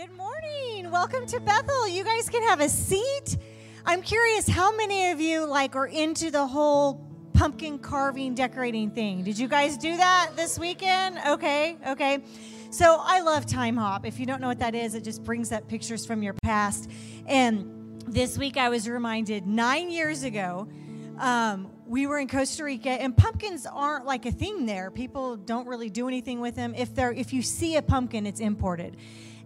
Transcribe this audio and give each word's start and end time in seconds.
Good 0.00 0.16
morning. 0.16 0.90
Welcome 0.90 1.26
to 1.26 1.40
Bethel. 1.40 1.86
You 1.86 2.04
guys 2.04 2.30
can 2.30 2.42
have 2.44 2.60
a 2.60 2.70
seat. 2.70 3.36
I'm 3.84 4.00
curious 4.00 4.48
how 4.48 4.74
many 4.74 5.10
of 5.10 5.20
you 5.20 5.44
like 5.44 5.76
are 5.76 5.88
into 5.88 6.30
the 6.30 6.46
whole 6.46 7.06
pumpkin 7.34 7.78
carving 7.78 8.34
decorating 8.34 8.92
thing. 8.92 9.24
Did 9.24 9.38
you 9.38 9.46
guys 9.46 9.76
do 9.76 9.94
that 9.98 10.30
this 10.36 10.58
weekend? 10.58 11.18
Okay. 11.28 11.76
Okay. 11.86 12.24
So, 12.70 12.98
I 13.02 13.20
love 13.20 13.44
Timehop. 13.44 14.06
If 14.06 14.18
you 14.18 14.24
don't 14.24 14.40
know 14.40 14.48
what 14.48 14.60
that 14.60 14.74
is, 14.74 14.94
it 14.94 15.04
just 15.04 15.22
brings 15.22 15.52
up 15.52 15.68
pictures 15.68 16.06
from 16.06 16.22
your 16.22 16.32
past. 16.42 16.90
And 17.26 18.02
this 18.06 18.38
week 18.38 18.56
I 18.56 18.70
was 18.70 18.88
reminded 18.88 19.46
9 19.46 19.90
years 19.90 20.22
ago 20.22 20.66
um, 21.18 21.70
we 21.86 22.06
were 22.06 22.18
in 22.18 22.28
Costa 22.28 22.64
Rica, 22.64 22.88
and 22.88 23.14
pumpkins 23.14 23.66
aren't 23.66 24.06
like 24.06 24.24
a 24.24 24.32
thing 24.32 24.64
there. 24.64 24.90
People 24.90 25.36
don't 25.36 25.66
really 25.66 25.90
do 25.90 26.08
anything 26.08 26.40
with 26.40 26.56
them. 26.56 26.74
If 26.74 26.94
they're 26.94 27.12
if 27.12 27.34
you 27.34 27.42
see 27.42 27.76
a 27.76 27.82
pumpkin, 27.82 28.26
it's 28.26 28.40
imported. 28.40 28.96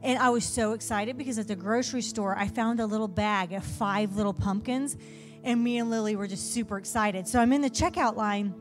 And 0.04 0.18
I 0.18 0.28
was 0.28 0.44
so 0.44 0.72
excited 0.72 1.16
because 1.16 1.38
at 1.38 1.48
the 1.48 1.56
grocery 1.56 2.02
store, 2.02 2.36
I 2.38 2.46
found 2.46 2.78
a 2.78 2.84
little 2.84 3.08
bag 3.08 3.54
of 3.54 3.64
five 3.64 4.16
little 4.16 4.34
pumpkins, 4.34 4.98
and 5.42 5.64
me 5.64 5.78
and 5.78 5.88
Lily 5.88 6.14
were 6.14 6.26
just 6.26 6.52
super 6.52 6.76
excited. 6.76 7.26
So 7.26 7.40
I'm 7.40 7.54
in 7.54 7.62
the 7.62 7.70
checkout 7.70 8.14
line, 8.14 8.54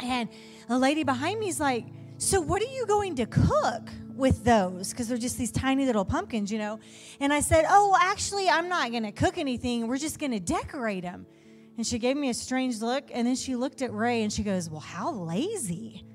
and 0.00 0.30
a 0.70 0.78
lady 0.78 1.04
behind 1.04 1.38
me 1.38 1.48
is 1.48 1.60
like, 1.60 1.84
"So 2.16 2.40
what 2.40 2.62
are 2.62 2.72
you 2.72 2.86
going 2.86 3.14
to 3.16 3.26
cook?" 3.26 3.90
with 4.16 4.44
those 4.44 4.90
because 4.90 5.08
they're 5.08 5.18
just 5.18 5.36
these 5.36 5.52
tiny 5.52 5.84
little 5.84 6.06
pumpkins, 6.06 6.50
you 6.50 6.56
know. 6.56 6.80
And 7.20 7.34
I 7.34 7.40
said, 7.40 7.66
Oh, 7.68 7.94
actually, 8.00 8.48
I'm 8.48 8.70
not 8.70 8.90
going 8.90 9.02
to 9.02 9.12
cook 9.12 9.36
anything. 9.36 9.86
We're 9.86 9.98
just 9.98 10.18
going 10.18 10.32
to 10.32 10.40
decorate 10.40 11.02
them. 11.02 11.26
And 11.76 11.86
she 11.86 11.98
gave 11.98 12.16
me 12.16 12.30
a 12.30 12.34
strange 12.34 12.80
look. 12.80 13.10
And 13.12 13.26
then 13.26 13.36
she 13.36 13.56
looked 13.56 13.82
at 13.82 13.92
Ray 13.92 14.22
and 14.22 14.32
she 14.32 14.42
goes, 14.42 14.70
Well, 14.70 14.80
how 14.80 15.12
lazy. 15.12 16.06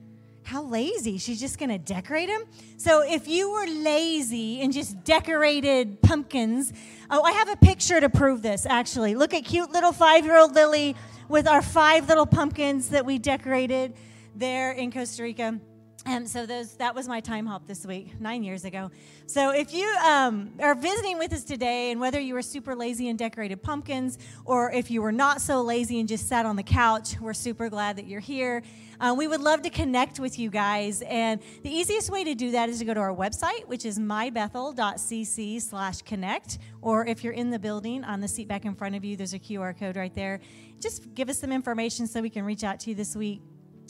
How 0.51 0.63
lazy. 0.63 1.17
She's 1.17 1.39
just 1.39 1.57
going 1.59 1.69
to 1.69 1.77
decorate 1.77 2.27
them. 2.27 2.43
So 2.75 3.03
if 3.03 3.25
you 3.25 3.53
were 3.53 3.65
lazy 3.67 4.59
and 4.59 4.73
just 4.73 5.01
decorated 5.05 6.01
pumpkins, 6.01 6.73
oh, 7.09 7.23
I 7.23 7.31
have 7.31 7.47
a 7.47 7.55
picture 7.55 8.01
to 8.01 8.09
prove 8.09 8.41
this 8.41 8.65
actually. 8.65 9.15
Look 9.15 9.33
at 9.33 9.45
cute 9.45 9.71
little 9.71 9.93
five 9.93 10.25
year 10.25 10.37
old 10.37 10.53
Lily 10.53 10.97
with 11.29 11.47
our 11.47 11.61
five 11.61 12.09
little 12.09 12.25
pumpkins 12.25 12.89
that 12.89 13.05
we 13.05 13.17
decorated 13.17 13.93
there 14.35 14.73
in 14.73 14.91
Costa 14.91 15.23
Rica. 15.23 15.57
And 16.03 16.27
so 16.27 16.47
those 16.47 16.73
that 16.77 16.95
was 16.95 17.07
my 17.07 17.19
time 17.19 17.45
hop 17.45 17.67
this 17.67 17.85
week, 17.85 18.19
nine 18.19 18.41
years 18.43 18.65
ago. 18.65 18.89
So 19.27 19.51
if 19.51 19.71
you 19.71 19.85
um, 20.03 20.51
are 20.59 20.73
visiting 20.73 21.19
with 21.19 21.31
us 21.31 21.43
today, 21.43 21.91
and 21.91 22.01
whether 22.01 22.19
you 22.19 22.33
were 22.33 22.41
super 22.41 22.75
lazy 22.75 23.07
and 23.07 23.19
decorated 23.19 23.61
pumpkins, 23.61 24.17
or 24.43 24.71
if 24.71 24.89
you 24.89 25.03
were 25.03 25.11
not 25.11 25.41
so 25.41 25.61
lazy 25.61 25.99
and 25.99 26.09
just 26.09 26.27
sat 26.27 26.47
on 26.47 26.55
the 26.55 26.63
couch, 26.63 27.21
we're 27.21 27.35
super 27.35 27.69
glad 27.69 27.97
that 27.97 28.07
you're 28.07 28.19
here. 28.19 28.63
Uh, 28.99 29.13
we 29.15 29.27
would 29.27 29.41
love 29.41 29.61
to 29.61 29.69
connect 29.69 30.19
with 30.19 30.39
you 30.39 30.49
guys, 30.49 31.03
and 31.03 31.39
the 31.61 31.69
easiest 31.69 32.09
way 32.09 32.23
to 32.23 32.33
do 32.33 32.49
that 32.51 32.67
is 32.67 32.79
to 32.79 32.85
go 32.85 32.95
to 32.95 32.99
our 32.99 33.15
website, 33.15 33.67
which 33.67 33.85
is 33.85 33.99
mybethel.cc/connect. 33.99 36.57
Or 36.81 37.05
if 37.05 37.23
you're 37.23 37.33
in 37.33 37.51
the 37.51 37.59
building, 37.59 38.03
on 38.03 38.21
the 38.21 38.27
seat 38.27 38.47
back 38.47 38.65
in 38.65 38.73
front 38.73 38.95
of 38.95 39.05
you, 39.05 39.15
there's 39.15 39.35
a 39.35 39.39
QR 39.39 39.77
code 39.77 39.95
right 39.95 40.15
there. 40.15 40.39
Just 40.79 41.13
give 41.13 41.29
us 41.29 41.37
some 41.39 41.51
information 41.51 42.07
so 42.07 42.21
we 42.21 42.31
can 42.31 42.43
reach 42.43 42.63
out 42.63 42.79
to 42.81 42.89
you 42.89 42.95
this 42.95 43.15
week 43.15 43.43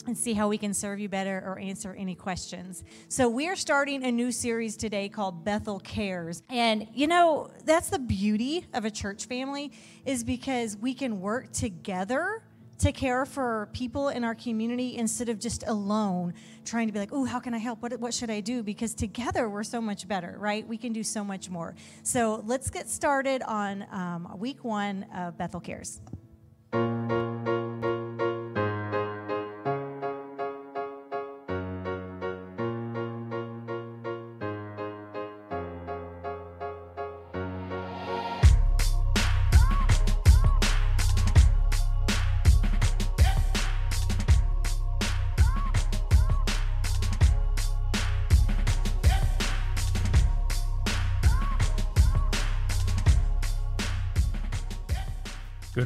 and 0.08 0.18
see 0.18 0.34
how 0.34 0.48
we 0.48 0.58
can 0.58 0.74
serve 0.74 1.00
you 1.00 1.10
better 1.10 1.44
or 1.46 1.60
answer 1.60 1.94
any 1.98 2.16
questions. 2.16 2.84
So, 3.10 3.30
we're 3.30 3.56
starting 3.56 4.04
a 4.04 4.12
new 4.12 4.32
series 4.32 4.76
today 4.76 5.10
called 5.10 5.44
Bethel 5.44 5.80
Cares. 5.80 6.44
And 6.50 6.88
you 6.94 7.08
know, 7.08 7.52
that's 7.66 7.90
the 7.90 8.00
beauty 8.00 8.66
of 8.74 8.86
a 8.86 8.92
church 8.92 9.26
family 9.26 9.72
is 10.06 10.24
because 10.24 10.78
we 10.78 10.94
can 10.94 11.22
work 11.22 11.52
together 11.52 12.44
to 12.80 12.92
care 12.92 13.28
for 13.28 13.70
people 13.74 14.10
in 14.10 14.24
our 14.24 14.34
community 14.34 14.98
instead 14.98 15.30
of 15.30 15.40
just 15.40 15.64
alone 15.68 16.34
trying 16.66 16.88
to 16.88 16.94
be 16.94 16.98
like, 16.98 17.12
oh, 17.12 17.24
how 17.26 17.40
can 17.40 17.54
I 17.54 17.60
help? 17.60 17.82
What, 17.82 18.00
what 18.00 18.12
should 18.12 18.32
I 18.32 18.40
do? 18.40 18.64
Because 18.64 18.96
together 18.96 19.48
we're 19.50 19.64
so 19.64 19.80
much 19.80 20.08
better, 20.08 20.36
right? 20.40 20.68
We 20.68 20.78
can 20.78 20.92
do 20.92 21.04
so 21.04 21.24
much 21.24 21.50
more. 21.50 21.76
So, 22.04 22.44
let's 22.46 22.70
get 22.70 22.90
started 22.90 23.44
on 23.44 23.86
um, 23.92 24.36
week 24.38 24.64
one 24.64 25.06
of 25.16 25.38
Bethel 25.38 25.60
Cares. 25.60 26.02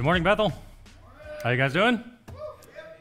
Morning, 0.06 0.22
Bethel. 0.22 0.54
How 1.44 1.50
you 1.50 1.58
guys 1.58 1.74
doing? 1.74 2.00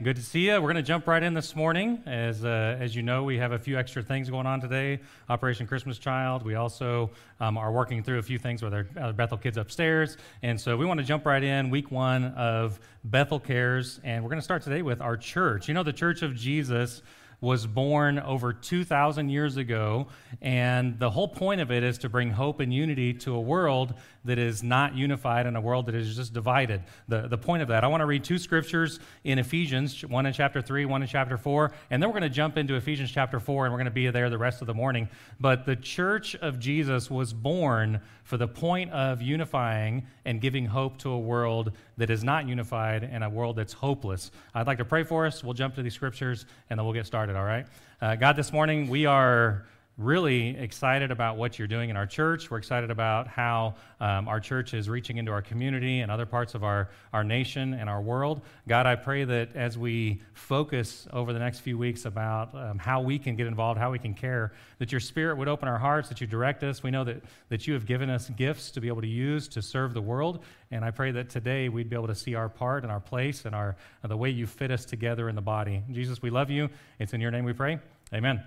Good 0.02 0.16
to 0.16 0.22
see 0.22 0.46
you. 0.46 0.52
We're 0.54 0.72
going 0.72 0.76
to 0.76 0.82
jump 0.82 1.06
right 1.06 1.22
in 1.22 1.34
this 1.34 1.54
morning. 1.54 2.02
As, 2.06 2.46
uh, 2.46 2.78
as 2.80 2.96
you 2.96 3.02
know, 3.02 3.24
we 3.24 3.36
have 3.36 3.52
a 3.52 3.58
few 3.58 3.78
extra 3.78 4.02
things 4.02 4.30
going 4.30 4.46
on 4.46 4.58
today. 4.58 5.00
Operation 5.28 5.66
Christmas 5.66 5.98
Child. 5.98 6.46
We 6.46 6.54
also 6.54 7.10
um, 7.40 7.58
are 7.58 7.70
working 7.70 8.02
through 8.02 8.20
a 8.20 8.22
few 8.22 8.38
things 8.38 8.62
with 8.62 8.72
our, 8.72 8.86
our 8.98 9.12
Bethel 9.12 9.36
kids 9.36 9.58
upstairs. 9.58 10.16
And 10.42 10.58
so 10.58 10.78
we 10.78 10.86
want 10.86 10.98
to 10.98 11.04
jump 11.04 11.26
right 11.26 11.44
in, 11.44 11.68
week 11.68 11.90
one 11.90 12.24
of 12.36 12.80
Bethel 13.04 13.38
Cares. 13.38 14.00
And 14.02 14.24
we're 14.24 14.30
going 14.30 14.40
to 14.40 14.44
start 14.44 14.62
today 14.62 14.80
with 14.80 15.02
our 15.02 15.18
church. 15.18 15.68
You 15.68 15.74
know, 15.74 15.82
the 15.82 15.92
Church 15.92 16.22
of 16.22 16.34
Jesus 16.34 17.02
was 17.44 17.66
born 17.66 18.18
over 18.18 18.52
2,000 18.52 19.28
years 19.28 19.56
ago, 19.58 20.08
and 20.40 20.98
the 20.98 21.10
whole 21.10 21.28
point 21.28 21.60
of 21.60 21.70
it 21.70 21.84
is 21.84 21.98
to 21.98 22.08
bring 22.08 22.30
hope 22.30 22.58
and 22.58 22.72
unity 22.72 23.12
to 23.12 23.34
a 23.36 23.40
world 23.40 23.94
that 24.24 24.38
is 24.38 24.62
not 24.62 24.96
unified 24.96 25.46
and 25.46 25.56
a 25.56 25.60
world 25.60 25.86
that 25.86 25.94
is 25.94 26.16
just 26.16 26.32
divided. 26.32 26.82
The, 27.06 27.28
the 27.28 27.36
point 27.36 27.62
of 27.62 27.68
that, 27.68 27.84
I 27.84 27.86
want 27.88 28.00
to 28.00 28.06
read 28.06 28.24
two 28.24 28.38
scriptures 28.38 28.98
in 29.22 29.38
Ephesians, 29.38 30.02
one 30.04 30.24
in 30.24 30.32
chapter 30.32 30.62
3, 30.62 30.86
one 30.86 31.02
in 31.02 31.08
chapter 31.08 31.36
4, 31.36 31.72
and 31.90 32.02
then 32.02 32.08
we're 32.08 32.18
going 32.18 32.30
to 32.30 32.34
jump 32.34 32.56
into 32.56 32.74
Ephesians 32.74 33.10
chapter 33.10 33.38
4, 33.38 33.66
and 33.66 33.72
we're 33.72 33.78
going 33.78 33.84
to 33.84 33.90
be 33.90 34.08
there 34.08 34.30
the 34.30 34.38
rest 34.38 34.62
of 34.62 34.66
the 34.66 34.74
morning. 34.74 35.08
But 35.38 35.66
the 35.66 35.76
church 35.76 36.34
of 36.36 36.58
Jesus 36.58 37.10
was 37.10 37.34
born 37.34 38.00
for 38.24 38.38
the 38.38 38.48
point 38.48 38.90
of 38.90 39.20
unifying 39.20 40.06
and 40.24 40.40
giving 40.40 40.64
hope 40.64 40.96
to 40.98 41.10
a 41.10 41.18
world 41.18 41.72
that 41.96 42.10
is 42.10 42.24
not 42.24 42.48
unified 42.48 43.04
and 43.04 43.22
a 43.22 43.28
world 43.30 43.56
that's 43.56 43.72
hopeless. 43.72 44.30
I'd 44.54 44.66
like 44.66 44.78
to 44.78 44.84
pray 44.84 45.04
for 45.04 45.26
us. 45.26 45.44
We'll 45.44 45.54
jump 45.54 45.74
to 45.76 45.82
these 45.82 45.94
scriptures, 45.94 46.46
and 46.70 46.78
then 46.78 46.84
we'll 46.84 46.94
get 46.94 47.06
started, 47.06 47.36
all 47.36 47.44
right? 47.44 47.66
Uh, 48.00 48.16
God, 48.16 48.36
this 48.36 48.52
morning 48.52 48.88
we 48.88 49.06
are 49.06 49.64
really 49.96 50.56
excited 50.56 51.12
about 51.12 51.36
what 51.36 51.56
you're 51.56 51.68
doing 51.68 51.88
in 51.88 51.96
our 51.96 52.06
church. 52.06 52.50
We're 52.50 52.58
excited 52.58 52.90
about 52.90 53.28
how 53.28 53.76
um, 54.00 54.26
our 54.26 54.40
church 54.40 54.74
is 54.74 54.88
reaching 54.88 55.18
into 55.18 55.30
our 55.30 55.42
community 55.42 56.00
and 56.00 56.10
other 56.10 56.26
parts 56.26 56.56
of 56.56 56.64
our, 56.64 56.90
our 57.12 57.22
nation 57.22 57.74
and 57.74 57.88
our 57.88 58.02
world. 58.02 58.40
God, 58.66 58.86
I 58.86 58.96
pray 58.96 59.22
that 59.24 59.54
as 59.54 59.78
we 59.78 60.20
focus 60.32 61.06
over 61.12 61.32
the 61.32 61.38
next 61.38 61.60
few 61.60 61.78
weeks 61.78 62.06
about 62.06 62.52
um, 62.56 62.76
how 62.76 63.00
we 63.02 63.20
can 63.20 63.36
get 63.36 63.46
involved, 63.46 63.78
how 63.78 63.92
we 63.92 64.00
can 64.00 64.14
care, 64.14 64.52
that 64.78 64.90
your 64.90 65.00
spirit 65.00 65.38
would 65.38 65.46
open 65.46 65.68
our 65.68 65.78
hearts, 65.78 66.08
that 66.08 66.20
you 66.20 66.26
direct 66.26 66.64
us. 66.64 66.82
We 66.82 66.90
know 66.90 67.04
that, 67.04 67.22
that 67.48 67.68
you 67.68 67.74
have 67.74 67.86
given 67.86 68.10
us 68.10 68.30
gifts 68.30 68.72
to 68.72 68.80
be 68.80 68.88
able 68.88 69.02
to 69.02 69.06
use 69.06 69.46
to 69.48 69.62
serve 69.62 69.94
the 69.94 70.02
world. 70.02 70.42
And 70.72 70.84
I 70.84 70.90
pray 70.90 71.12
that 71.12 71.30
today 71.30 71.68
we'd 71.68 71.88
be 71.88 71.94
able 71.94 72.08
to 72.08 72.16
see 72.16 72.34
our 72.34 72.48
part 72.48 72.82
and 72.82 72.90
our 72.90 73.00
place 73.00 73.44
and 73.44 73.54
our, 73.54 73.76
the 74.02 74.16
way 74.16 74.30
you 74.30 74.48
fit 74.48 74.72
us 74.72 74.84
together 74.84 75.28
in 75.28 75.36
the 75.36 75.42
body. 75.42 75.84
Jesus, 75.92 76.20
we 76.20 76.30
love 76.30 76.50
you. 76.50 76.68
It's 76.98 77.12
in 77.12 77.20
your 77.20 77.30
name 77.30 77.44
we 77.44 77.52
pray. 77.52 77.78
Amen. 78.12 78.42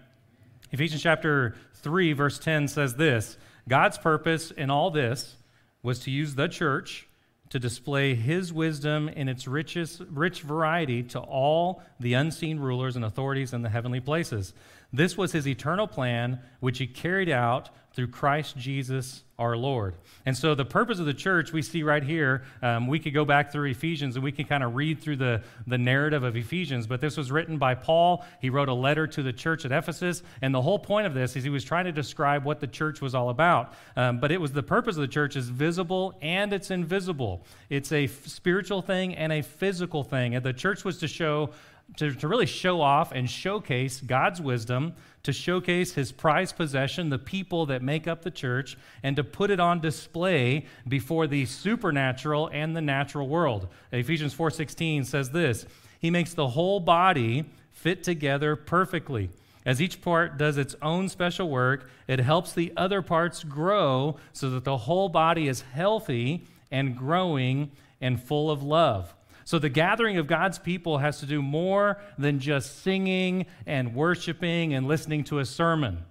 Ephesians 0.72 1.02
chapter 1.02 1.56
3, 1.76 2.14
verse 2.14 2.40
10 2.40 2.68
says 2.68 2.96
this 2.96 3.38
God's 3.68 3.98
purpose 3.98 4.52
in 4.52 4.69
all 4.69 4.92
this 4.92 5.36
was 5.81 6.00
to 6.00 6.12
use 6.12 6.36
the 6.36 6.48
church 6.48 7.08
to 7.50 7.60
display 7.60 8.14
his 8.14 8.52
wisdom 8.52 9.08
in 9.08 9.30
its 9.30 9.48
richest, 9.48 10.02
rich 10.10 10.42
variety 10.42 11.02
to 11.02 11.19
all 11.19 11.81
the 12.00 12.14
unseen 12.14 12.60
rulers 12.60 12.96
and 12.96 13.06
authorities 13.06 13.54
in 13.54 13.62
the 13.62 13.69
heavenly 13.69 14.02
places. 14.02 14.54
This 14.94 15.18
was 15.18 15.31
his 15.31 15.48
eternal 15.48 15.88
plan, 15.88 16.39
which 16.60 16.78
he 16.78 16.88
carried 16.88 17.30
out 17.30 17.69
through 17.98 18.07
Christ 18.07 18.56
Jesus 18.56 19.24
our 19.39 19.57
Lord. 19.57 19.95
And 20.24 20.38
so, 20.38 20.54
the 20.54 20.66
purpose 20.66 21.00
of 21.00 21.07
the 21.07 21.16
church 21.16 21.51
we 21.51 21.63
see 21.63 21.81
right 21.81 22.04
here, 22.04 22.44
um, 22.62 22.86
we 22.86 23.00
could 23.00 23.13
go 23.13 23.25
back 23.25 23.51
through 23.51 23.69
Ephesians 23.69 24.16
and 24.16 24.24
we 24.24 24.31
can 24.31 24.45
kind 24.45 24.63
of 24.63 24.75
read 24.75 25.00
through 25.00 25.16
the, 25.16 25.42
the 25.66 25.80
narrative 25.80 26.24
of 26.24 26.36
Ephesians, 26.36 26.86
but 26.86 27.01
this 27.01 27.18
was 27.18 27.31
written 27.31 27.57
by 27.57 27.74
Paul. 27.74 28.24
He 28.39 28.51
wrote 28.51 28.69
a 28.69 28.74
letter 28.74 29.07
to 29.07 29.24
the 29.24 29.34
church 29.34 29.66
at 29.66 29.72
Ephesus, 29.72 30.22
and 30.44 30.54
the 30.54 30.62
whole 30.62 30.78
point 30.78 31.07
of 31.07 31.16
this 31.16 31.36
is 31.36 31.44
he 31.44 31.50
was 31.50 31.63
trying 31.63 31.86
to 31.86 31.92
describe 31.92 32.45
what 32.45 32.60
the 32.60 32.68
church 32.68 33.01
was 33.01 33.16
all 33.16 33.30
about. 33.30 33.74
Um, 33.95 34.19
but 34.19 34.31
it 34.31 34.39
was 34.39 34.51
the 34.51 34.63
purpose 34.63 34.95
of 34.95 35.01
the 35.01 35.07
church 35.07 35.36
is 35.36 35.50
visible 35.50 36.18
and 36.22 36.54
it's 36.54 36.69
invisible. 36.69 37.45
It's 37.72 37.92
a 37.92 38.04
f- 38.04 38.28
spiritual 38.28 38.84
thing 38.84 39.16
and 39.16 39.34
a 39.34 39.42
physical 39.42 40.04
thing. 40.04 40.36
And 40.36 40.45
the 40.45 40.54
church 40.54 40.86
was 40.86 41.00
to 41.00 41.07
show 41.07 41.50
to, 41.95 42.13
to 42.13 42.28
really 42.28 42.45
show 42.45 42.81
off 42.81 43.12
and 43.12 43.30
showcase 43.30 44.01
God's 44.01 44.42
wisdom, 44.42 44.94
to 45.24 45.34
showcase 45.34 45.94
his 45.94 46.12
prized 46.12 46.56
possession, 46.56 47.10
the 47.10 47.18
people 47.18 47.66
that 47.68 47.81
make 47.81 48.07
up 48.07 48.22
the 48.22 48.31
church, 48.31 48.78
and 49.04 49.16
to 49.16 49.24
put 49.24 49.50
it 49.50 49.60
on 49.60 49.80
display 49.80 50.66
before 50.88 51.28
the 51.28 51.45
supernatural 51.45 52.50
and 52.54 52.75
the 52.75 52.81
natural 52.81 53.28
world. 53.28 53.68
Ephesians 53.92 54.34
4:16 54.34 55.06
says 55.06 55.31
this, 55.31 55.66
he 56.00 56.12
makes 56.12 56.34
the 56.34 56.50
whole 56.50 56.80
body 56.80 57.45
fit 57.72 58.04
together 58.04 58.56
perfectly. 58.56 59.30
As 59.66 59.81
each 59.81 60.01
part 60.01 60.38
does 60.38 60.57
its 60.57 60.75
own 60.81 61.10
special 61.10 61.50
work, 61.50 61.89
it 62.07 62.19
helps 62.19 62.54
the 62.54 62.72
other 62.78 63.01
parts 63.01 63.44
grow 63.44 64.18
so 64.31 64.50
that 64.51 64.63
the 64.63 64.78
whole 64.78 65.10
body 65.10 65.48
is 65.48 65.62
healthy 65.62 66.45
and 66.72 66.98
growing 66.98 67.72
and 68.00 68.22
full 68.22 68.50
of 68.50 68.63
love. 68.63 69.13
So 69.48 69.60
the 69.60 69.70
gathering 69.70 70.18
of 70.18 70.28
God's 70.28 70.60
people 70.60 70.98
has 70.98 71.22
to 71.22 71.26
do 71.26 71.42
more 71.42 72.02
than 72.18 72.40
just 72.40 72.84
singing 72.84 73.46
and 73.66 73.96
worshiping 73.96 74.74
and 74.74 74.90
listening 74.90 75.24
to 75.24 75.40
a 75.40 75.46
sermon. 75.46 76.04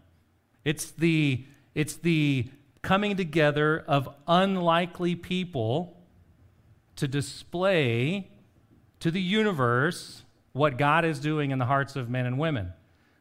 It's 0.64 0.90
the, 0.92 1.44
it's 1.74 1.96
the 1.96 2.48
coming 2.80 3.14
together 3.14 3.84
of 3.86 4.08
unlikely 4.26 5.16
people 5.16 5.98
to 6.96 7.06
display 7.06 8.30
to 9.00 9.10
the 9.10 9.20
universe 9.20 10.24
what 10.54 10.78
God 10.78 11.04
is 11.04 11.20
doing 11.20 11.50
in 11.50 11.58
the 11.58 11.66
hearts 11.66 11.94
of 11.94 12.08
men 12.08 12.24
and 12.24 12.38
women. 12.38 12.72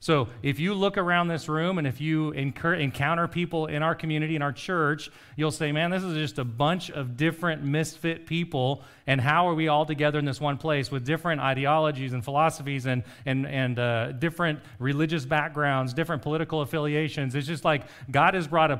So 0.05 0.27
if 0.43 0.59
you 0.59 0.75
look 0.75 0.99
around 0.99 1.29
this 1.29 1.49
room 1.49 1.79
and 1.79 1.87
if 1.87 1.99
you 1.99 2.29
incur, 2.29 2.75
encounter 2.75 3.27
people 3.27 3.65
in 3.65 3.81
our 3.81 3.95
community, 3.95 4.35
in 4.35 4.43
our 4.43 4.53
church, 4.53 5.09
you'll 5.35 5.49
say, 5.49 5.71
man, 5.71 5.89
this 5.89 6.03
is 6.03 6.13
just 6.13 6.37
a 6.37 6.43
bunch 6.43 6.91
of 6.91 7.17
different 7.17 7.63
misfit 7.63 8.27
people. 8.27 8.83
And 9.07 9.19
how 9.19 9.49
are 9.49 9.55
we 9.55 9.67
all 9.67 9.83
together 9.83 10.19
in 10.19 10.25
this 10.25 10.39
one 10.39 10.59
place 10.59 10.91
with 10.91 11.07
different 11.07 11.41
ideologies 11.41 12.13
and 12.13 12.23
philosophies 12.23 12.85
and, 12.85 13.01
and, 13.25 13.47
and 13.47 13.79
uh, 13.79 14.11
different 14.11 14.59
religious 14.77 15.25
backgrounds, 15.25 15.91
different 15.91 16.21
political 16.21 16.61
affiliations? 16.61 17.33
It's 17.33 17.47
just 17.47 17.65
like 17.65 17.81
God 18.11 18.35
has 18.35 18.47
brought 18.47 18.69
a, 18.69 18.79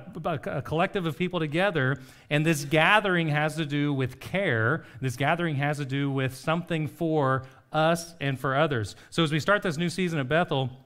a, 0.57 0.62
collective 0.62 1.07
of 1.07 1.18
people 1.18 1.39
together. 1.39 1.98
And 2.30 2.45
this 2.45 2.66
gathering 2.66 3.30
has 3.30 3.56
to 3.56 3.66
do 3.66 3.95
with 3.95 4.19
care. 4.19 4.86
This 5.01 5.16
gathering 5.16 5.56
has 5.56 5.77
to 5.77 5.86
do 5.86 6.12
with 6.12 6.36
something 6.36 6.88
for 6.88 7.48
us 7.74 8.13
and 8.22 8.39
for 8.39 8.56
others. 8.56 8.95
So 9.10 9.24
as 9.24 9.31
we 9.31 9.39
start 9.39 9.63
this 9.63 9.77
new 9.77 9.89
season 9.89 10.19
of 10.19 10.30
Bethel, 10.30 10.85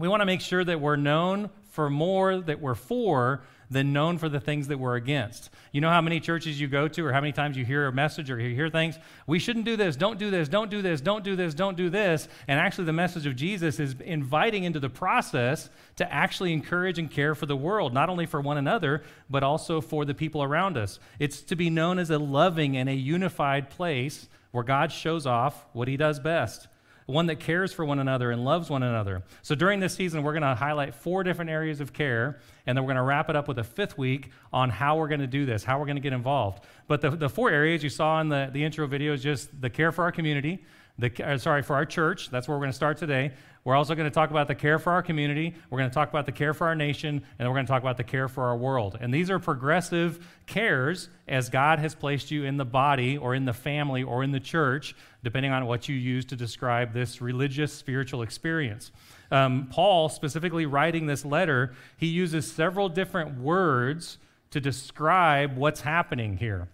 we 0.00 0.08
want 0.08 0.20
to 0.22 0.26
make 0.26 0.40
sure 0.40 0.64
that 0.64 0.80
we're 0.80 0.96
known 0.96 1.50
for 1.70 1.88
more 1.88 2.40
that 2.40 2.60
we're 2.60 2.74
for 2.74 3.42
than 3.70 3.92
known 3.92 4.18
for 4.18 4.28
the 4.28 4.40
things 4.40 4.66
that 4.66 4.78
we're 4.78 4.96
against. 4.96 5.50
You 5.70 5.80
know 5.80 5.90
how 5.90 6.00
many 6.00 6.18
churches 6.18 6.60
you 6.60 6.66
go 6.66 6.88
to, 6.88 7.06
or 7.06 7.12
how 7.12 7.20
many 7.20 7.32
times 7.32 7.56
you 7.56 7.64
hear 7.64 7.86
a 7.86 7.92
message 7.92 8.28
or 8.28 8.40
you 8.40 8.52
hear 8.52 8.68
things? 8.68 8.98
We 9.28 9.38
shouldn't 9.38 9.64
do 9.64 9.76
this, 9.76 9.94
don't 9.94 10.18
do 10.18 10.28
this, 10.30 10.48
don't 10.48 10.70
do 10.70 10.82
this, 10.82 11.00
don't 11.00 11.22
do 11.22 11.36
this, 11.36 11.54
don't 11.54 11.76
do 11.76 11.88
this. 11.88 12.28
And 12.48 12.58
actually, 12.58 12.86
the 12.86 12.92
message 12.92 13.26
of 13.26 13.36
Jesus 13.36 13.78
is 13.78 13.94
inviting 14.00 14.64
into 14.64 14.80
the 14.80 14.90
process 14.90 15.70
to 15.96 16.12
actually 16.12 16.52
encourage 16.52 16.98
and 16.98 17.08
care 17.08 17.36
for 17.36 17.46
the 17.46 17.56
world, 17.56 17.94
not 17.94 18.08
only 18.08 18.26
for 18.26 18.40
one 18.40 18.58
another, 18.58 19.04
but 19.28 19.44
also 19.44 19.80
for 19.80 20.04
the 20.04 20.14
people 20.14 20.42
around 20.42 20.76
us. 20.76 20.98
It's 21.20 21.40
to 21.42 21.54
be 21.54 21.70
known 21.70 22.00
as 22.00 22.10
a 22.10 22.18
loving 22.18 22.76
and 22.76 22.88
a 22.88 22.94
unified 22.94 23.70
place 23.70 24.28
where 24.50 24.64
God 24.64 24.90
shows 24.90 25.26
off 25.26 25.66
what 25.72 25.86
he 25.86 25.96
does 25.96 26.18
best 26.18 26.66
one 27.10 27.26
that 27.26 27.40
cares 27.40 27.72
for 27.72 27.84
one 27.84 27.98
another 27.98 28.30
and 28.30 28.44
loves 28.44 28.70
one 28.70 28.82
another. 28.82 29.22
So 29.42 29.54
during 29.54 29.80
this 29.80 29.94
season, 29.94 30.22
we're 30.22 30.32
going 30.32 30.42
to 30.42 30.54
highlight 30.54 30.94
four 30.94 31.22
different 31.22 31.50
areas 31.50 31.80
of 31.80 31.92
care, 31.92 32.40
and 32.66 32.76
then 32.76 32.84
we're 32.84 32.88
going 32.88 32.96
to 32.96 33.02
wrap 33.02 33.28
it 33.28 33.36
up 33.36 33.48
with 33.48 33.58
a 33.58 33.64
fifth 33.64 33.98
week 33.98 34.30
on 34.52 34.70
how 34.70 34.96
we're 34.96 35.08
going 35.08 35.20
to 35.20 35.26
do 35.26 35.44
this, 35.44 35.64
how 35.64 35.78
we're 35.78 35.86
going 35.86 35.96
to 35.96 36.02
get 36.02 36.12
involved. 36.12 36.64
But 36.88 37.00
the, 37.00 37.10
the 37.10 37.28
four 37.28 37.50
areas 37.50 37.82
you 37.82 37.90
saw 37.90 38.20
in 38.20 38.28
the, 38.28 38.50
the 38.52 38.64
intro 38.64 38.86
video 38.86 39.12
is 39.12 39.22
just 39.22 39.60
the 39.60 39.70
care 39.70 39.92
for 39.92 40.04
our 40.04 40.12
community, 40.12 40.64
the, 40.98 41.24
uh, 41.24 41.38
sorry, 41.38 41.62
for 41.62 41.76
our 41.76 41.86
church. 41.86 42.30
That's 42.30 42.48
where 42.48 42.56
we're 42.56 42.62
going 42.62 42.72
to 42.72 42.76
start 42.76 42.96
today. 42.96 43.32
We're 43.62 43.76
also 43.76 43.94
going 43.94 44.08
to 44.08 44.14
talk 44.14 44.30
about 44.30 44.48
the 44.48 44.54
care 44.54 44.78
for 44.78 44.90
our 44.90 45.02
community. 45.02 45.54
We're 45.68 45.78
going 45.78 45.90
to 45.90 45.94
talk 45.94 46.08
about 46.08 46.24
the 46.24 46.32
care 46.32 46.54
for 46.54 46.66
our 46.66 46.74
nation, 46.74 47.22
and 47.38 47.48
we're 47.48 47.54
going 47.54 47.66
to 47.66 47.70
talk 47.70 47.82
about 47.82 47.98
the 47.98 48.04
care 48.04 48.26
for 48.26 48.44
our 48.44 48.56
world. 48.56 48.96
And 48.98 49.12
these 49.12 49.28
are 49.28 49.38
progressive 49.38 50.26
cares 50.46 51.10
as 51.28 51.50
God 51.50 51.78
has 51.78 51.94
placed 51.94 52.30
you 52.30 52.44
in 52.44 52.56
the 52.56 52.64
body 52.64 53.18
or 53.18 53.34
in 53.34 53.44
the 53.44 53.52
family 53.52 54.02
or 54.02 54.24
in 54.24 54.30
the 54.32 54.40
church, 54.40 54.94
depending 55.22 55.52
on 55.52 55.66
what 55.66 55.88
you 55.88 55.94
use 55.94 56.24
to 56.26 56.36
describe 56.36 56.92
this 56.92 57.20
religious 57.20 57.72
spiritual 57.72 58.22
experience. 58.22 58.90
Um, 59.30 59.68
Paul, 59.70 60.08
specifically 60.08 60.66
writing 60.66 61.06
this 61.06 61.24
letter, 61.24 61.74
he 61.96 62.06
uses 62.06 62.50
several 62.50 62.88
different 62.88 63.38
words 63.38 64.18
to 64.50 64.60
describe 64.60 65.56
what's 65.56 65.82
happening 65.82 66.36
here. 66.36 66.68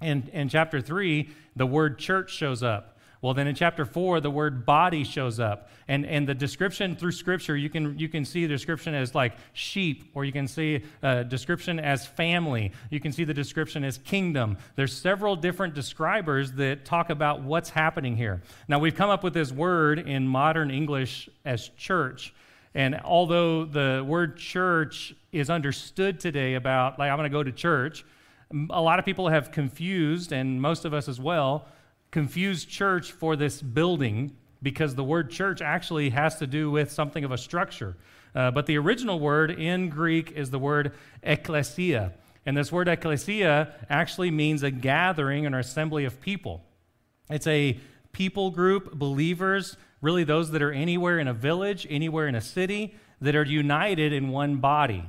In, 0.00 0.28
in 0.32 0.48
chapter 0.48 0.80
3, 0.80 1.28
the 1.56 1.66
word 1.66 1.98
church 1.98 2.30
shows 2.30 2.62
up. 2.62 2.97
Well, 3.20 3.34
then 3.34 3.48
in 3.48 3.54
chapter 3.56 3.84
4, 3.84 4.20
the 4.20 4.30
word 4.30 4.64
body 4.64 5.02
shows 5.02 5.40
up. 5.40 5.70
And, 5.88 6.06
and 6.06 6.28
the 6.28 6.34
description 6.34 6.94
through 6.94 7.12
Scripture, 7.12 7.56
you 7.56 7.68
can, 7.68 7.98
you 7.98 8.08
can 8.08 8.24
see 8.24 8.42
the 8.42 8.54
description 8.54 8.94
as 8.94 9.14
like 9.14 9.34
sheep, 9.54 10.10
or 10.14 10.24
you 10.24 10.30
can 10.30 10.46
see 10.46 10.84
a 11.02 11.24
description 11.24 11.80
as 11.80 12.06
family. 12.06 12.70
You 12.90 13.00
can 13.00 13.10
see 13.10 13.24
the 13.24 13.34
description 13.34 13.82
as 13.82 13.98
kingdom. 13.98 14.56
There's 14.76 14.92
several 14.96 15.34
different 15.34 15.74
describers 15.74 16.52
that 16.52 16.84
talk 16.84 17.10
about 17.10 17.42
what's 17.42 17.70
happening 17.70 18.16
here. 18.16 18.42
Now, 18.68 18.78
we've 18.78 18.94
come 18.94 19.10
up 19.10 19.24
with 19.24 19.34
this 19.34 19.50
word 19.50 19.98
in 19.98 20.28
modern 20.28 20.70
English 20.70 21.28
as 21.44 21.70
church. 21.70 22.32
And 22.74 23.00
although 23.02 23.64
the 23.64 24.04
word 24.06 24.36
church 24.36 25.14
is 25.32 25.50
understood 25.50 26.20
today 26.20 26.54
about, 26.54 26.98
like, 27.00 27.10
I'm 27.10 27.16
going 27.16 27.28
to 27.28 27.36
go 27.36 27.42
to 27.42 27.50
church, 27.50 28.04
a 28.70 28.80
lot 28.80 28.98
of 29.00 29.04
people 29.04 29.28
have 29.28 29.50
confused, 29.50 30.32
and 30.32 30.62
most 30.62 30.84
of 30.84 30.94
us 30.94 31.08
as 31.08 31.20
well, 31.20 31.66
confused 32.10 32.68
church 32.68 33.12
for 33.12 33.36
this 33.36 33.60
building 33.60 34.36
because 34.62 34.94
the 34.94 35.04
word 35.04 35.30
church 35.30 35.60
actually 35.60 36.10
has 36.10 36.36
to 36.36 36.46
do 36.46 36.70
with 36.70 36.90
something 36.90 37.24
of 37.24 37.30
a 37.30 37.38
structure. 37.38 37.96
Uh, 38.34 38.50
but 38.50 38.66
the 38.66 38.76
original 38.76 39.20
word 39.20 39.50
in 39.50 39.88
Greek 39.88 40.32
is 40.32 40.50
the 40.50 40.58
word 40.58 40.92
ecclesia. 41.22 42.12
And 42.44 42.56
this 42.56 42.72
word 42.72 42.88
ecclesia 42.88 43.74
actually 43.88 44.30
means 44.30 44.62
a 44.62 44.70
gathering 44.70 45.46
or 45.46 45.58
assembly 45.58 46.04
of 46.04 46.20
people. 46.20 46.64
It's 47.30 47.46
a 47.46 47.78
people 48.12 48.50
group, 48.50 48.94
believers, 48.94 49.76
really 50.00 50.24
those 50.24 50.50
that 50.52 50.62
are 50.62 50.72
anywhere 50.72 51.18
in 51.18 51.28
a 51.28 51.34
village, 51.34 51.86
anywhere 51.90 52.26
in 52.26 52.34
a 52.34 52.40
city, 52.40 52.94
that 53.20 53.34
are 53.34 53.44
united 53.44 54.12
in 54.12 54.28
one 54.28 54.56
body. 54.56 55.04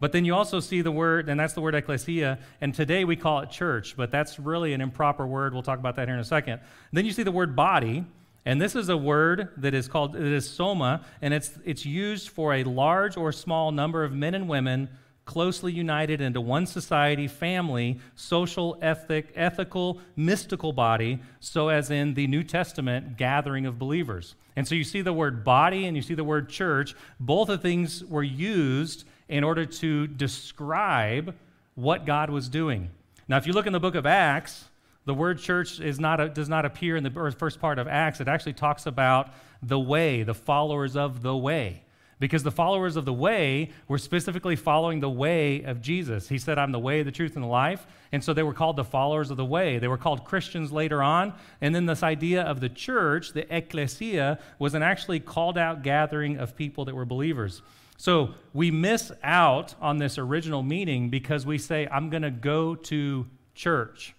But 0.00 0.12
then 0.12 0.24
you 0.24 0.34
also 0.34 0.60
see 0.60 0.80
the 0.80 0.90
word, 0.90 1.28
and 1.28 1.38
that's 1.38 1.52
the 1.52 1.60
word 1.60 1.74
ecclesia, 1.74 2.38
and 2.62 2.74
today 2.74 3.04
we 3.04 3.16
call 3.16 3.40
it 3.40 3.50
church, 3.50 3.94
but 3.96 4.10
that's 4.10 4.38
really 4.38 4.72
an 4.72 4.80
improper 4.80 5.26
word. 5.26 5.52
We'll 5.52 5.62
talk 5.62 5.78
about 5.78 5.96
that 5.96 6.08
here 6.08 6.14
in 6.14 6.20
a 6.20 6.24
second. 6.24 6.60
Then 6.90 7.04
you 7.04 7.12
see 7.12 7.22
the 7.22 7.30
word 7.30 7.54
body, 7.54 8.06
and 8.46 8.60
this 8.60 8.74
is 8.74 8.88
a 8.88 8.96
word 8.96 9.50
that 9.58 9.74
is 9.74 9.88
called, 9.88 10.16
it 10.16 10.22
is 10.22 10.48
soma, 10.48 11.04
and 11.20 11.34
it's, 11.34 11.52
it's 11.66 11.84
used 11.84 12.30
for 12.30 12.54
a 12.54 12.64
large 12.64 13.18
or 13.18 13.30
small 13.30 13.72
number 13.72 14.02
of 14.02 14.12
men 14.12 14.34
and 14.34 14.48
women 14.48 14.88
closely 15.26 15.70
united 15.70 16.22
into 16.22 16.40
one 16.40 16.66
society, 16.66 17.28
family, 17.28 18.00
social, 18.16 18.78
ethic, 18.80 19.30
ethical, 19.36 20.00
mystical 20.16 20.72
body, 20.72 21.20
so 21.40 21.68
as 21.68 21.90
in 21.90 22.14
the 22.14 22.26
New 22.26 22.42
Testament 22.42 23.18
gathering 23.18 23.66
of 23.66 23.78
believers. 23.78 24.34
And 24.56 24.66
so 24.66 24.74
you 24.74 24.82
see 24.82 25.02
the 25.02 25.12
word 25.12 25.44
body 25.44 25.86
and 25.86 25.94
you 25.94 26.02
see 26.02 26.14
the 26.14 26.24
word 26.24 26.48
church. 26.48 26.96
Both 27.20 27.48
of 27.48 27.62
things 27.62 28.04
were 28.04 28.24
used 28.24 29.04
in 29.30 29.44
order 29.44 29.64
to 29.64 30.06
describe 30.06 31.34
what 31.74 32.04
God 32.04 32.30
was 32.30 32.48
doing. 32.48 32.90
Now, 33.28 33.36
if 33.36 33.46
you 33.46 33.52
look 33.52 33.66
in 33.66 33.72
the 33.72 33.80
book 33.80 33.94
of 33.94 34.04
Acts, 34.04 34.64
the 35.06 35.14
word 35.14 35.38
church 35.38 35.80
is 35.80 35.98
not 35.98 36.20
a, 36.20 36.28
does 36.28 36.48
not 36.48 36.64
appear 36.64 36.96
in 36.96 37.04
the 37.04 37.34
first 37.38 37.60
part 37.60 37.78
of 37.78 37.88
Acts. 37.88 38.20
It 38.20 38.28
actually 38.28 38.54
talks 38.54 38.86
about 38.86 39.32
the 39.62 39.78
way, 39.78 40.24
the 40.24 40.34
followers 40.34 40.96
of 40.96 41.22
the 41.22 41.34
way. 41.34 41.84
Because 42.18 42.42
the 42.42 42.50
followers 42.50 42.96
of 42.96 43.06
the 43.06 43.14
way 43.14 43.70
were 43.88 43.96
specifically 43.96 44.56
following 44.56 45.00
the 45.00 45.08
way 45.08 45.62
of 45.62 45.80
Jesus. 45.80 46.28
He 46.28 46.36
said, 46.36 46.58
I'm 46.58 46.70
the 46.70 46.78
way, 46.78 47.02
the 47.02 47.10
truth, 47.10 47.34
and 47.34 47.42
the 47.42 47.48
life. 47.48 47.86
And 48.12 48.22
so 48.22 48.34
they 48.34 48.42
were 48.42 48.52
called 48.52 48.76
the 48.76 48.84
followers 48.84 49.30
of 49.30 49.38
the 49.38 49.44
way. 49.44 49.78
They 49.78 49.88
were 49.88 49.96
called 49.96 50.24
Christians 50.24 50.70
later 50.70 51.02
on. 51.02 51.32
And 51.62 51.74
then 51.74 51.86
this 51.86 52.02
idea 52.02 52.42
of 52.42 52.60
the 52.60 52.68
church, 52.68 53.32
the 53.32 53.46
ecclesia, 53.56 54.38
was 54.58 54.74
an 54.74 54.82
actually 54.82 55.20
called 55.20 55.56
out 55.56 55.82
gathering 55.82 56.36
of 56.36 56.56
people 56.56 56.84
that 56.84 56.94
were 56.94 57.06
believers. 57.06 57.62
So 58.00 58.30
we 58.54 58.70
miss 58.70 59.12
out 59.22 59.74
on 59.78 59.98
this 59.98 60.16
original 60.16 60.62
meaning 60.62 61.10
because 61.10 61.44
we 61.44 61.58
say, 61.58 61.86
I'm 61.92 62.08
going 62.08 62.22
to 62.22 62.30
go 62.30 62.74
to 62.74 63.26
church. 63.54 64.14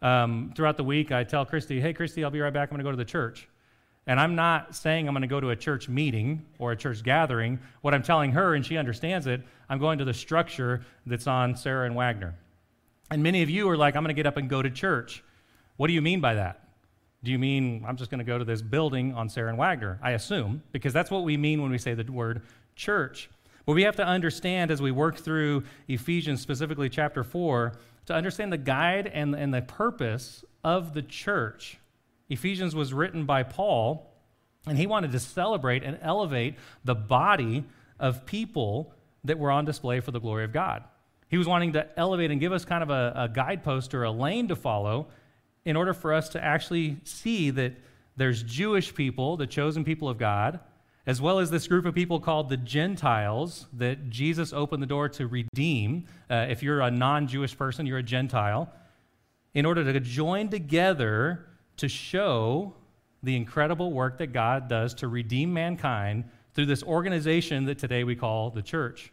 Um, 0.00 0.52
throughout 0.54 0.76
the 0.76 0.84
week, 0.84 1.10
I 1.10 1.24
tell 1.24 1.44
Christy, 1.44 1.80
hey, 1.80 1.92
Christy, 1.92 2.22
I'll 2.22 2.30
be 2.30 2.38
right 2.38 2.52
back. 2.52 2.70
I'm 2.70 2.76
going 2.76 2.84
to 2.84 2.84
go 2.84 2.92
to 2.92 2.96
the 2.96 3.04
church. 3.04 3.48
And 4.06 4.20
I'm 4.20 4.36
not 4.36 4.76
saying 4.76 5.08
I'm 5.08 5.12
going 5.12 5.22
to 5.22 5.26
go 5.26 5.40
to 5.40 5.50
a 5.50 5.56
church 5.56 5.88
meeting 5.88 6.46
or 6.60 6.70
a 6.70 6.76
church 6.76 7.02
gathering. 7.02 7.58
What 7.80 7.94
I'm 7.94 8.02
telling 8.04 8.30
her, 8.30 8.54
and 8.54 8.64
she 8.64 8.76
understands 8.76 9.26
it, 9.26 9.42
I'm 9.68 9.80
going 9.80 9.98
to 9.98 10.04
the 10.04 10.14
structure 10.14 10.82
that's 11.04 11.26
on 11.26 11.56
Sarah 11.56 11.86
and 11.86 11.96
Wagner. 11.96 12.36
And 13.10 13.24
many 13.24 13.42
of 13.42 13.50
you 13.50 13.68
are 13.68 13.76
like, 13.76 13.96
I'm 13.96 14.04
going 14.04 14.14
to 14.14 14.16
get 14.16 14.26
up 14.26 14.36
and 14.36 14.48
go 14.48 14.62
to 14.62 14.70
church. 14.70 15.24
What 15.78 15.88
do 15.88 15.94
you 15.94 16.00
mean 16.00 16.20
by 16.20 16.34
that? 16.34 16.68
Do 17.24 17.32
you 17.32 17.40
mean 17.40 17.84
I'm 17.88 17.96
just 17.96 18.08
going 18.08 18.20
to 18.20 18.24
go 18.24 18.38
to 18.38 18.44
this 18.44 18.62
building 18.62 19.14
on 19.14 19.28
Sarah 19.28 19.48
and 19.48 19.58
Wagner? 19.58 19.98
I 20.00 20.12
assume, 20.12 20.62
because 20.70 20.92
that's 20.92 21.10
what 21.10 21.24
we 21.24 21.36
mean 21.36 21.60
when 21.60 21.72
we 21.72 21.78
say 21.78 21.94
the 21.94 22.04
word 22.04 22.42
church. 22.76 23.28
But 23.64 23.72
we 23.72 23.82
have 23.82 23.96
to 23.96 24.06
understand 24.06 24.70
as 24.70 24.80
we 24.80 24.92
work 24.92 25.16
through 25.16 25.64
Ephesians, 25.88 26.40
specifically 26.40 26.88
chapter 26.88 27.24
4, 27.24 27.72
to 28.06 28.14
understand 28.14 28.52
the 28.52 28.58
guide 28.58 29.10
and, 29.12 29.34
and 29.34 29.52
the 29.52 29.62
purpose 29.62 30.44
of 30.62 30.94
the 30.94 31.02
church. 31.02 31.78
Ephesians 32.28 32.74
was 32.74 32.92
written 32.92 33.24
by 33.24 33.42
Paul, 33.42 34.12
and 34.66 34.78
he 34.78 34.86
wanted 34.86 35.12
to 35.12 35.18
celebrate 35.18 35.82
and 35.82 35.98
elevate 36.00 36.54
the 36.84 36.94
body 36.94 37.64
of 37.98 38.24
people 38.26 38.92
that 39.24 39.38
were 39.38 39.50
on 39.50 39.64
display 39.64 39.98
for 40.00 40.12
the 40.12 40.20
glory 40.20 40.44
of 40.44 40.52
God. 40.52 40.84
He 41.28 41.38
was 41.38 41.48
wanting 41.48 41.72
to 41.72 41.86
elevate 41.98 42.30
and 42.30 42.40
give 42.40 42.52
us 42.52 42.64
kind 42.64 42.82
of 42.82 42.90
a, 42.90 43.12
a 43.16 43.28
guidepost 43.28 43.94
or 43.94 44.04
a 44.04 44.10
lane 44.10 44.48
to 44.48 44.56
follow 44.56 45.08
in 45.64 45.74
order 45.74 45.92
for 45.92 46.12
us 46.14 46.28
to 46.30 46.44
actually 46.44 46.98
see 47.02 47.50
that 47.50 47.72
there's 48.16 48.44
Jewish 48.44 48.94
people, 48.94 49.36
the 49.36 49.46
chosen 49.46 49.84
people 49.84 50.08
of 50.08 50.18
God, 50.18 50.60
as 51.06 51.20
well 51.20 51.38
as 51.38 51.50
this 51.50 51.68
group 51.68 51.86
of 51.86 51.94
people 51.94 52.18
called 52.18 52.48
the 52.48 52.56
Gentiles 52.56 53.66
that 53.72 54.10
Jesus 54.10 54.52
opened 54.52 54.82
the 54.82 54.86
door 54.86 55.08
to 55.10 55.26
redeem. 55.26 56.06
Uh, 56.28 56.46
if 56.48 56.62
you're 56.62 56.80
a 56.80 56.90
non 56.90 57.28
Jewish 57.28 57.56
person, 57.56 57.86
you're 57.86 57.98
a 57.98 58.02
Gentile, 58.02 58.72
in 59.54 59.64
order 59.64 59.84
to 59.92 60.00
join 60.00 60.48
together 60.48 61.46
to 61.76 61.88
show 61.88 62.74
the 63.22 63.36
incredible 63.36 63.92
work 63.92 64.18
that 64.18 64.28
God 64.28 64.68
does 64.68 64.94
to 64.94 65.08
redeem 65.08 65.52
mankind 65.52 66.24
through 66.54 66.66
this 66.66 66.82
organization 66.82 67.66
that 67.66 67.78
today 67.78 68.02
we 68.02 68.16
call 68.16 68.50
the 68.50 68.62
church. 68.62 69.12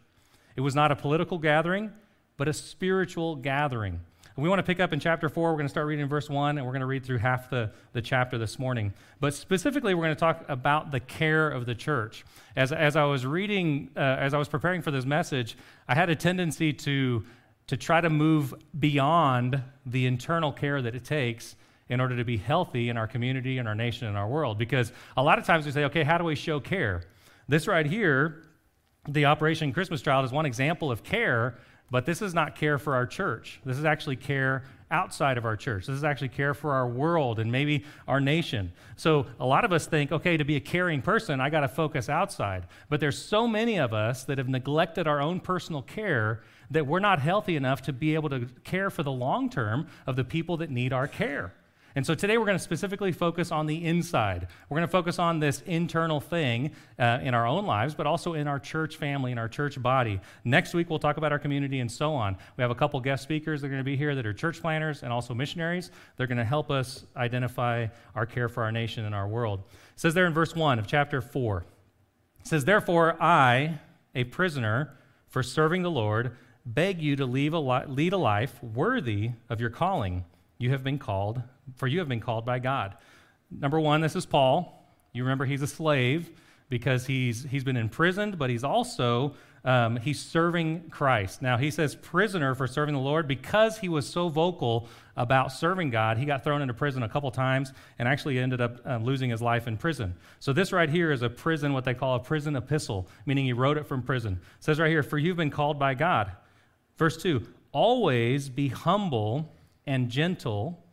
It 0.56 0.60
was 0.60 0.74
not 0.74 0.90
a 0.90 0.96
political 0.96 1.38
gathering, 1.38 1.92
but 2.36 2.48
a 2.48 2.52
spiritual 2.52 3.36
gathering. 3.36 4.00
We 4.36 4.48
want 4.48 4.58
to 4.58 4.64
pick 4.64 4.80
up 4.80 4.92
in 4.92 4.98
chapter 4.98 5.28
4. 5.28 5.50
We're 5.50 5.56
going 5.56 5.66
to 5.66 5.70
start 5.70 5.86
reading 5.86 6.08
verse 6.08 6.28
1, 6.28 6.58
and 6.58 6.66
we're 6.66 6.72
going 6.72 6.80
to 6.80 6.86
read 6.86 7.04
through 7.04 7.18
half 7.18 7.50
the, 7.50 7.70
the 7.92 8.02
chapter 8.02 8.36
this 8.36 8.58
morning. 8.58 8.92
But 9.20 9.32
specifically, 9.32 9.94
we're 9.94 10.02
going 10.02 10.16
to 10.16 10.18
talk 10.18 10.44
about 10.48 10.90
the 10.90 10.98
care 10.98 11.48
of 11.48 11.66
the 11.66 11.74
church. 11.76 12.24
As, 12.56 12.72
as 12.72 12.96
I 12.96 13.04
was 13.04 13.24
reading, 13.24 13.90
uh, 13.96 14.00
as 14.00 14.34
I 14.34 14.38
was 14.38 14.48
preparing 14.48 14.82
for 14.82 14.90
this 14.90 15.04
message, 15.04 15.56
I 15.86 15.94
had 15.94 16.10
a 16.10 16.16
tendency 16.16 16.72
to, 16.72 17.24
to 17.68 17.76
try 17.76 18.00
to 18.00 18.10
move 18.10 18.52
beyond 18.76 19.62
the 19.86 20.04
internal 20.04 20.50
care 20.50 20.82
that 20.82 20.96
it 20.96 21.04
takes 21.04 21.54
in 21.88 22.00
order 22.00 22.16
to 22.16 22.24
be 22.24 22.36
healthy 22.36 22.88
in 22.88 22.96
our 22.96 23.06
community, 23.06 23.58
in 23.58 23.68
our 23.68 23.76
nation, 23.76 24.08
in 24.08 24.16
our 24.16 24.26
world. 24.26 24.58
Because 24.58 24.90
a 25.16 25.22
lot 25.22 25.38
of 25.38 25.46
times 25.46 25.64
we 25.64 25.70
say, 25.70 25.84
okay, 25.84 26.02
how 26.02 26.18
do 26.18 26.24
we 26.24 26.34
show 26.34 26.58
care? 26.58 27.04
This 27.46 27.68
right 27.68 27.86
here, 27.86 28.42
the 29.08 29.26
Operation 29.26 29.72
Christmas 29.72 30.02
Child, 30.02 30.24
is 30.24 30.32
one 30.32 30.44
example 30.44 30.90
of 30.90 31.04
care 31.04 31.56
but 31.94 32.06
this 32.06 32.22
is 32.22 32.34
not 32.34 32.56
care 32.56 32.76
for 32.76 32.96
our 32.96 33.06
church. 33.06 33.60
This 33.64 33.78
is 33.78 33.84
actually 33.84 34.16
care 34.16 34.64
outside 34.90 35.38
of 35.38 35.44
our 35.44 35.56
church. 35.56 35.86
This 35.86 35.94
is 35.94 36.02
actually 36.02 36.30
care 36.30 36.52
for 36.52 36.72
our 36.72 36.88
world 36.88 37.38
and 37.38 37.52
maybe 37.52 37.84
our 38.08 38.18
nation. 38.18 38.72
So 38.96 39.26
a 39.38 39.46
lot 39.46 39.64
of 39.64 39.72
us 39.72 39.86
think, 39.86 40.10
okay, 40.10 40.36
to 40.36 40.44
be 40.44 40.56
a 40.56 40.60
caring 40.60 41.02
person, 41.02 41.40
I 41.40 41.50
got 41.50 41.60
to 41.60 41.68
focus 41.68 42.08
outside. 42.08 42.66
But 42.88 42.98
there's 42.98 43.16
so 43.16 43.46
many 43.46 43.78
of 43.78 43.94
us 43.94 44.24
that 44.24 44.38
have 44.38 44.48
neglected 44.48 45.06
our 45.06 45.20
own 45.20 45.38
personal 45.38 45.82
care 45.82 46.42
that 46.68 46.84
we're 46.84 46.98
not 46.98 47.20
healthy 47.20 47.54
enough 47.54 47.82
to 47.82 47.92
be 47.92 48.14
able 48.14 48.30
to 48.30 48.48
care 48.64 48.90
for 48.90 49.04
the 49.04 49.12
long 49.12 49.48
term 49.48 49.86
of 50.04 50.16
the 50.16 50.24
people 50.24 50.56
that 50.56 50.70
need 50.70 50.92
our 50.92 51.06
care. 51.06 51.54
And 51.96 52.04
so 52.04 52.14
today 52.14 52.38
we're 52.38 52.46
going 52.46 52.58
to 52.58 52.62
specifically 52.62 53.12
focus 53.12 53.52
on 53.52 53.66
the 53.66 53.84
inside. 53.84 54.48
We're 54.68 54.78
going 54.78 54.88
to 54.88 54.90
focus 54.90 55.20
on 55.20 55.38
this 55.38 55.62
internal 55.64 56.20
thing 56.20 56.72
uh, 56.98 57.20
in 57.22 57.34
our 57.34 57.46
own 57.46 57.66
lives, 57.66 57.94
but 57.94 58.04
also 58.04 58.34
in 58.34 58.48
our 58.48 58.58
church 58.58 58.96
family, 58.96 59.30
in 59.30 59.38
our 59.38 59.48
church 59.48 59.80
body. 59.80 60.20
Next 60.42 60.74
week 60.74 60.90
we'll 60.90 60.98
talk 60.98 61.18
about 61.18 61.30
our 61.30 61.38
community 61.38 61.78
and 61.78 61.90
so 61.90 62.12
on. 62.14 62.36
We 62.56 62.62
have 62.62 62.72
a 62.72 62.74
couple 62.74 62.98
guest 63.00 63.22
speakers 63.22 63.60
that 63.60 63.68
are 63.68 63.70
going 63.70 63.80
to 63.80 63.84
be 63.84 63.96
here 63.96 64.16
that 64.16 64.26
are 64.26 64.32
church 64.32 64.60
planners 64.60 65.04
and 65.04 65.12
also 65.12 65.34
missionaries. 65.34 65.92
They're 66.16 66.26
going 66.26 66.38
to 66.38 66.44
help 66.44 66.68
us 66.68 67.04
identify 67.16 67.86
our 68.16 68.26
care 68.26 68.48
for 68.48 68.64
our 68.64 68.72
nation 68.72 69.04
and 69.04 69.14
our 69.14 69.28
world. 69.28 69.60
It 69.60 70.00
says 70.00 70.14
there 70.14 70.26
in 70.26 70.34
verse 70.34 70.56
1 70.56 70.80
of 70.80 70.88
chapter 70.88 71.20
4. 71.20 71.64
It 72.40 72.46
says, 72.48 72.64
Therefore, 72.64 73.22
I, 73.22 73.78
a 74.16 74.24
prisoner 74.24 74.96
for 75.28 75.44
serving 75.44 75.82
the 75.82 75.90
Lord, 75.92 76.36
beg 76.66 77.00
you 77.00 77.14
to 77.14 77.24
a 77.24 77.26
li- 77.26 77.86
lead 77.86 78.12
a 78.12 78.18
life 78.18 78.60
worthy 78.62 79.30
of 79.48 79.60
your 79.60 79.70
calling 79.70 80.24
you 80.58 80.70
have 80.70 80.84
been 80.84 80.98
called, 80.98 81.42
for 81.76 81.86
you 81.86 81.98
have 81.98 82.08
been 82.08 82.20
called 82.20 82.44
by 82.44 82.58
God. 82.58 82.96
Number 83.50 83.80
one, 83.80 84.00
this 84.00 84.16
is 84.16 84.26
Paul. 84.26 84.86
You 85.12 85.22
remember 85.22 85.44
he's 85.44 85.62
a 85.62 85.66
slave 85.66 86.30
because 86.68 87.06
he's, 87.06 87.44
he's 87.44 87.64
been 87.64 87.76
imprisoned, 87.76 88.38
but 88.38 88.50
he's 88.50 88.64
also 88.64 89.34
um, 89.64 89.96
he's 89.96 90.20
serving 90.20 90.90
Christ. 90.90 91.40
Now 91.40 91.56
he 91.56 91.70
says 91.70 91.94
prisoner 91.94 92.54
for 92.54 92.66
serving 92.66 92.94
the 92.94 93.00
Lord 93.00 93.26
because 93.26 93.78
he 93.78 93.88
was 93.88 94.06
so 94.06 94.28
vocal 94.28 94.88
about 95.16 95.52
serving 95.52 95.88
God. 95.88 96.18
He 96.18 96.26
got 96.26 96.44
thrown 96.44 96.60
into 96.60 96.74
prison 96.74 97.02
a 97.02 97.08
couple 97.08 97.30
times 97.30 97.72
and 97.98 98.06
actually 98.06 98.38
ended 98.38 98.60
up 98.60 98.80
uh, 98.84 98.98
losing 98.98 99.30
his 99.30 99.40
life 99.40 99.66
in 99.66 99.78
prison. 99.78 100.14
So 100.38 100.52
this 100.52 100.70
right 100.70 100.90
here 100.90 101.12
is 101.12 101.22
a 101.22 101.30
prison, 101.30 101.72
what 101.72 101.84
they 101.84 101.94
call 101.94 102.16
a 102.16 102.20
prison 102.20 102.56
epistle, 102.56 103.08
meaning 103.24 103.46
he 103.46 103.54
wrote 103.54 103.78
it 103.78 103.86
from 103.86 104.02
prison. 104.02 104.34
It 104.34 104.64
says 104.64 104.78
right 104.78 104.90
here, 104.90 105.02
for 105.02 105.16
you've 105.16 105.38
been 105.38 105.50
called 105.50 105.78
by 105.78 105.94
God. 105.94 106.32
Verse 106.98 107.16
two, 107.16 107.46
always 107.72 108.50
be 108.50 108.68
humble 108.68 109.54
and 109.86 110.10
gentle, 110.10 110.83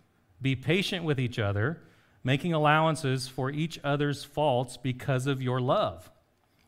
be 0.42 0.56
patient 0.56 1.04
with 1.04 1.20
each 1.20 1.40
other, 1.40 1.82
making 2.24 2.54
allowances 2.54 3.28
for 3.28 3.50
each 3.50 3.80
other's 3.84 4.24
faults 4.24 4.78
because 4.78 5.28
of 5.28 5.42
your 5.42 5.60
love. 5.60 6.10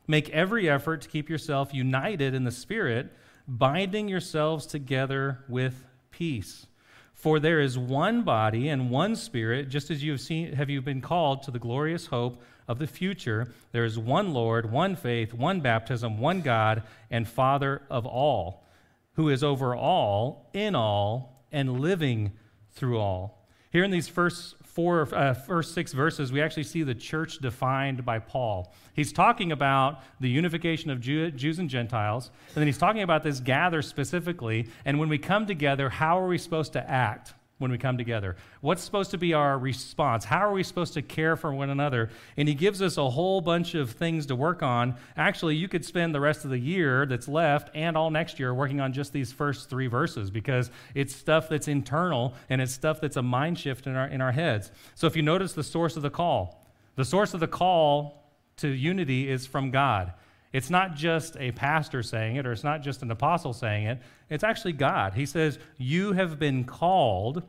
Make 0.06 0.28
every 0.30 0.68
effort 0.68 1.00
to 1.02 1.08
keep 1.08 1.30
yourself 1.30 1.72
united 1.72 2.34
in 2.34 2.44
the 2.44 2.50
Spirit, 2.50 3.12
binding 3.48 4.08
yourselves 4.08 4.66
together 4.66 5.44
with 5.48 5.84
peace. 6.10 6.66
For 7.14 7.40
there 7.40 7.60
is 7.60 7.78
one 7.78 8.22
body 8.22 8.68
and 8.68 8.90
one 8.90 9.16
Spirit, 9.16 9.68
just 9.68 9.90
as 9.90 10.02
you 10.02 10.12
have 10.12 10.20
seen, 10.20 10.52
have 10.52 10.68
you 10.68 10.82
been 10.82 11.00
called 11.00 11.42
to 11.44 11.50
the 11.50 11.58
glorious 11.58 12.06
hope 12.06 12.42
of 12.68 12.78
the 12.78 12.86
future. 12.86 13.48
There 13.72 13.84
is 13.84 13.98
one 13.98 14.32
Lord, 14.32 14.70
one 14.70 14.96
faith, 14.96 15.32
one 15.32 15.60
baptism, 15.60 16.18
one 16.18 16.40
God, 16.40 16.82
and 17.10 17.28
Father 17.28 17.82
of 17.90 18.06
all, 18.06 18.66
who 19.14 19.28
is 19.28 19.44
over 19.44 19.74
all, 19.74 20.50
in 20.52 20.74
all, 20.74 21.44
and 21.52 21.80
living 21.80 22.32
through 22.72 22.98
all. 22.98 23.43
Here 23.74 23.82
in 23.82 23.90
these 23.90 24.06
first 24.06 24.54
four, 24.62 25.12
uh, 25.12 25.34
first 25.34 25.74
six 25.74 25.92
verses, 25.92 26.30
we 26.30 26.40
actually 26.40 26.62
see 26.62 26.84
the 26.84 26.94
church 26.94 27.38
defined 27.38 28.04
by 28.04 28.20
Paul. 28.20 28.72
He's 28.94 29.12
talking 29.12 29.50
about 29.50 30.00
the 30.20 30.28
unification 30.28 30.92
of 30.92 31.00
Jew, 31.00 31.32
Jews 31.32 31.58
and 31.58 31.68
Gentiles, 31.68 32.30
and 32.50 32.54
then 32.54 32.66
he's 32.68 32.78
talking 32.78 33.02
about 33.02 33.24
this 33.24 33.40
gather 33.40 33.82
specifically. 33.82 34.68
And 34.84 35.00
when 35.00 35.08
we 35.08 35.18
come 35.18 35.44
together, 35.44 35.88
how 35.88 36.20
are 36.20 36.28
we 36.28 36.38
supposed 36.38 36.72
to 36.74 36.88
act? 36.88 37.34
When 37.64 37.72
we 37.72 37.78
come 37.78 37.96
together? 37.96 38.36
What's 38.60 38.82
supposed 38.82 39.10
to 39.12 39.18
be 39.18 39.32
our 39.32 39.58
response? 39.58 40.26
How 40.26 40.40
are 40.40 40.52
we 40.52 40.62
supposed 40.62 40.92
to 40.94 41.02
care 41.02 41.34
for 41.34 41.54
one 41.54 41.70
another? 41.70 42.10
And 42.36 42.46
he 42.46 42.54
gives 42.54 42.82
us 42.82 42.98
a 42.98 43.08
whole 43.08 43.40
bunch 43.40 43.74
of 43.74 43.92
things 43.92 44.26
to 44.26 44.36
work 44.36 44.62
on. 44.62 44.96
Actually, 45.16 45.56
you 45.56 45.66
could 45.66 45.82
spend 45.82 46.14
the 46.14 46.20
rest 46.20 46.44
of 46.44 46.50
the 46.50 46.58
year 46.58 47.06
that's 47.06 47.26
left 47.26 47.70
and 47.74 47.96
all 47.96 48.10
next 48.10 48.38
year 48.38 48.52
working 48.52 48.82
on 48.82 48.92
just 48.92 49.14
these 49.14 49.32
first 49.32 49.70
three 49.70 49.86
verses 49.86 50.30
because 50.30 50.70
it's 50.94 51.16
stuff 51.16 51.48
that's 51.48 51.66
internal 51.66 52.34
and 52.50 52.60
it's 52.60 52.72
stuff 52.72 53.00
that's 53.00 53.16
a 53.16 53.22
mind 53.22 53.58
shift 53.58 53.86
in 53.86 53.96
our, 53.96 54.08
in 54.08 54.20
our 54.20 54.32
heads. 54.32 54.70
So 54.94 55.06
if 55.06 55.16
you 55.16 55.22
notice 55.22 55.54
the 55.54 55.64
source 55.64 55.96
of 55.96 56.02
the 56.02 56.10
call, 56.10 56.68
the 56.96 57.04
source 57.06 57.32
of 57.32 57.40
the 57.40 57.48
call 57.48 58.30
to 58.58 58.68
unity 58.68 59.30
is 59.30 59.46
from 59.46 59.70
God. 59.70 60.12
It's 60.54 60.70
not 60.70 60.94
just 60.94 61.36
a 61.38 61.50
pastor 61.50 62.04
saying 62.04 62.36
it, 62.36 62.46
or 62.46 62.52
it's 62.52 62.62
not 62.62 62.80
just 62.80 63.02
an 63.02 63.10
apostle 63.10 63.52
saying 63.52 63.86
it. 63.86 63.98
It's 64.30 64.44
actually 64.44 64.74
God. 64.74 65.14
He 65.14 65.26
says, 65.26 65.58
You 65.78 66.12
have 66.12 66.38
been 66.38 66.62
called 66.62 67.42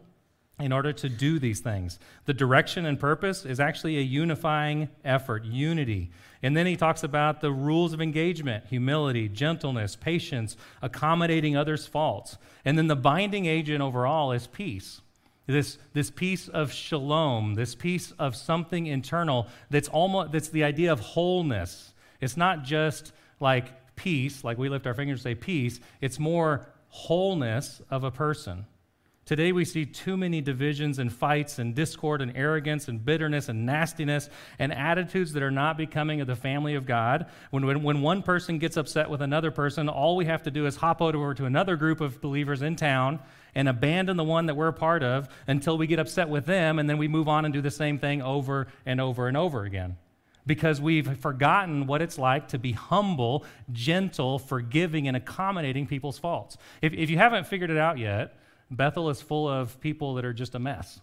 in 0.59 0.71
order 0.71 0.93
to 0.93 1.09
do 1.09 1.38
these 1.38 1.59
things. 1.59 2.00
The 2.25 2.33
direction 2.33 2.85
and 2.85 3.00
purpose 3.00 3.45
is 3.45 3.59
actually 3.59 3.97
a 3.97 4.01
unifying 4.01 4.89
effort, 5.03 5.43
unity. 5.43 6.12
And 6.41 6.55
then 6.55 6.65
he 6.65 6.75
talks 6.75 7.03
about 7.03 7.41
the 7.41 7.51
rules 7.51 7.93
of 7.93 8.01
engagement 8.01 8.65
humility, 8.67 9.27
gentleness, 9.27 9.95
patience, 9.95 10.55
accommodating 10.81 11.57
others' 11.57 11.88
faults. 11.88 12.38
And 12.63 12.77
then 12.77 12.88
the 12.88 12.95
binding 12.95 13.45
agent 13.45 13.81
overall 13.81 14.31
is 14.31 14.47
peace. 14.47 15.01
This, 15.47 15.77
this 15.93 16.09
peace 16.09 16.47
of 16.47 16.71
shalom, 16.71 17.53
this 17.53 17.75
peace 17.75 18.13
of 18.17 18.35
something 18.35 18.88
internal 18.88 19.47
that's 19.69 19.89
almost 19.89 20.31
that's 20.31 20.50
the 20.50 20.63
idea 20.63 20.91
of 20.91 21.00
wholeness 21.00 21.93
it's 22.21 22.38
not 22.38 22.63
just 22.63 23.12
like 23.39 23.95
peace, 23.95 24.43
like 24.43 24.57
we 24.57 24.69
lift 24.69 24.88
our 24.88 24.93
fingers 24.93 25.19
and 25.19 25.24
say 25.24 25.35
peace, 25.35 25.79
it's 26.01 26.19
more 26.19 26.65
wholeness 26.89 27.81
of 27.89 28.03
a 28.03 28.12
person. 28.12 28.65
Today 29.25 29.51
we 29.51 29.65
see 29.65 29.88
too 29.88 30.17
many 30.17 30.39
divisions 30.39 31.00
and 31.00 31.12
fights 31.12 31.58
and 31.58 31.74
discord 31.74 32.22
and 32.22 32.38
arrogance 32.38 32.88
and 32.88 33.03
bitterness 33.03 33.50
and 33.50 33.65
nastiness 33.65 34.29
and 34.60 34.72
attitudes 34.72 35.34
that 35.34 35.41
are 35.41 35.50
not 35.50 35.77
becoming 35.77 36.22
of 36.22 36.27
the 36.27 36.36
family 36.36 36.75
of 36.75 36.86
God. 36.86 37.25
When, 37.50 37.65
when, 37.65 37.82
when 37.82 38.03
one 38.03 38.22
person 38.22 38.60
gets 38.60 38.77
upset 38.77 39.10
with 39.10 39.24
another 39.24 39.50
person, 39.50 39.89
all 39.89 40.15
we 40.15 40.25
have 40.25 40.44
to 40.44 40.51
do 40.51 40.67
is 40.67 40.75
hop 40.75 41.01
over 41.01 41.34
to 41.34 41.46
another 41.46 41.75
group 41.75 42.01
of 42.01 42.22
believers 42.22 42.62
in 42.62 42.75
town 42.75 43.20
and 43.55 43.67
abandon 43.67 44.15
the 44.15 44.24
one 44.24 44.46
that 44.46 44.53
we're 44.53 44.67
a 44.67 44.74
part 44.74 45.01
of 45.01 45.27
until 45.48 45.75
we 45.75 45.88
get 45.88 45.98
upset 45.98 46.29
with 46.29 46.46
them, 46.46 46.77
and 46.77 46.88
then 46.88 47.00
we 47.00 47.08
move 47.08 47.27
on 47.27 47.46
and 47.46 47.53
do 47.53 47.62
the 47.62 47.72
same 47.72 47.98
thing 47.98 48.22
over 48.22 48.67
and 48.86 49.01
over 49.01 49.27
and 49.27 49.36
over 49.36 49.63
again 49.63 49.98
because 50.46 50.79
we've 50.79 51.17
forgotten 51.17 51.88
what 51.88 52.03
it's 52.03 52.20
like 52.20 52.50
to 52.50 52.60
be 52.60 52.74
humble, 52.74 53.44
gentle, 53.72 54.38
forgiving, 54.38 55.08
and 55.08 55.17
accommodating 55.17 55.88
people's 55.88 56.20
faults. 56.20 56.58
If, 56.84 56.94
if 56.94 57.10
you 57.10 57.17
haven't 57.17 57.48
figured 57.48 57.72
it 57.72 57.77
out 57.77 57.98
yet, 57.98 58.38
Bethel 58.72 59.10
is 59.10 59.22
full 59.22 59.48
of 59.48 59.79
people 59.79 60.15
that 60.15 60.25
are 60.25 60.34
just 60.34 60.55
a 60.55 60.60
mess. 60.60 61.00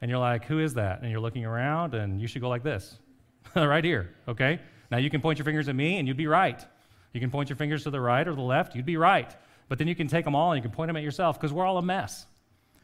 And 0.00 0.10
you're 0.10 0.20
like, 0.20 0.44
who 0.44 0.60
is 0.60 0.74
that? 0.74 1.02
And 1.02 1.10
you're 1.10 1.20
looking 1.20 1.44
around, 1.44 1.94
and 1.94 2.20
you 2.20 2.26
should 2.26 2.40
go 2.40 2.48
like 2.48 2.62
this 2.62 2.98
right 3.54 3.84
here, 3.84 4.14
okay? 4.28 4.60
Now 4.90 4.98
you 4.98 5.10
can 5.10 5.20
point 5.20 5.38
your 5.38 5.44
fingers 5.44 5.68
at 5.68 5.74
me, 5.74 5.98
and 5.98 6.08
you'd 6.08 6.16
be 6.16 6.26
right. 6.26 6.64
You 7.12 7.20
can 7.20 7.30
point 7.30 7.48
your 7.48 7.56
fingers 7.56 7.84
to 7.84 7.90
the 7.90 8.00
right 8.00 8.26
or 8.26 8.34
the 8.34 8.40
left, 8.40 8.74
you'd 8.74 8.86
be 8.86 8.96
right. 8.96 9.34
But 9.68 9.78
then 9.78 9.88
you 9.88 9.94
can 9.94 10.08
take 10.08 10.24
them 10.24 10.34
all 10.34 10.52
and 10.52 10.58
you 10.58 10.68
can 10.68 10.74
point 10.74 10.88
them 10.88 10.96
at 10.96 11.02
yourself 11.02 11.38
because 11.38 11.52
we're 11.52 11.64
all 11.64 11.78
a 11.78 11.82
mess. 11.82 12.26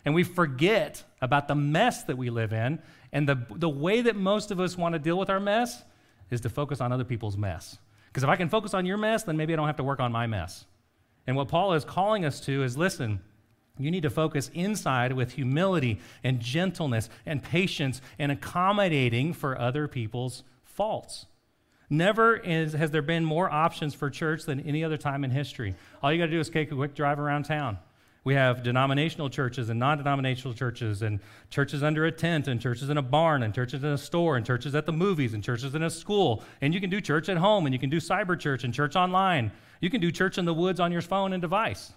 And 0.04 0.14
we 0.14 0.22
forget 0.22 1.02
about 1.20 1.48
the 1.48 1.56
mess 1.56 2.04
that 2.04 2.16
we 2.16 2.30
live 2.30 2.52
in 2.52 2.80
and 3.12 3.28
the, 3.28 3.44
the 3.50 3.68
way 3.68 4.02
that 4.02 4.14
most 4.14 4.52
of 4.52 4.60
us 4.60 4.78
want 4.78 4.92
to 4.92 5.00
deal 5.00 5.18
with 5.18 5.28
our 5.28 5.40
mess 5.40 5.82
is 6.30 6.40
to 6.42 6.48
focus 6.48 6.80
on 6.80 6.92
other 6.92 7.04
people's 7.04 7.36
mess. 7.36 7.78
Because 8.06 8.22
if 8.22 8.28
I 8.28 8.36
can 8.36 8.48
focus 8.48 8.72
on 8.72 8.86
your 8.86 8.98
mess, 8.98 9.24
then 9.24 9.36
maybe 9.36 9.52
I 9.52 9.56
don't 9.56 9.66
have 9.66 9.76
to 9.76 9.84
work 9.84 9.98
on 9.98 10.12
my 10.12 10.28
mess. 10.28 10.64
And 11.26 11.36
what 11.36 11.48
Paul 11.48 11.72
is 11.72 11.84
calling 11.84 12.24
us 12.24 12.40
to 12.42 12.62
is 12.62 12.76
listen, 12.76 13.20
you 13.78 13.90
need 13.90 14.02
to 14.02 14.11
focus 14.11 14.50
inside 14.54 15.12
with 15.12 15.33
humility 15.33 16.00
and 16.25 16.40
gentleness 16.40 17.09
and 17.25 17.42
patience 17.42 18.00
and 18.18 18.33
accommodating 18.33 19.33
for 19.33 19.59
other 19.59 19.87
people's 19.88 20.45
faults. 20.64 21.26
Never 21.88 22.37
is, 22.37 22.73
has 22.73 22.90
there 22.90 23.02
been 23.02 23.25
more 23.25 23.50
options 23.50 23.95
for 23.95 24.11
church 24.11 24.45
than 24.45 24.61
any 24.61 24.83
other 24.83 24.97
time 24.97 25.25
in 25.25 25.30
history. 25.30 25.75
All 26.02 26.12
you 26.12 26.18
got 26.18 26.26
to 26.26 26.33
do 26.33 26.40
is 26.40 26.50
take 26.50 26.73
a 26.73 26.75
quick 26.75 26.95
drive 26.95 27.21
around 27.21 27.45
town. 27.45 27.78
We 28.25 28.35
have 28.35 28.64
denominational 28.64 29.30
churches 29.30 29.68
and 29.68 29.78
non 29.78 29.99
denominational 29.99 30.52
churches, 30.52 31.02
and 31.02 31.21
churches 31.49 31.85
under 31.85 32.06
a 32.06 32.11
tent, 32.11 32.49
and 32.49 32.61
churches 32.61 32.90
in 32.90 32.99
a 32.99 33.02
barn, 33.02 33.45
and 33.45 33.54
churches 33.54 33.85
in 33.85 33.90
a 33.90 33.99
store, 33.99 34.37
and 34.37 34.45
churches 34.45 34.75
at 34.75 34.85
the 34.85 34.92
movies, 34.92 35.33
and 35.33 35.45
churches 35.45 35.76
in 35.76 35.85
a 35.85 35.90
school. 35.90 36.42
And 36.61 36.75
you 36.75 36.80
can 36.80 36.90
do 36.90 37.00
church 37.00 37.28
at 37.28 37.37
home, 37.37 37.66
and 37.66 37.73
you 37.73 37.78
can 37.78 37.88
do 37.88 37.99
cyber 37.99 38.37
church 38.37 38.64
and 38.64 38.75
church 38.75 38.97
online. 38.97 39.52
You 39.80 39.90
can 39.90 40.00
do 40.00 40.11
church 40.11 40.38
in 40.38 40.45
the 40.45 40.52
woods 40.52 40.80
on 40.80 40.90
your 40.90 41.02
phone 41.02 41.35
and 41.35 41.40
device. 41.40 41.92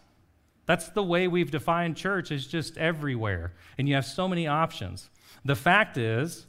That's 0.69 0.89
the 0.89 1.01
way 1.01 1.27
we've 1.27 1.49
defined 1.49 1.97
church, 1.97 2.31
is 2.31 2.45
just 2.45 2.77
everywhere. 2.77 3.53
And 3.79 3.89
you 3.89 3.95
have 3.95 4.05
so 4.05 4.27
many 4.27 4.45
options. 4.45 5.09
The 5.43 5.55
fact 5.55 5.97
is 5.97 6.45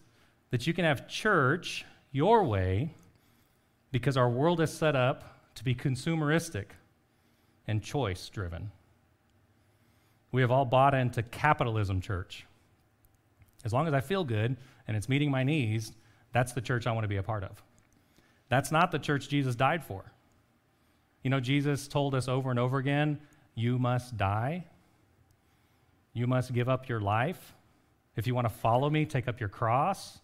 that 0.51 0.67
you 0.67 0.75
can 0.75 0.85
have 0.85 1.09
church 1.09 1.87
your 2.13 2.45
way 2.45 2.93
because 3.93 4.19
our 4.19 4.29
world 4.29 4.61
is 4.61 4.71
set 4.71 4.95
up 4.95 5.55
to 5.55 5.65
be 5.65 5.75
consumeristic 5.75 6.67
and 7.67 7.83
choice 7.83 8.29
driven. 8.29 8.71
We 10.33 10.43
have 10.43 10.51
all 10.51 10.67
bought 10.67 10.93
into 10.93 11.23
capitalism 11.23 12.03
church. 12.03 12.45
As 13.65 13.73
long 13.73 13.89
as 13.89 13.95
I 13.95 14.03
feel 14.03 14.23
good 14.23 14.59
and 14.87 14.99
it's 14.99 15.09
meeting 15.09 15.31
my 15.31 15.45
needs, 15.45 15.95
that's 16.35 16.53
the 16.53 16.61
church 16.61 16.87
I 16.87 16.93
want 16.93 17.05
to 17.05 17.09
be 17.09 17.17
a 17.17 17.23
part 17.23 17.43
of. 17.43 17.63
That's 18.51 18.71
not 18.71 18.91
the 18.91 18.99
church 18.99 19.31
Jesus 19.31 19.55
died 19.55 19.83
for. 19.83 20.13
You 21.25 21.31
know, 21.31 21.41
Jesus 21.41 21.89
told 21.89 22.15
us 22.15 22.29
over 22.29 22.51
and 22.51 22.59
over 22.59 22.77
again 22.77 23.19
you 23.55 23.79
must 23.79 24.17
die, 24.17 24.65
you 26.13 26.27
must 26.27 26.53
give 26.53 26.69
up 26.69 26.89
your 26.89 27.01
life. 27.01 27.55
If 28.17 28.27
you 28.27 28.35
want 28.35 28.47
to 28.47 28.55
follow 28.55 28.91
me, 28.91 29.07
take 29.07 29.29
up 29.29 29.39
your 29.41 29.49
cross. 29.49 30.19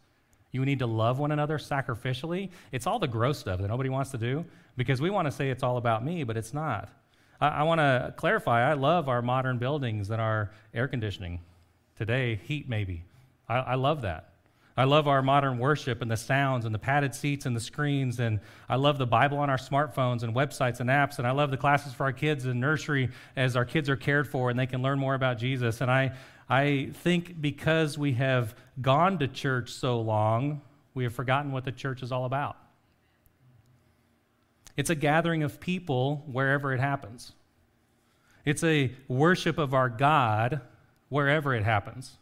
You 0.53 0.65
need 0.65 0.79
to 0.81 0.87
love 0.87 1.19
one 1.19 1.33
another 1.33 1.59
sacrificially. 1.59 2.51
It's 2.73 2.87
all 2.87 2.99
the 2.99 3.09
gross 3.09 3.39
stuff 3.39 3.61
that 3.61 3.69
nobody 3.69 3.89
wants 3.89 4.11
to 4.11 4.19
do 4.19 4.45
because 4.77 5.01
we 5.01 5.11
want 5.11 5.27
to 5.27 5.33
say 5.33 5.51
it's 5.51 5.63
all 5.63 5.77
about 5.77 6.05
me, 6.05 6.25
but 6.25 6.37
it's 6.37 6.55
not. 6.55 6.89
I, 7.41 7.49
I 7.49 7.63
want 7.63 7.81
to 7.81 8.15
clarify 8.17 8.69
I 8.69 8.75
love 8.75 9.09
our 9.09 9.23
modern 9.23 9.59
buildings 9.59 10.11
and 10.11 10.21
our 10.21 10.51
air 10.75 10.89
conditioning. 10.89 11.41
Today, 11.97 12.41
heat 12.45 12.69
maybe. 12.69 13.05
I, 13.49 13.57
I 13.57 13.75
love 13.75 14.03
that. 14.03 14.33
I 14.77 14.85
love 14.85 15.09
our 15.09 15.23
modern 15.23 15.59
worship 15.59 16.03
and 16.03 16.11
the 16.11 16.19
sounds 16.19 16.67
and 16.67 16.75
the 16.75 16.79
padded 16.79 17.15
seats 17.15 17.47
and 17.47 17.57
the 17.57 17.61
screens. 17.61 18.21
And 18.21 18.41
I 18.69 18.77
love 18.77 18.99
the 18.99 19.07
Bible 19.07 19.39
on 19.39 19.49
our 19.49 19.57
smartphones 19.57 20.23
and 20.23 20.35
websites 20.35 20.81
and 20.81 20.91
apps. 20.91 21.19
And 21.19 21.27
I 21.27 21.31
love 21.31 21.51
the 21.51 21.57
classes 21.57 21.95
for 21.95 22.05
our 22.05 22.13
kids 22.13 22.45
in 22.45 22.61
nursery 22.61 23.09
as 23.37 23.57
our 23.57 23.65
kids 23.65 23.89
are 23.89 23.97
cared 23.97 24.29
for 24.29 24.51
and 24.51 24.59
they 24.59 24.67
can 24.67 24.83
learn 24.83 24.99
more 24.99 25.15
about 25.15 25.39
Jesus. 25.39 25.81
And 25.81 25.91
I, 25.91 26.13
I 26.49 26.91
think 26.93 27.41
because 27.41 27.97
we 27.97 28.13
have 28.15 28.55
gone 28.83 29.19
to 29.21 29.29
church 29.29 29.71
so 29.71 29.99
long, 29.99 30.61
we 30.93 31.05
have 31.05 31.15
forgotten 31.15 31.53
what 31.53 31.65
the 31.65 31.73
church 31.73 32.03
is 32.03 32.13
all 32.13 32.27
about. 32.27 32.59
It's 34.77 34.91
a 34.91 34.95
gathering 34.95 35.43
of 35.43 35.59
people 35.59 36.23
wherever 36.27 36.75
it 36.75 36.81
happens. 36.81 37.33
It's 38.45 38.63
a 38.63 38.93
worship 39.09 39.57
of 39.57 39.73
our 39.73 39.89
God 39.89 40.61
wherever 41.09 41.55
it 41.55 41.65
happens. 41.65 42.19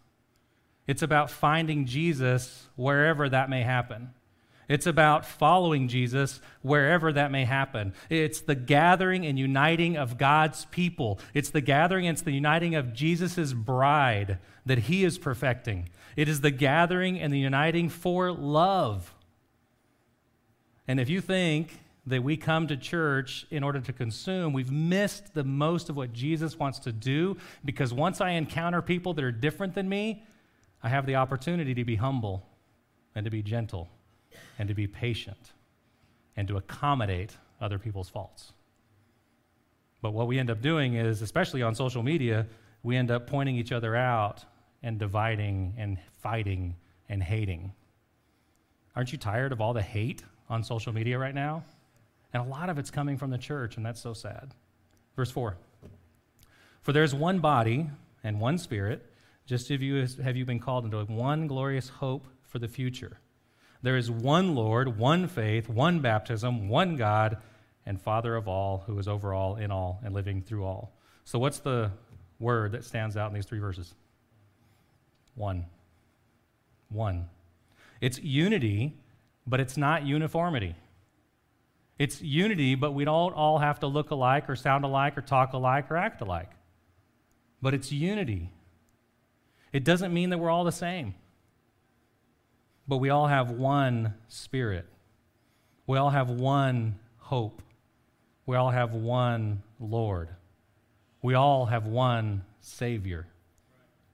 It's 0.87 1.03
about 1.03 1.31
finding 1.31 1.87
Jesus 1.87 2.69
wherever 2.77 3.29
that 3.29 3.49
may 3.49 3.63
happen. 3.63 4.11
It's 4.69 4.87
about 4.87 5.27
following 5.27 5.89
Jesus 5.89 6.41
wherever 6.63 7.13
that 7.13 7.31
may 7.31 7.45
happen. 7.45 7.93
It's 8.09 8.41
the 8.41 8.55
gathering 8.55 9.27
and 9.27 9.39
uniting 9.39 9.97
of 9.97 10.17
God's 10.17 10.65
people. 10.67 11.21
It's 11.35 11.51
the 11.51 11.61
gathering 11.61 12.07
and 12.07 12.15
it's 12.15 12.23
the 12.23 12.33
uniting 12.33 12.75
of 12.75 12.95
Jesus' 12.95 13.53
bride 13.53 14.39
that 14.65 14.79
he 14.79 15.05
is 15.05 15.19
perfecting. 15.19 15.91
It 16.17 16.29
is 16.29 16.41
the 16.41 16.51
gathering 16.51 17.21
and 17.21 17.33
the 17.33 17.39
uniting 17.39 17.89
for 17.89 18.33
love. 18.33 19.15
And 20.89 20.99
if 20.99 21.09
you 21.11 21.21
think 21.21 21.81
that 22.07 22.23
we 22.23 22.37
come 22.37 22.67
to 22.67 22.77
church 22.77 23.47
in 23.51 23.63
order 23.63 23.81
to 23.81 23.93
consume, 23.93 24.53
we've 24.53 24.71
missed 24.71 25.35
the 25.35 25.45
most 25.45 25.89
of 25.89 25.97
what 25.97 26.13
Jesus 26.13 26.59
wants 26.59 26.79
to 26.81 26.93
do 26.93 27.37
because 27.65 27.93
once 27.93 28.21
I 28.21 28.31
encounter 28.31 28.83
people 28.83 29.15
that 29.15 29.25
are 29.25 29.33
different 29.33 29.75
than 29.75 29.89
me, 29.89 30.23
I 30.85 30.91
have 30.91 31.07
the 31.07 31.17
opportunity 31.17 31.75
to 31.75 31.85
be 31.85 31.97
humble 31.97 32.47
and 33.15 33.25
to 33.25 33.31
be 33.31 33.43
gentle 33.43 33.89
and 34.59 34.69
to 34.69 34.75
be 34.75 34.87
patient 34.87 35.53
and 36.37 36.47
to 36.49 36.59
accommodate 36.59 37.39
other 37.59 37.79
people's 37.79 38.11
faults. 38.11 38.53
But 40.03 40.13
what 40.13 40.27
we 40.27 40.39
end 40.39 40.51
up 40.51 40.61
doing 40.61 40.95
is, 40.95 41.23
especially 41.23 41.63
on 41.63 41.75
social 41.75 42.03
media, 42.03 42.47
we 42.83 42.97
end 42.99 43.11
up 43.11 43.27
pointing 43.27 43.57
each 43.57 43.73
other 43.73 43.97
out 43.97 44.45
and 44.83 44.99
dividing 44.99 45.73
and 45.79 45.97
fighting 46.21 46.77
and 47.09 47.23
hating. 47.23 47.73
Aren't 48.95 49.11
you 49.11 49.17
tired 49.17 49.53
of 49.53 49.63
all 49.63 49.73
the 49.73 49.81
hate 49.81 50.23
on 50.51 50.63
social 50.63 50.93
media 50.93 51.19
right 51.19 51.35
now? 51.35 51.65
And 52.35 52.43
a 52.43 52.47
lot 52.47 52.69
of 52.69 52.77
it's 52.77 52.91
coming 52.91 53.17
from 53.17 53.31
the 53.31 53.39
church, 53.39 53.79
and 53.79 53.87
that's 53.87 54.03
so 54.03 54.13
sad. 54.13 54.53
Verse 55.17 55.31
4 55.31 55.57
For 56.83 56.93
there's 56.93 57.15
one 57.15 57.39
body 57.39 57.89
and 58.23 58.39
one 58.39 58.59
spirit, 58.59 59.07
just 59.47 59.71
as 59.71 59.81
you 59.81 60.07
have 60.23 60.37
you 60.37 60.45
been 60.45 60.59
called 60.59 60.85
into 60.85 61.03
one 61.05 61.47
glorious 61.47 61.89
hope 61.89 62.27
for 62.43 62.59
the 62.59 62.69
future. 62.69 63.19
There 63.83 63.97
is 63.97 64.11
one 64.11 64.55
Lord, 64.55 64.99
one 64.99 65.29
faith, 65.29 65.69
one 65.69 66.01
baptism, 66.01 66.69
one 66.69 66.97
God, 66.97 67.37
and 67.85 68.01
Father 68.01 68.35
of 68.35 68.49
all, 68.49 68.85
who 68.87 68.99
is 68.99 69.07
over 69.07 69.35
all, 69.35 69.57
in 69.57 69.71
all, 69.71 70.01
and 70.03 70.15
living 70.15 70.41
through 70.41 70.65
all. 70.65 70.97
So, 71.25 71.39
what's 71.39 71.59
the 71.59 71.91
word 72.39 72.73
that 72.73 72.85
stands 72.85 73.17
out 73.17 73.29
in 73.29 73.35
these 73.35 73.45
three 73.45 73.59
verses? 73.59 73.95
One. 75.35 75.67
One. 76.89 77.29
It's 78.01 78.19
unity, 78.19 78.97
but 79.47 79.61
it's 79.61 79.77
not 79.77 80.07
uniformity. 80.07 80.75
It's 81.99 82.23
unity, 82.23 82.75
but 82.75 82.93
we 82.93 83.05
don't 83.05 83.35
all 83.35 83.59
have 83.59 83.81
to 83.81 83.87
look 83.87 84.11
alike 84.11 84.49
or 84.49 84.57
sound 84.57 84.85
alike 84.85 85.19
or 85.19 85.21
talk 85.21 85.53
alike 85.53 85.91
or 85.91 85.97
act 85.97 86.23
alike. 86.23 86.51
But 87.61 87.75
it's 87.75 87.93
unity. 87.93 88.51
It 89.75 89.83
doesn't 89.83 90.15
mean 90.15 90.31
that 90.31 90.39
we're 90.39 90.51
all 90.51 90.63
the 90.63 90.71
same. 90.73 91.17
But 92.87 92.99
we 92.99 93.11
all 93.11 93.27
have 93.27 93.51
one 93.51 94.15
spirit. 94.29 94.87
We 95.89 95.99
all 95.99 96.11
have 96.11 96.31
one 96.31 96.95
hope. 97.19 97.61
We 98.47 98.57
all 98.57 98.71
have 98.71 98.93
one 98.93 99.65
Lord. 99.81 100.29
We 101.23 101.35
all 101.35 101.67
have 101.67 101.87
one 101.87 102.45
Savior. 102.61 103.27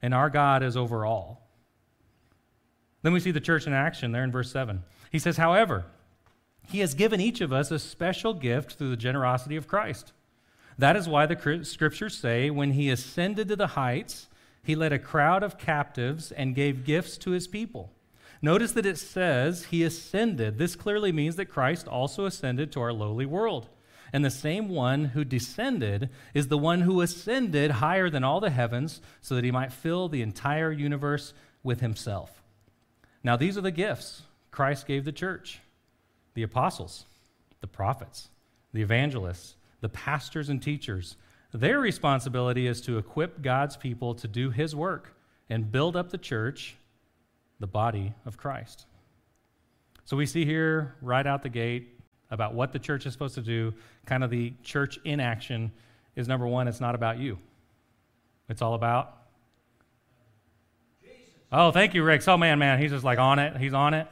And 0.01 0.15
our 0.15 0.31
God 0.31 0.63
is 0.63 0.79
over 0.79 1.05
all. 1.05 1.47
Then 3.03 3.13
we 3.13 3.21
see 3.21 3.31
the 3.31 3.39
church 3.39 3.67
in 3.67 3.75
action 3.75 4.13
there 4.13 4.25
in 4.25 4.33
verse 4.33 4.51
7. 4.51 4.83
He 5.13 5.19
says, 5.19 5.37
However, 5.37 5.85
he 6.69 6.79
has 6.79 6.95
given 6.95 7.21
each 7.21 7.43
of 7.43 7.53
us 7.53 7.71
a 7.71 7.79
special 7.79 8.33
gift 8.33 8.75
through 8.75 8.91
the 8.91 8.97
generosity 8.97 9.57
of 9.57 9.69
Christ. 9.69 10.13
That 10.79 10.97
is 10.97 11.07
why 11.07 11.27
the 11.27 11.65
scriptures 11.65 12.17
say, 12.17 12.49
when 12.49 12.73
he 12.73 12.89
ascended 12.89 13.49
to 13.49 13.57
the 13.57 13.67
heights, 13.69 14.29
he 14.63 14.75
led 14.75 14.93
a 14.93 14.99
crowd 14.99 15.43
of 15.43 15.59
captives 15.59 16.33
and 16.33 16.55
gave 16.55 16.85
gifts 16.85 17.17
to 17.19 17.31
his 17.31 17.49
people. 17.49 17.93
Notice 18.43 18.73
that 18.73 18.87
it 18.87 18.99
says 18.99 19.67
he 19.67 19.83
ascended. 19.83 20.59
This 20.59 20.77
clearly 20.77 21.13
means 21.13 21.37
that 21.37 21.47
Christ 21.47 21.87
also 21.87 22.25
ascended 22.25 22.73
to 22.73 22.81
our 22.81 22.93
lowly 22.93 23.27
world. 23.27 23.69
And 24.13 24.25
the 24.25 24.31
same 24.31 24.69
one 24.69 25.07
who 25.07 25.25
descended 25.25 26.11
is 26.35 26.49
the 26.49 26.59
one 26.59 26.81
who 26.81 27.01
ascended 27.01 27.71
higher 27.71 28.11
than 28.11 28.25
all 28.25 28.41
the 28.41 28.51
heavens 28.51 29.01
so 29.21 29.35
that 29.35 29.45
he 29.45 29.53
might 29.53 29.73
fill 29.73 30.09
the 30.09 30.23
entire 30.23 30.73
universe 30.73 31.33
with 31.63 31.81
himself. 31.81 32.43
Now, 33.23 33.37
these 33.37 33.57
are 33.59 33.63
the 33.63 33.71
gifts 33.71 34.23
Christ 34.51 34.87
gave 34.87 35.05
the 35.05 35.13
church 35.13 35.61
the 36.35 36.43
apostles, 36.43 37.07
the 37.61 37.67
prophets, 37.67 38.29
the 38.73 38.83
evangelists, 38.83 39.57
the 39.81 39.89
pastors 39.89 40.49
and 40.49 40.63
teachers. 40.63 41.17
Their 41.53 41.81
responsibility 41.81 42.67
is 42.67 42.81
to 42.83 42.99
equip 42.99 43.43
God's 43.43 43.77
people 43.77 44.15
to 44.17 44.29
do 44.29 44.51
his 44.51 44.75
work 44.75 45.17
and 45.49 45.71
build 45.71 45.97
up 45.97 46.11
the 46.11 46.19
church, 46.19 46.77
the 47.59 47.67
body 47.67 48.15
of 48.25 48.37
Christ. 48.37 48.87
So 50.05 50.17
we 50.17 50.27
see 50.27 50.45
here 50.45 50.95
right 51.03 51.27
out 51.27 51.43
the 51.43 51.49
gate 51.49 51.89
about 52.31 52.55
what 52.55 52.73
the 52.73 52.79
church 52.79 53.07
is 53.07 53.13
supposed 53.13 53.35
to 53.35 53.41
do, 53.41 53.75
kind 54.07 54.23
of 54.23 54.31
the 54.31 54.53
church 54.63 54.99
in 55.05 55.19
action 55.19 55.73
is 56.15 56.29
number 56.29 56.47
one, 56.47 56.69
it's 56.69 56.81
not 56.81 56.95
about 56.95 57.19
you. 57.19 57.39
It's 58.49 58.63
all 58.63 58.75
about 58.75 59.17
Jesus. 61.03 61.19
Oh, 61.53 61.73
thank 61.73 61.95
you, 61.95 62.03
Rick. 62.05 62.27
Oh 62.29 62.37
man, 62.37 62.59
man, 62.59 62.81
he's 62.81 62.91
just 62.91 63.05
like 63.05 63.19
on 63.19 63.39
it. 63.39 63.57
He's 63.57 63.75
on 63.75 63.95
it. 63.95 64.07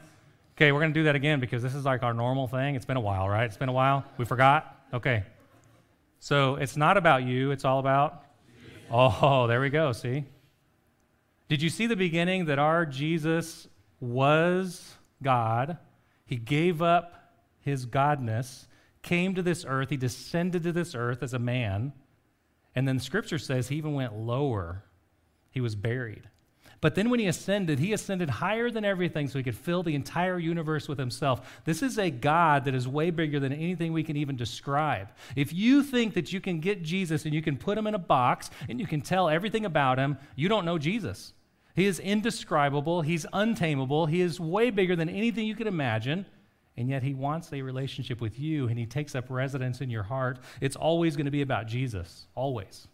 Okay, 0.57 0.73
we're 0.73 0.79
going 0.79 0.93
to 0.93 0.99
do 0.99 1.05
that 1.05 1.15
again 1.15 1.39
because 1.39 1.63
this 1.63 1.73
is 1.73 1.85
like 1.85 2.03
our 2.03 2.13
normal 2.13 2.47
thing. 2.47 2.75
It's 2.75 2.85
been 2.85 2.97
a 2.97 3.01
while, 3.01 3.29
right? 3.29 3.45
It's 3.45 3.57
been 3.57 3.69
a 3.69 3.73
while. 3.73 4.03
We 4.17 4.25
forgot? 4.25 4.77
Okay. 4.93 5.23
So 6.19 6.55
it's 6.55 6.75
not 6.75 6.97
about 6.97 7.23
you, 7.23 7.51
it's 7.51 7.65
all 7.65 7.79
about. 7.79 8.23
Oh, 8.91 9.47
there 9.47 9.61
we 9.61 9.69
go. 9.69 9.91
See? 9.93 10.25
Did 11.47 11.61
you 11.61 11.69
see 11.69 11.87
the 11.87 11.95
beginning 11.95 12.45
that 12.45 12.59
our 12.59 12.85
Jesus 12.85 13.67
was 13.99 14.95
God? 15.23 15.77
He 16.25 16.35
gave 16.35 16.81
up 16.81 17.15
his 17.59 17.85
godness, 17.85 18.67
came 19.01 19.33
to 19.35 19.41
this 19.41 19.65
earth, 19.67 19.89
he 19.89 19.97
descended 19.97 20.63
to 20.63 20.71
this 20.71 20.93
earth 20.93 21.23
as 21.23 21.33
a 21.33 21.39
man, 21.39 21.93
and 22.75 22.87
then 22.87 22.99
scripture 22.99 23.39
says 23.39 23.67
he 23.67 23.77
even 23.77 23.93
went 23.93 24.15
lower. 24.15 24.83
He 25.51 25.61
was 25.61 25.75
buried. 25.75 26.29
But 26.81 26.95
then 26.95 27.09
when 27.09 27.19
he 27.19 27.27
ascended, 27.27 27.79
he 27.79 27.91
ascended 27.91 28.29
higher 28.29 28.71
than 28.71 28.85
everything 28.85 29.27
so 29.27 29.37
he 29.37 29.43
could 29.43 29.55
fill 29.55 29.83
the 29.83 29.95
entire 29.95 30.39
universe 30.39 30.87
with 30.87 30.97
himself. 30.97 31.61
This 31.65 31.83
is 31.83 31.97
a 31.97 32.09
God 32.09 32.63
that 32.65 32.75
is 32.75 32.87
way 32.87 33.09
bigger 33.09 33.39
than 33.39 33.51
anything 33.51 33.91
we 33.91 34.03
can 34.03 34.15
even 34.15 34.37
describe. 34.37 35.09
If 35.35 35.51
you 35.51 35.83
think 35.83 36.13
that 36.13 36.31
you 36.31 36.39
can 36.39 36.61
get 36.61 36.81
Jesus 36.81 37.25
and 37.25 37.33
you 37.33 37.41
can 37.41 37.57
put 37.57 37.77
him 37.77 37.85
in 37.85 37.95
a 37.95 37.99
box 37.99 38.49
and 38.69 38.79
you 38.79 38.87
can 38.87 39.01
tell 39.01 39.27
everything 39.27 39.65
about 39.65 39.99
him, 39.99 40.17
you 40.35 40.47
don't 40.47 40.63
know 40.63 40.77
Jesus. 40.77 41.33
He 41.75 41.85
is 41.85 41.99
indescribable, 41.99 43.01
he's 43.01 43.25
untamable, 43.33 44.05
he 44.05 44.21
is 44.21 44.39
way 44.39 44.69
bigger 44.69 44.95
than 44.95 45.09
anything 45.09 45.45
you 45.45 45.55
could 45.55 45.67
imagine. 45.67 46.25
And 46.77 46.89
yet, 46.89 47.03
he 47.03 47.13
wants 47.13 47.51
a 47.51 47.61
relationship 47.61 48.21
with 48.21 48.39
you 48.39 48.69
and 48.69 48.79
he 48.79 48.85
takes 48.85 49.13
up 49.13 49.25
residence 49.29 49.81
in 49.81 49.89
your 49.89 50.03
heart. 50.03 50.39
It's 50.61 50.77
always 50.77 51.17
going 51.17 51.25
to 51.25 51.31
be 51.31 51.41
about 51.41 51.67
Jesus, 51.67 52.27
always. 52.35 52.87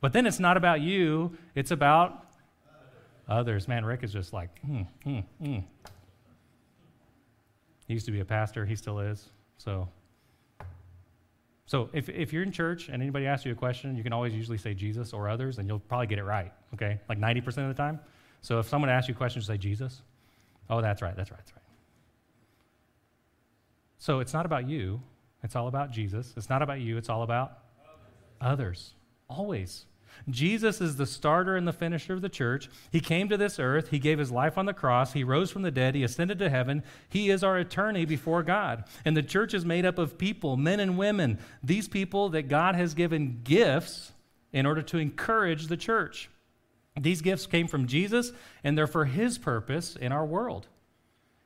But 0.00 0.14
then 0.14 0.26
it's 0.26 0.40
not 0.40 0.56
about 0.56 0.80
you, 0.80 1.36
it's 1.54 1.70
about 1.70 2.31
others. 3.32 3.68
Man, 3.68 3.84
Rick 3.84 4.02
is 4.02 4.12
just 4.12 4.32
like, 4.32 4.60
hmm, 4.60 4.82
hmm, 5.02 5.20
hmm. 5.40 5.58
He 7.86 7.94
used 7.94 8.06
to 8.06 8.12
be 8.12 8.20
a 8.20 8.24
pastor, 8.24 8.64
he 8.64 8.76
still 8.76 9.00
is. 9.00 9.30
So, 9.58 9.88
so 11.66 11.88
if, 11.92 12.08
if 12.08 12.32
you're 12.32 12.42
in 12.42 12.52
church 12.52 12.88
and 12.88 13.02
anybody 13.02 13.26
asks 13.26 13.44
you 13.44 13.52
a 13.52 13.56
question, 13.56 13.96
you 13.96 14.02
can 14.02 14.12
always 14.12 14.34
usually 14.34 14.58
say 14.58 14.74
Jesus 14.74 15.12
or 15.12 15.28
others, 15.28 15.58
and 15.58 15.66
you'll 15.66 15.80
probably 15.80 16.06
get 16.06 16.18
it 16.18 16.24
right, 16.24 16.52
okay? 16.74 17.00
Like 17.08 17.18
90% 17.18 17.46
of 17.48 17.68
the 17.68 17.74
time. 17.74 17.98
So 18.40 18.58
if 18.58 18.68
someone 18.68 18.90
asks 18.90 19.08
you 19.08 19.14
a 19.14 19.16
question, 19.16 19.40
just 19.40 19.48
say 19.48 19.58
Jesus. 19.58 20.02
Oh, 20.70 20.80
that's 20.80 21.02
right, 21.02 21.16
that's 21.16 21.30
right, 21.30 21.38
that's 21.38 21.52
right. 21.52 21.62
So 23.98 24.20
it's 24.20 24.32
not 24.32 24.46
about 24.46 24.68
you, 24.68 25.00
it's 25.42 25.56
all 25.56 25.68
about 25.68 25.90
Jesus. 25.90 26.34
It's 26.36 26.48
not 26.48 26.62
about 26.62 26.80
you, 26.80 26.96
it's 26.96 27.08
all 27.08 27.22
about 27.22 27.58
others. 28.40 28.40
others. 28.40 28.94
Always. 29.28 29.86
Jesus 30.28 30.80
is 30.80 30.96
the 30.96 31.06
starter 31.06 31.56
and 31.56 31.66
the 31.66 31.72
finisher 31.72 32.12
of 32.12 32.22
the 32.22 32.28
church. 32.28 32.68
He 32.90 33.00
came 33.00 33.28
to 33.28 33.36
this 33.36 33.58
earth. 33.58 33.88
He 33.88 33.98
gave 33.98 34.18
his 34.18 34.30
life 34.30 34.56
on 34.56 34.66
the 34.66 34.72
cross. 34.72 35.12
He 35.12 35.24
rose 35.24 35.50
from 35.50 35.62
the 35.62 35.70
dead. 35.70 35.94
He 35.94 36.04
ascended 36.04 36.38
to 36.38 36.50
heaven. 36.50 36.82
He 37.08 37.30
is 37.30 37.42
our 37.42 37.56
attorney 37.56 38.04
before 38.04 38.42
God. 38.42 38.84
And 39.04 39.16
the 39.16 39.22
church 39.22 39.54
is 39.54 39.64
made 39.64 39.84
up 39.84 39.98
of 39.98 40.18
people, 40.18 40.56
men 40.56 40.80
and 40.80 40.96
women, 40.96 41.38
these 41.62 41.88
people 41.88 42.28
that 42.30 42.48
God 42.48 42.74
has 42.74 42.94
given 42.94 43.40
gifts 43.42 44.12
in 44.52 44.66
order 44.66 44.82
to 44.82 44.98
encourage 44.98 45.66
the 45.66 45.76
church. 45.76 46.28
These 47.00 47.22
gifts 47.22 47.46
came 47.46 47.68
from 47.68 47.86
Jesus, 47.86 48.32
and 48.62 48.76
they're 48.76 48.86
for 48.86 49.06
his 49.06 49.38
purpose 49.38 49.96
in 49.96 50.12
our 50.12 50.26
world. 50.26 50.68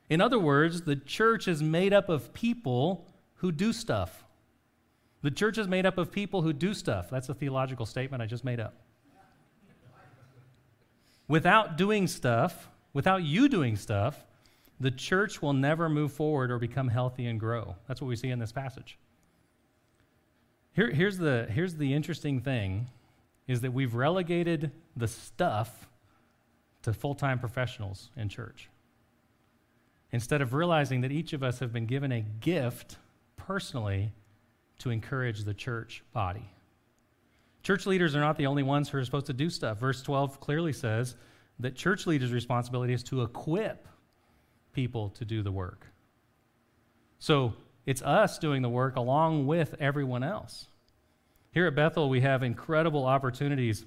In 0.09 0.21
other 0.21 0.39
words, 0.39 0.81
the 0.81 0.95
church 0.95 1.47
is 1.47 1.63
made 1.63 1.93
up 1.93 2.09
of 2.09 2.33
people 2.33 3.07
who 3.35 3.51
do 3.51 3.71
stuff. 3.71 4.23
The 5.21 5.31
church 5.31 5.57
is 5.57 5.67
made 5.67 5.85
up 5.85 5.97
of 5.97 6.11
people 6.11 6.41
who 6.41 6.53
do 6.53 6.73
stuff. 6.73 7.09
That's 7.09 7.29
a 7.29 7.33
theological 7.33 7.85
statement 7.85 8.21
I 8.21 8.25
just 8.25 8.43
made 8.43 8.59
up. 8.59 8.75
Without 11.27 11.77
doing 11.77 12.07
stuff, 12.07 12.69
without 12.93 13.23
you 13.23 13.49
doing 13.49 13.75
stuff, 13.75 14.25
the 14.79 14.91
church 14.91 15.41
will 15.41 15.53
never 15.53 15.89
move 15.89 16.13
forward 16.13 16.51
or 16.51 16.59
become 16.59 16.87
healthy 16.87 17.25
and 17.25 17.39
grow. 17.39 17.75
That's 17.87 17.99
what 17.99 18.07
we 18.07 18.15
see 18.15 18.29
in 18.29 18.39
this 18.39 18.51
passage. 18.51 18.97
Here, 20.73 20.91
here's, 20.91 21.17
the, 21.17 21.47
here's 21.49 21.75
the 21.75 21.93
interesting 21.93 22.39
thing 22.39 22.87
is 23.47 23.61
that 23.61 23.73
we've 23.73 23.95
relegated 23.95 24.71
the 24.95 25.07
stuff 25.07 25.87
to 26.83 26.93
full-time 26.93 27.39
professionals 27.39 28.11
in 28.15 28.29
church. 28.29 28.69
Instead 30.11 30.41
of 30.41 30.53
realizing 30.53 31.01
that 31.01 31.11
each 31.11 31.33
of 31.33 31.43
us 31.43 31.59
have 31.59 31.73
been 31.73 31.85
given 31.85 32.11
a 32.11 32.21
gift 32.21 32.97
personally 33.35 34.11
to 34.79 34.89
encourage 34.89 35.43
the 35.43 35.53
church 35.53 36.03
body. 36.13 36.49
Church 37.63 37.85
leaders 37.85 38.15
are 38.15 38.21
not 38.21 38.37
the 38.37 38.47
only 38.47 38.63
ones 38.63 38.89
who 38.89 38.97
are 38.97 39.05
supposed 39.05 39.25
to 39.25 39.33
do 39.33 39.49
stuff. 39.49 39.79
Verse 39.79 40.01
12 40.01 40.39
clearly 40.39 40.73
says 40.73 41.15
that 41.59 41.75
church 41.75 42.07
leaders' 42.07 42.31
responsibility 42.31 42.93
is 42.93 43.03
to 43.03 43.23
equip 43.23 43.87
people 44.73 45.09
to 45.09 45.25
do 45.25 45.41
the 45.41 45.51
work. 45.51 45.87
So 47.19 47.53
it's 47.85 48.01
us 48.01 48.37
doing 48.37 48.61
the 48.61 48.69
work 48.69 48.95
along 48.95 49.47
with 49.47 49.75
everyone 49.79 50.23
else. 50.23 50.67
Here 51.51 51.65
at 51.65 51.75
Bethel, 51.75 52.09
we 52.09 52.21
have 52.21 52.43
incredible 52.43 53.05
opportunities. 53.05 53.85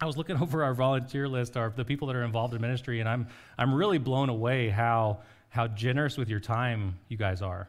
I 0.00 0.06
was 0.06 0.16
looking 0.16 0.36
over 0.40 0.62
our 0.62 0.74
volunteer 0.74 1.28
list, 1.28 1.56
our, 1.56 1.70
the 1.70 1.84
people 1.84 2.08
that 2.08 2.16
are 2.16 2.24
involved 2.24 2.54
in 2.54 2.60
ministry, 2.60 3.00
and 3.00 3.08
I'm, 3.08 3.28
I'm 3.58 3.74
really 3.74 3.98
blown 3.98 4.28
away 4.28 4.68
how, 4.68 5.18
how 5.48 5.66
generous 5.66 6.16
with 6.16 6.28
your 6.28 6.40
time 6.40 6.98
you 7.08 7.16
guys 7.16 7.42
are. 7.42 7.68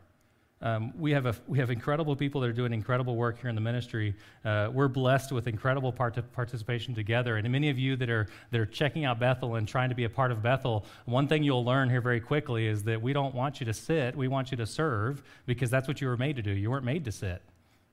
Um, 0.64 0.94
we, 0.98 1.12
have 1.12 1.26
a, 1.26 1.36
we 1.46 1.58
have 1.60 1.70
incredible 1.72 2.16
people 2.16 2.40
that 2.40 2.50
are 2.50 2.54
doing 2.54 2.72
incredible 2.72 3.18
work 3.18 3.40
here 3.40 3.50
in 3.50 3.56
the 3.56 3.62
ministry. 3.62 4.16
Uh, 4.46 4.70
we're 4.72 4.88
blessed 4.88 5.34
with 5.34 5.46
incredible 5.46 5.92
part- 5.92 6.32
participation 6.32 6.96
together. 6.96 7.36
And 7.36 7.52
many 7.52 7.70
of 7.70 7.78
you 7.78 7.98
that 7.98 8.10
are, 8.10 8.28
that 8.52 8.62
are 8.62 8.66
checking 8.66 9.04
out 9.04 9.20
Bethel 9.20 9.56
and 9.56 9.68
trying 9.68 9.90
to 9.90 9.96
be 9.96 10.06
a 10.06 10.10
part 10.10 10.32
of 10.32 10.42
Bethel, 10.42 10.86
one 11.04 11.28
thing 11.28 11.44
you'll 11.44 11.66
learn 11.66 11.90
here 11.90 12.00
very 12.00 12.22
quickly 12.22 12.66
is 12.66 12.82
that 12.84 13.02
we 13.02 13.12
don't 13.12 13.36
want 13.36 13.60
you 13.60 13.66
to 13.66 13.74
sit, 13.74 14.16
we 14.16 14.30
want 14.30 14.52
you 14.52 14.58
to 14.58 14.66
serve 14.66 15.22
because 15.46 15.70
that's 15.70 15.88
what 15.88 16.00
you 16.00 16.08
were 16.08 16.18
made 16.18 16.38
to 16.38 16.42
do. 16.42 16.52
You 16.52 16.72
weren't 16.72 16.86
made 16.86 17.04
to 17.06 17.12
sit, 17.12 17.42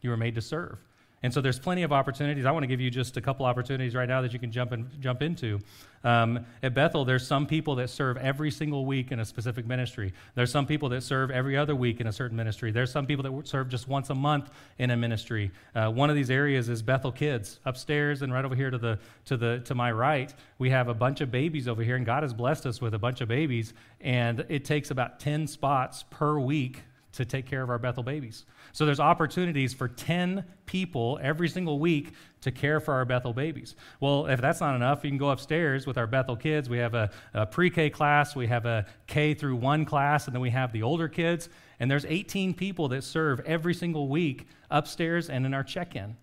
you 0.01 0.11
were 0.11 0.17
made 0.17 0.37
to 0.37 0.41
serve. 0.41 0.79
And 1.23 1.35
so 1.35 1.43
there's 1.43 1.59
plenty 1.59 1.83
of 1.83 1.93
opportunities. 1.93 2.47
I 2.47 2.51
want 2.51 2.63
to 2.63 2.67
give 2.67 2.81
you 2.81 2.91
just 2.91 3.19
a 3.19 3.21
couple 3.21 3.45
opportunities 3.45 3.95
right 3.95 4.09
now 4.09 4.23
that 4.23 4.33
you 4.33 4.39
can 4.39 4.51
jump, 4.51 4.73
in, 4.73 4.89
jump 5.01 5.21
into. 5.21 5.59
Um, 6.03 6.47
at 6.63 6.73
Bethel, 6.73 7.05
there's 7.05 7.27
some 7.27 7.47
people 7.47 7.75
that 7.75 7.91
serve 7.91 8.17
every 8.17 8.51
single 8.51 8.87
week 8.87 9.13
in 9.13 9.21
a 9.21 9.25
specific 9.27 9.67
ministry. 9.67 10.15
There's 10.35 10.51
some 10.51 10.67
people 10.67 10.89
that 10.89 11.03
serve 11.03 11.31
every 11.31 11.59
other 11.59 11.77
week 11.77 12.01
in 12.01 12.07
a 12.07 12.13
certain 12.13 12.39
ministry. 12.39 12.71
There's 12.71 12.91
some 12.91 13.05
people 13.05 13.23
that 13.23 13.47
serve 13.47 13.69
just 13.69 13.87
once 13.87 14.09
a 14.09 14.15
month 14.15 14.51
in 14.79 14.93
a 14.93 14.97
ministry. 14.97 15.51
Uh, 15.75 15.91
one 15.91 16.09
of 16.09 16.17
these 16.17 16.31
areas 16.31 16.71
is 16.71 16.81
Bethel 16.81 17.13
Kids. 17.13 17.61
Upstairs 17.67 18.23
and 18.23 18.33
right 18.33 18.45
over 18.47 18.55
here 18.55 18.71
to, 18.71 18.79
the, 18.79 18.99
to, 19.27 19.37
the, 19.37 19.61
to 19.67 19.75
my 19.75 19.93
right, 19.93 20.33
we 20.59 20.71
have 20.71 20.89
a 20.89 20.95
bunch 20.95 21.21
of 21.21 21.31
babies 21.31 21.69
over 21.69 21.83
here, 21.83 21.97
and 21.97 22.07
God 22.07 22.23
has 22.23 22.33
blessed 22.33 22.65
us 22.65 22.81
with 22.81 22.95
a 22.95 22.99
bunch 22.99 23.21
of 23.21 23.29
babies. 23.29 23.75
And 24.01 24.47
it 24.49 24.65
takes 24.65 24.91
about 24.91 25.21
10 25.21 25.47
spots 25.49 26.03
per 26.09 26.39
week 26.39 26.85
to 27.13 27.25
take 27.25 27.47
care 27.47 27.63
of 27.63 27.71
our 27.71 27.79
Bethel 27.79 28.03
babies. 28.03 28.45
So 28.73 28.87
there's 28.87 29.01
opportunities 29.01 29.75
for 29.75 29.89
10 29.89 30.45
people 30.67 31.19
every 31.23 31.49
single 31.49 31.79
week 31.79 32.13
to 32.43 32.53
care 32.53 32.81
for 32.81 32.95
our 32.95 33.05
Bethel 33.05 33.33
babies. 33.33 33.75
Well, 33.99 34.27
if 34.27 34.41
that's 34.41 34.61
not 34.61 34.77
enough, 34.77 35.05
you 35.05 35.11
can 35.11 35.19
go 35.19 35.31
upstairs 35.31 35.87
with 35.87 35.99
our 35.99 36.07
Bethel 36.07 36.37
kids. 36.37 36.69
We 36.69 36.79
have 36.79 36.95
a, 36.95 37.11
a 37.35 37.47
pre-K 37.47 37.91
class, 37.91 38.37
we 38.37 38.47
have 38.47 38.67
a 38.67 38.87
K 39.07 39.35
through 39.35 39.57
1 39.57 39.85
class, 39.85 40.27
and 40.27 40.35
then 40.35 40.41
we 40.41 40.51
have 40.51 40.73
the 40.73 40.83
older 40.83 41.09
kids, 41.09 41.49
and 41.81 41.91
there's 41.91 42.05
18 42.05 42.55
people 42.55 42.89
that 42.89 43.03
serve 43.03 43.41
every 43.41 43.75
single 43.75 44.09
week 44.09 44.47
upstairs 44.71 45.31
and 45.31 45.45
in 45.45 45.53
our 45.53 45.65
check-in. 45.65 46.17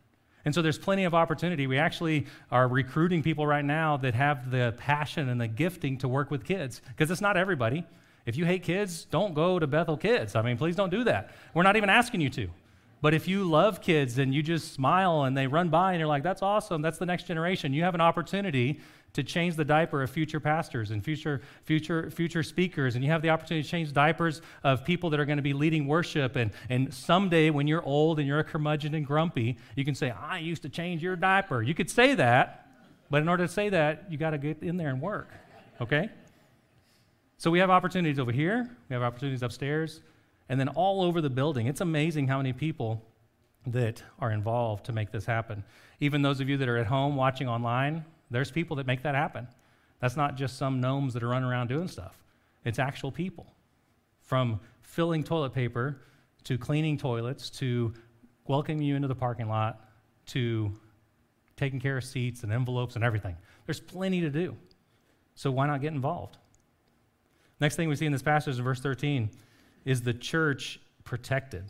And 0.45 0.56
so 0.56 0.62
there's 0.62 0.78
plenty 0.78 1.04
of 1.04 1.13
opportunity. 1.13 1.67
We 1.67 1.78
actually 1.78 2.26
are 2.52 2.69
recruiting 2.69 3.21
people 3.21 3.45
right 3.45 3.65
now 3.65 3.97
that 3.97 4.13
have 4.13 4.50
the 4.50 4.73
passion 4.78 5.28
and 5.28 5.41
the 5.41 5.47
gifting 5.50 5.97
to 5.97 6.08
work 6.08 6.32
with 6.32 6.45
kids 6.45 6.82
because 6.88 7.12
it's 7.12 7.19
not 7.19 7.36
everybody. 7.36 7.86
If 8.28 8.36
you 8.36 8.46
hate 8.46 8.62
kids, 8.62 9.06
don't 9.06 9.34
go 9.34 9.58
to 9.58 9.66
Bethel 9.66 9.96
Kids. 9.96 10.36
I 10.36 10.42
mean, 10.42 10.58
please 10.58 10.76
don't 10.76 10.92
do 10.92 11.06
that. 11.06 11.32
We're 11.54 11.63
not 11.63 11.78
even 11.78 11.90
asking 11.90 12.20
you 12.20 12.30
to. 12.32 12.50
But 13.02 13.13
if 13.13 13.26
you 13.26 13.46
love 13.46 13.82
kids 13.82 14.18
and 14.18 14.36
you 14.36 14.44
just 14.44 14.74
smile 14.74 15.24
and 15.24 15.38
they 15.38 15.48
run 15.48 15.70
by 15.70 15.94
and 15.94 16.00
you're 16.00 16.10
like, 16.10 16.24
that's 16.24 16.42
awesome, 16.42 16.82
that's 16.82 16.98
the 16.98 17.06
next 17.06 17.24
generation, 17.24 17.72
you 17.72 17.84
have 17.84 17.96
an 17.96 18.02
opportunity 18.02 18.82
to 19.13 19.24
change 19.24 19.56
the 19.56 19.63
diaper 19.63 20.04
of 20.04 20.10
future 20.10 20.42
pastors 20.42 20.92
and 20.92 21.02
future, 21.06 21.42
future, 21.63 22.12
future 22.12 22.44
speakers. 22.44 22.96
And 22.96 23.04
you 23.04 23.12
have 23.12 23.22
the 23.22 23.30
opportunity 23.30 23.63
to 23.63 23.70
change 23.70 23.94
diapers 23.94 24.42
of 24.62 24.84
people 24.84 25.10
that 25.12 25.22
are 25.22 25.26
going 25.26 25.38
to 25.38 25.44
be 25.44 25.54
leading 25.54 25.88
worship. 25.88 26.36
And, 26.36 26.52
and 26.70 26.94
someday, 26.94 27.50
when 27.50 27.66
you're 27.66 27.86
old 27.86 28.20
and 28.20 28.28
you're 28.28 28.40
a 28.40 28.44
curmudgeon 28.44 28.94
and 28.94 29.08
grumpy, 29.08 29.58
you 29.78 29.86
can 29.86 29.96
say, 29.96 30.12
I 30.12 30.40
used 30.40 30.63
to 30.63 30.70
change 30.70 31.02
your 31.02 31.16
diaper. 31.16 31.62
You 31.62 31.74
could 31.74 31.90
say 31.90 32.13
that, 32.16 32.68
but 33.10 33.22
in 33.22 33.30
order 33.30 33.48
to 33.48 33.54
say 33.54 33.70
that, 33.70 34.12
you 34.12 34.18
got 34.18 34.32
to 34.32 34.38
get 34.38 34.62
in 34.62 34.76
there 34.76 34.90
and 34.90 35.02
work, 35.02 35.30
okay? 35.80 36.10
So 37.39 37.52
we 37.52 37.60
have 37.60 37.69
opportunities 37.69 38.17
over 38.17 38.32
here, 38.32 38.67
we 38.89 38.93
have 38.93 39.04
opportunities 39.04 39.43
upstairs, 39.43 40.02
and 40.50 40.60
then 40.60 40.69
all 40.69 41.04
over 41.04 41.21
the 41.21 41.30
building. 41.30 41.67
It's 41.67 41.82
amazing 41.82 42.28
how 42.28 42.38
many 42.38 42.52
people 42.52 43.04
that 43.67 44.02
are 44.19 44.32
involved 44.32 44.86
to 44.86 44.91
make 44.91 45.12
this 45.12 45.26
happen. 45.26 45.63
Even 46.00 46.23
those 46.23 46.39
of 46.39 46.50
you 46.50 46.58
that 46.58 46.67
are 46.67 46.78
at 46.78 46.88
home 46.88 47.15
watching 47.15 47.47
online, 47.47 48.04
there's 48.32 48.50
people 48.50 48.76
that 48.78 48.88
make 48.88 49.04
that 49.04 49.13
happen. 49.13 49.47
That's 50.00 50.15
not 50.15 50.36
just 50.36 50.58
some 50.58 50.80
gnomes 50.82 51.13
that 51.13 51.21
are 51.21 51.28
running 51.28 51.50
around 51.50 51.67
doing 51.67 51.88
stuff. 51.88 52.17
It's 52.65 52.80
actual 52.80 53.12
people. 53.12 53.45
From 54.21 54.60
filling 54.82 55.23
toilet 55.23 55.54
paper 55.54 56.02
to 56.45 56.58
cleaning 56.58 56.97
toilets 56.97 57.50
to 57.52 57.93
welcoming 58.47 58.82
you 58.82 58.95
into 58.95 59.08
the 59.08 59.15
parking 59.15 59.47
lot 59.47 59.89
to 60.28 60.71
taking 61.56 61.80
care 61.80 61.97
of 61.97 62.04
seats 62.04 62.43
and 62.43 62.52
envelopes 62.52 62.95
and 62.95 63.04
everything. 63.04 63.36
There's 63.65 63.80
plenty 63.80 64.21
to 64.21 64.30
do. 64.30 64.56
So 65.36 65.52
why 65.52 65.67
not 65.67 65.82
get 65.82 65.93
involved? 65.93 66.38
Next 67.60 67.76
thing 67.76 67.89
we 67.89 67.96
see 67.96 68.06
in 68.06 68.12
this 68.12 68.22
passage 68.22 68.58
in 68.58 68.63
verse 68.63 68.80
13 68.80 69.30
is 69.86 70.02
the 70.02 70.13
church 70.13 70.80
protected. 71.04 71.63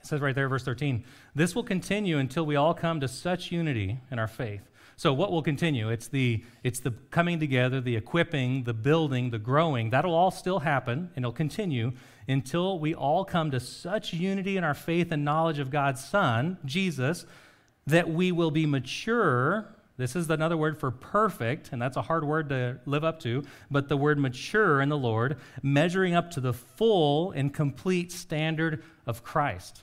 It 0.00 0.06
says 0.06 0.20
right 0.20 0.34
there, 0.34 0.48
verse 0.48 0.64
13, 0.64 1.04
this 1.34 1.54
will 1.54 1.62
continue 1.62 2.18
until 2.18 2.46
we 2.46 2.56
all 2.56 2.74
come 2.74 3.00
to 3.00 3.08
such 3.08 3.52
unity 3.52 3.98
in 4.10 4.18
our 4.18 4.26
faith. 4.26 4.62
So 4.96 5.12
what 5.12 5.30
will 5.30 5.42
continue? 5.42 5.90
It's 5.90 6.08
the 6.08 6.42
it's 6.64 6.80
the 6.80 6.90
coming 6.90 7.38
together, 7.38 7.80
the 7.80 7.94
equipping, 7.94 8.64
the 8.64 8.74
building, 8.74 9.30
the 9.30 9.38
growing. 9.38 9.90
That'll 9.90 10.14
all 10.14 10.32
still 10.32 10.58
happen 10.58 11.10
and 11.14 11.24
it'll 11.24 11.30
continue 11.30 11.92
until 12.26 12.80
we 12.80 12.96
all 12.96 13.24
come 13.24 13.52
to 13.52 13.60
such 13.60 14.12
unity 14.12 14.56
in 14.56 14.64
our 14.64 14.74
faith 14.74 15.12
and 15.12 15.24
knowledge 15.24 15.60
of 15.60 15.70
God's 15.70 16.04
Son, 16.04 16.58
Jesus, 16.64 17.26
that 17.86 18.10
we 18.10 18.32
will 18.32 18.50
be 18.50 18.66
mature 18.66 19.72
This 19.98 20.14
is 20.14 20.30
another 20.30 20.56
word 20.56 20.78
for 20.78 20.92
perfect, 20.92 21.70
and 21.72 21.82
that's 21.82 21.96
a 21.96 22.02
hard 22.02 22.24
word 22.24 22.48
to 22.50 22.78
live 22.86 23.04
up 23.04 23.18
to, 23.20 23.42
but 23.68 23.88
the 23.88 23.96
word 23.96 24.18
mature 24.18 24.80
in 24.80 24.88
the 24.88 24.96
Lord, 24.96 25.38
measuring 25.60 26.14
up 26.14 26.30
to 26.30 26.40
the 26.40 26.52
full 26.52 27.32
and 27.32 27.52
complete 27.52 28.12
standard 28.12 28.84
of 29.06 29.24
Christ. 29.24 29.82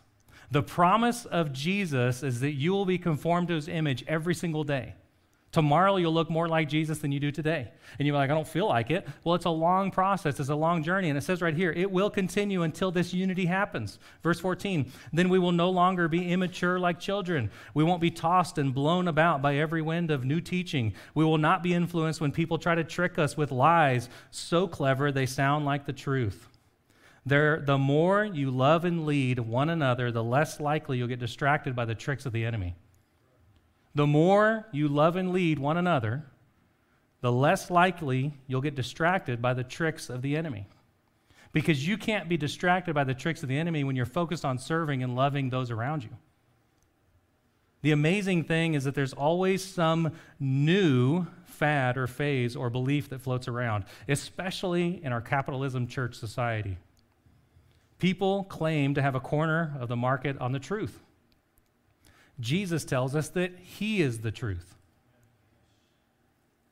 The 0.49 0.63
promise 0.63 1.25
of 1.25 1.51
Jesus 1.51 2.23
is 2.23 2.39
that 2.39 2.53
you 2.53 2.71
will 2.71 2.85
be 2.85 2.97
conformed 2.97 3.49
to 3.49 3.55
his 3.55 3.67
image 3.67 4.05
every 4.07 4.33
single 4.33 4.63
day. 4.63 4.95
Tomorrow 5.55 5.95
you'll 5.95 6.13
look 6.13 6.29
more 6.29 6.49
like 6.49 6.67
Jesus 6.67 6.99
than 6.99 7.13
you 7.13 7.19
do 7.21 7.31
today. 7.31 7.71
And 7.97 8.05
you're 8.05 8.17
like, 8.17 8.29
I 8.29 8.33
don't 8.33 8.45
feel 8.45 8.67
like 8.67 8.91
it. 8.91 9.07
Well, 9.23 9.35
it's 9.35 9.45
a 9.45 9.49
long 9.49 9.89
process, 9.89 10.37
it's 10.37 10.49
a 10.49 10.55
long 10.55 10.83
journey. 10.83 11.07
And 11.07 11.17
it 11.17 11.21
says 11.21 11.41
right 11.41 11.55
here, 11.55 11.71
it 11.71 11.89
will 11.89 12.09
continue 12.09 12.63
until 12.63 12.91
this 12.91 13.13
unity 13.13 13.45
happens. 13.45 13.97
Verse 14.21 14.37
14, 14.41 14.91
then 15.13 15.29
we 15.29 15.39
will 15.39 15.53
no 15.53 15.69
longer 15.69 16.09
be 16.09 16.29
immature 16.29 16.77
like 16.77 16.99
children. 16.99 17.49
We 17.73 17.85
won't 17.85 18.01
be 18.01 18.11
tossed 18.11 18.57
and 18.57 18.73
blown 18.73 19.07
about 19.07 19.41
by 19.41 19.55
every 19.55 19.81
wind 19.81 20.11
of 20.11 20.25
new 20.25 20.41
teaching. 20.41 20.93
We 21.13 21.23
will 21.23 21.37
not 21.37 21.63
be 21.63 21.73
influenced 21.73 22.19
when 22.19 22.33
people 22.33 22.57
try 22.57 22.75
to 22.75 22.83
trick 22.83 23.17
us 23.17 23.37
with 23.37 23.49
lies 23.49 24.09
so 24.31 24.67
clever 24.67 25.09
they 25.09 25.25
sound 25.25 25.63
like 25.63 25.85
the 25.85 25.93
truth. 25.93 26.49
There, 27.25 27.61
the 27.61 27.77
more 27.77 28.25
you 28.25 28.51
love 28.51 28.83
and 28.83 29.05
lead 29.05 29.39
one 29.39 29.69
another, 29.69 30.11
the 30.11 30.21
less 30.21 30.59
likely 30.59 30.97
you'll 30.97 31.07
get 31.07 31.19
distracted 31.19 31.77
by 31.77 31.85
the 31.85 31.95
tricks 31.95 32.25
of 32.25 32.33
the 32.33 32.43
enemy. 32.43 32.75
The 33.95 34.05
more 34.05 34.67
you 34.71 34.89
love 34.89 35.15
and 35.15 35.31
lead 35.31 35.57
one 35.57 35.77
another, 35.77 36.25
the 37.21 37.31
less 37.31 37.71
likely 37.71 38.33
you'll 38.45 38.61
get 38.61 38.75
distracted 38.75 39.41
by 39.41 39.53
the 39.53 39.63
tricks 39.63 40.09
of 40.09 40.21
the 40.21 40.35
enemy. 40.35 40.67
Because 41.53 41.87
you 41.87 41.97
can't 41.97 42.27
be 42.27 42.35
distracted 42.35 42.93
by 42.93 43.05
the 43.05 43.13
tricks 43.13 43.41
of 43.41 43.49
the 43.49 43.57
enemy 43.57 43.85
when 43.85 43.95
you're 43.95 44.05
focused 44.05 44.43
on 44.43 44.57
serving 44.57 45.01
and 45.01 45.15
loving 45.15 45.49
those 45.49 45.71
around 45.71 46.03
you. 46.03 46.09
The 47.81 47.91
amazing 47.91 48.43
thing 48.43 48.73
is 48.73 48.83
that 48.83 48.95
there's 48.95 49.13
always 49.13 49.63
some 49.63 50.11
new 50.39 51.27
fad 51.45 51.97
or 51.97 52.07
phase 52.07 52.55
or 52.55 52.69
belief 52.69 53.09
that 53.09 53.21
floats 53.21 53.47
around, 53.47 53.85
especially 54.09 55.03
in 55.03 55.13
our 55.13 55.21
capitalism 55.21 55.87
church 55.87 56.15
society. 56.15 56.77
People 57.99 58.43
claim 58.45 58.93
to 58.95 59.01
have 59.01 59.15
a 59.15 59.19
corner 59.21 59.77
of 59.79 59.87
the 59.87 59.95
market 59.95 60.37
on 60.39 60.51
the 60.51 60.59
truth. 60.59 61.04
Jesus 62.39 62.83
tells 62.83 63.15
us 63.15 63.29
that 63.29 63.57
He 63.59 64.01
is 64.01 64.19
the 64.19 64.31
truth. 64.31 64.75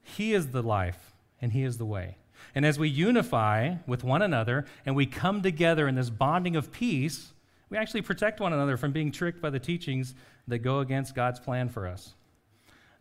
He 0.02 0.34
is 0.34 0.48
the 0.48 0.62
life, 0.62 1.14
and 1.42 1.52
He 1.52 1.64
is 1.64 1.78
the 1.78 1.86
way. 1.86 2.18
And 2.56 2.66
as 2.66 2.78
we 2.78 2.90
unify 2.90 3.76
with 3.88 4.04
one 4.04 4.22
another 4.22 4.66
and 4.86 4.96
we 4.96 5.06
come 5.06 5.42
together 5.42 5.88
in 5.88 5.96
this 5.96 6.10
bonding 6.10 6.56
of 6.56 6.72
peace, 6.72 7.34
we 7.70 7.78
actually 7.78 8.02
protect 8.02 8.40
one 8.40 8.54
another 8.54 8.78
from 8.78 8.92
being 8.92 9.12
tricked 9.12 9.42
by 9.42 9.50
the 9.50 9.60
teachings 9.60 10.14
that 10.48 10.60
go 10.60 10.80
against 10.80 11.16
God's 11.16 11.40
plan 11.40 11.70
for 11.70 11.88
us. 11.88 12.14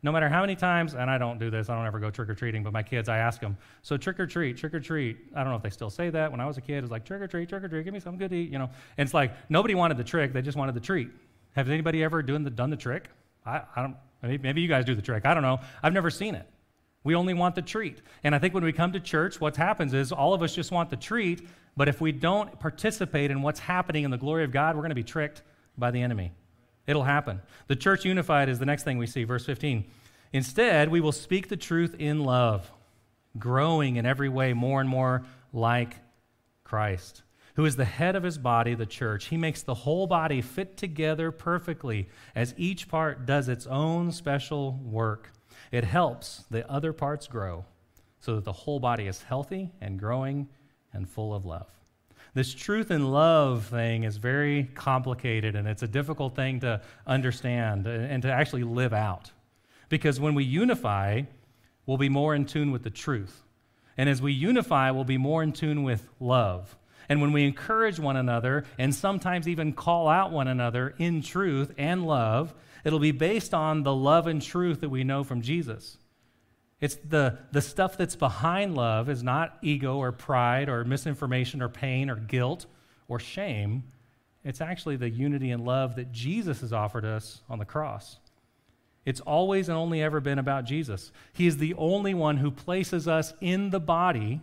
No 0.04 0.10
matter 0.10 0.28
how 0.28 0.40
many 0.40 0.56
times, 0.56 0.94
and 0.94 1.08
I 1.08 1.16
don't 1.16 1.38
do 1.38 1.48
this, 1.48 1.68
I 1.68 1.76
don't 1.76 1.86
ever 1.86 2.00
go 2.00 2.10
trick 2.10 2.28
or 2.28 2.34
treating, 2.34 2.64
but 2.64 2.72
my 2.72 2.82
kids, 2.82 3.08
I 3.08 3.18
ask 3.18 3.40
them, 3.40 3.56
so 3.82 3.96
trick 3.96 4.18
or 4.18 4.26
treat, 4.26 4.56
trick 4.56 4.74
or 4.74 4.80
treat. 4.80 5.16
I 5.34 5.42
don't 5.42 5.50
know 5.50 5.56
if 5.56 5.62
they 5.62 5.70
still 5.70 5.90
say 5.90 6.10
that. 6.10 6.30
When 6.30 6.40
I 6.40 6.46
was 6.46 6.58
a 6.58 6.60
kid, 6.60 6.78
it 6.78 6.82
was 6.82 6.90
like 6.90 7.04
trick 7.04 7.20
or 7.20 7.28
treat, 7.28 7.48
trick 7.48 7.62
or 7.62 7.68
treat, 7.68 7.84
give 7.84 7.94
me 7.94 8.00
something 8.00 8.18
good 8.18 8.30
to 8.30 8.36
eat, 8.36 8.50
you 8.50 8.58
know. 8.58 8.68
And 8.96 9.06
it's 9.06 9.14
like 9.14 9.32
nobody 9.48 9.74
wanted 9.74 9.98
the 9.98 10.04
trick, 10.04 10.32
they 10.32 10.42
just 10.42 10.56
wanted 10.56 10.74
the 10.74 10.80
treat. 10.80 11.10
Have 11.52 11.68
anybody 11.68 12.02
ever 12.02 12.22
doing 12.22 12.44
the, 12.44 12.50
done 12.50 12.70
the 12.70 12.76
trick? 12.76 13.08
I, 13.44 13.62
I 13.76 13.82
don't, 13.82 13.96
maybe 14.42 14.60
you 14.60 14.68
guys 14.68 14.84
do 14.84 14.94
the 14.94 15.02
trick. 15.02 15.26
I 15.26 15.34
don't 15.34 15.42
know. 15.42 15.60
I've 15.82 15.92
never 15.92 16.10
seen 16.10 16.34
it. 16.34 16.48
We 17.04 17.14
only 17.14 17.34
want 17.34 17.54
the 17.54 17.62
treat. 17.62 18.00
And 18.22 18.34
I 18.34 18.38
think 18.38 18.54
when 18.54 18.64
we 18.64 18.72
come 18.72 18.92
to 18.92 19.00
church, 19.00 19.40
what 19.40 19.56
happens 19.56 19.92
is 19.92 20.12
all 20.12 20.34
of 20.34 20.42
us 20.42 20.54
just 20.54 20.70
want 20.70 20.88
the 20.88 20.96
treat, 20.96 21.46
but 21.76 21.88
if 21.88 22.00
we 22.00 22.12
don't 22.12 22.58
participate 22.60 23.30
in 23.30 23.42
what's 23.42 23.58
happening 23.58 24.04
in 24.04 24.10
the 24.10 24.18
glory 24.18 24.44
of 24.44 24.52
God, 24.52 24.76
we're 24.76 24.82
going 24.82 24.90
to 24.90 24.94
be 24.94 25.02
tricked 25.02 25.42
by 25.76 25.90
the 25.90 26.00
enemy. 26.00 26.32
It'll 26.86 27.02
happen. 27.02 27.40
The 27.66 27.76
church 27.76 28.04
unified 28.04 28.48
is 28.48 28.58
the 28.58 28.66
next 28.66 28.84
thing 28.84 28.98
we 28.98 29.06
see, 29.06 29.24
verse 29.24 29.44
15. 29.44 29.84
Instead, 30.32 30.90
we 30.90 31.00
will 31.00 31.12
speak 31.12 31.48
the 31.48 31.56
truth 31.56 31.96
in 31.98 32.24
love, 32.24 32.70
growing 33.38 33.96
in 33.96 34.06
every 34.06 34.28
way 34.28 34.52
more 34.52 34.80
and 34.80 34.88
more 34.88 35.24
like 35.52 35.96
Christ 36.64 37.22
who 37.54 37.64
is 37.64 37.76
the 37.76 37.84
head 37.84 38.16
of 38.16 38.22
his 38.22 38.38
body, 38.38 38.74
the 38.74 38.86
church. 38.86 39.26
He 39.26 39.36
makes 39.36 39.62
the 39.62 39.74
whole 39.74 40.06
body 40.06 40.40
fit 40.40 40.76
together 40.76 41.30
perfectly 41.30 42.08
as 42.34 42.54
each 42.56 42.88
part 42.88 43.26
does 43.26 43.48
its 43.48 43.66
own 43.66 44.10
special 44.12 44.78
work. 44.82 45.32
It 45.70 45.84
helps 45.84 46.44
the 46.50 46.68
other 46.70 46.92
parts 46.92 47.26
grow 47.26 47.64
so 48.20 48.36
that 48.36 48.44
the 48.44 48.52
whole 48.52 48.80
body 48.80 49.06
is 49.06 49.22
healthy 49.22 49.70
and 49.80 49.98
growing 49.98 50.48
and 50.92 51.08
full 51.08 51.34
of 51.34 51.44
love. 51.44 51.68
This 52.34 52.54
truth 52.54 52.90
and 52.90 53.12
love 53.12 53.66
thing 53.66 54.04
is 54.04 54.16
very 54.16 54.64
complicated 54.74 55.54
and 55.54 55.68
it's 55.68 55.82
a 55.82 55.88
difficult 55.88 56.34
thing 56.34 56.60
to 56.60 56.80
understand 57.06 57.86
and 57.86 58.22
to 58.22 58.32
actually 58.32 58.64
live 58.64 58.94
out. 58.94 59.30
Because 59.90 60.18
when 60.18 60.34
we 60.34 60.44
unify, 60.44 61.22
we'll 61.84 61.98
be 61.98 62.08
more 62.08 62.34
in 62.34 62.46
tune 62.46 62.70
with 62.70 62.82
the 62.82 62.90
truth. 62.90 63.42
And 63.98 64.08
as 64.08 64.22
we 64.22 64.32
unify, 64.32 64.90
we'll 64.90 65.04
be 65.04 65.18
more 65.18 65.42
in 65.42 65.52
tune 65.52 65.82
with 65.82 66.08
love. 66.18 66.74
And 67.08 67.20
when 67.20 67.32
we 67.32 67.44
encourage 67.44 67.98
one 67.98 68.16
another 68.16 68.64
and 68.78 68.94
sometimes 68.94 69.48
even 69.48 69.72
call 69.72 70.08
out 70.08 70.32
one 70.32 70.48
another 70.48 70.94
in 70.98 71.22
truth 71.22 71.72
and 71.76 72.06
love, 72.06 72.54
it'll 72.84 72.98
be 72.98 73.12
based 73.12 73.54
on 73.54 73.82
the 73.82 73.94
love 73.94 74.26
and 74.26 74.40
truth 74.40 74.80
that 74.80 74.88
we 74.88 75.04
know 75.04 75.24
from 75.24 75.42
Jesus. 75.42 75.98
It's 76.80 76.96
the, 76.96 77.38
the 77.52 77.62
stuff 77.62 77.96
that's 77.96 78.16
behind 78.16 78.74
love 78.74 79.08
is 79.08 79.22
not 79.22 79.56
ego 79.62 79.98
or 79.98 80.10
pride 80.10 80.68
or 80.68 80.84
misinformation 80.84 81.62
or 81.62 81.68
pain 81.68 82.10
or 82.10 82.16
guilt 82.16 82.66
or 83.06 83.20
shame. 83.20 83.84
It's 84.44 84.60
actually 84.60 84.96
the 84.96 85.08
unity 85.08 85.52
and 85.52 85.64
love 85.64 85.94
that 85.94 86.10
Jesus 86.10 86.60
has 86.60 86.72
offered 86.72 87.04
us 87.04 87.40
on 87.48 87.60
the 87.60 87.64
cross. 87.64 88.18
It's 89.04 89.20
always 89.20 89.68
and 89.68 89.78
only 89.78 90.02
ever 90.02 90.20
been 90.20 90.38
about 90.38 90.64
Jesus. 90.64 91.12
He 91.32 91.46
is 91.46 91.58
the 91.58 91.74
only 91.74 92.14
one 92.14 92.36
who 92.36 92.50
places 92.50 93.06
us 93.06 93.32
in 93.40 93.70
the 93.70 93.80
body 93.80 94.40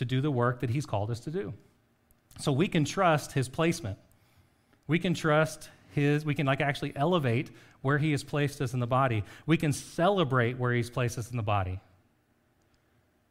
to 0.00 0.06
do 0.06 0.22
the 0.22 0.30
work 0.30 0.60
that 0.60 0.70
He's 0.70 0.86
called 0.86 1.10
us 1.10 1.20
to 1.20 1.30
do. 1.30 1.52
So 2.38 2.52
we 2.52 2.68
can 2.68 2.86
trust 2.86 3.32
His 3.32 3.50
placement. 3.50 3.98
We 4.86 4.98
can 4.98 5.12
trust 5.12 5.68
His, 5.92 6.24
we 6.24 6.34
can 6.34 6.46
like 6.46 6.62
actually 6.62 6.94
elevate 6.96 7.50
where 7.82 7.98
He 7.98 8.12
has 8.12 8.24
placed 8.24 8.62
us 8.62 8.72
in 8.72 8.80
the 8.80 8.86
body. 8.86 9.24
We 9.44 9.58
can 9.58 9.74
celebrate 9.74 10.58
where 10.58 10.72
He's 10.72 10.88
placed 10.88 11.18
us 11.18 11.30
in 11.30 11.36
the 11.36 11.42
body. 11.42 11.80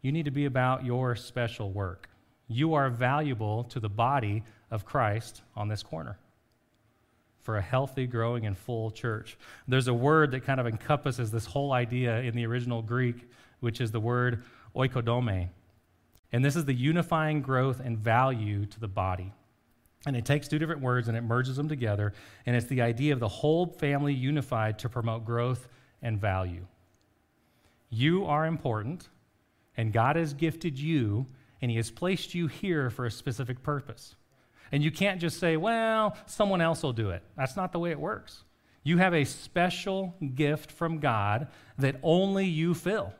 You 0.03 0.12
need 0.12 0.25
to 0.25 0.32
be 0.32 0.45
about 0.45 0.86
your 0.86 1.15
special 1.15 1.71
work. 1.71 2.08
You 2.47 2.75
are 2.75 2.91
valuable 2.91 3.63
to 3.65 3.79
the 3.79 3.89
body 3.89 4.43
of 4.69 4.86
Christ 4.86 5.41
on 5.55 5.69
this 5.69 5.82
corner 5.82 6.19
for 7.41 7.58
a 7.58 7.62
healthy, 7.62 8.05
growing, 8.05 8.45
and 8.45 8.55
full 8.55 8.91
church. 8.91 9.39
There's 9.67 9.88
a 9.88 9.93
word 9.93 10.29
that 10.32 10.41
kind 10.41 10.60
of 10.60 10.67
encompasses 10.67 11.32
this 11.32 11.47
whole 11.47 11.73
idea 11.73 12.19
in 12.19 12.36
the 12.36 12.45
original 12.45 12.84
Greek, 12.84 13.27
which 13.60 13.82
is 13.82 13.91
the 13.91 13.99
word 13.99 14.43
oikodome. 14.75 15.49
And 16.32 16.46
this 16.46 16.56
is 16.56 16.65
the 16.65 16.74
unifying 16.74 17.42
growth 17.42 17.80
and 17.80 17.98
value 17.98 18.65
to 18.65 18.80
the 18.80 18.88
body. 18.88 19.34
And 20.06 20.15
it 20.15 20.26
takes 20.26 20.48
two 20.48 20.60
different 20.60 20.82
words 20.82 21.08
and 21.08 21.18
it 21.18 21.22
merges 21.22 21.58
them 21.58 21.68
together. 21.68 22.13
And 22.46 22.56
it's 22.56 22.68
the 22.68 22.82
idea 22.82 23.13
of 23.13 23.20
the 23.20 23.28
whole 23.28 23.65
family 23.65 24.13
unified 24.13 24.80
to 24.80 24.89
promote 24.89 25.26
growth 25.26 25.68
and 26.02 26.20
value. 26.20 26.65
You 27.89 28.26
are 28.26 28.46
important, 28.46 29.10
and 29.76 29.92
God 29.92 30.15
has 30.15 30.34
gifted 30.34 30.78
you, 30.78 31.26
and 31.62 31.72
He 31.72 31.78
has 31.78 31.89
placed 31.89 32.36
you 32.36 32.48
here 32.48 32.89
for 32.89 33.06
a 33.06 33.12
specific 33.12 33.63
purpose. 33.63 34.15
And 34.72 34.84
you 34.84 34.92
can't 34.92 35.20
just 35.20 35.39
say, 35.39 35.58
well, 35.58 36.15
someone 36.28 36.62
else 36.62 36.84
will 36.84 36.94
do 36.94 37.10
it. 37.10 37.24
That's 37.36 37.56
not 37.56 37.72
the 37.72 37.80
way 37.80 37.89
it 37.89 38.00
works. 38.00 38.44
You 38.84 39.00
have 39.00 39.13
a 39.13 39.26
special 39.26 40.15
gift 40.36 40.72
from 40.72 41.00
God 41.00 41.48
that 41.80 41.96
only 42.04 42.46
you 42.46 42.74
fill. 42.76 43.13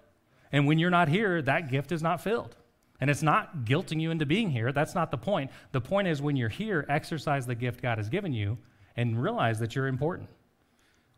And 0.52 0.68
when 0.68 0.80
you're 0.80 0.90
not 0.90 1.10
here, 1.10 1.42
that 1.42 1.70
gift 1.70 1.92
is 1.92 2.04
not 2.04 2.22
filled. 2.22 2.56
And 3.02 3.10
it's 3.10 3.24
not 3.24 3.66
guilting 3.66 4.02
you 4.02 4.12
into 4.12 4.26
being 4.26 4.50
here. 4.50 4.72
That's 4.72 4.94
not 4.94 5.12
the 5.12 5.18
point. 5.18 5.52
The 5.72 5.82
point 5.82 6.08
is 6.08 6.22
when 6.22 6.36
you're 6.36 6.50
here, 6.50 6.86
exercise 6.90 7.46
the 7.46 7.56
gift 7.56 7.82
God 7.82 7.98
has 7.98 8.10
given 8.10 8.34
you 8.34 8.58
and 8.98 9.22
realize 9.22 9.60
that 9.60 9.76
you're 9.76 9.88
important. 9.88 10.30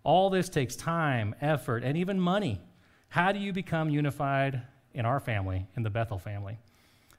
All 0.04 0.30
this 0.30 0.50
takes 0.50 0.76
time, 0.76 1.36
effort, 1.42 1.84
and 1.84 1.98
even 1.98 2.20
money. 2.20 2.62
How 3.10 3.32
do 3.32 3.40
you 3.40 3.52
become 3.52 3.90
unified 3.90 4.62
in 4.94 5.06
our 5.06 5.20
family, 5.20 5.68
in 5.76 5.84
the 5.84 5.90
Bethel 5.90 6.20
family? 6.20 6.60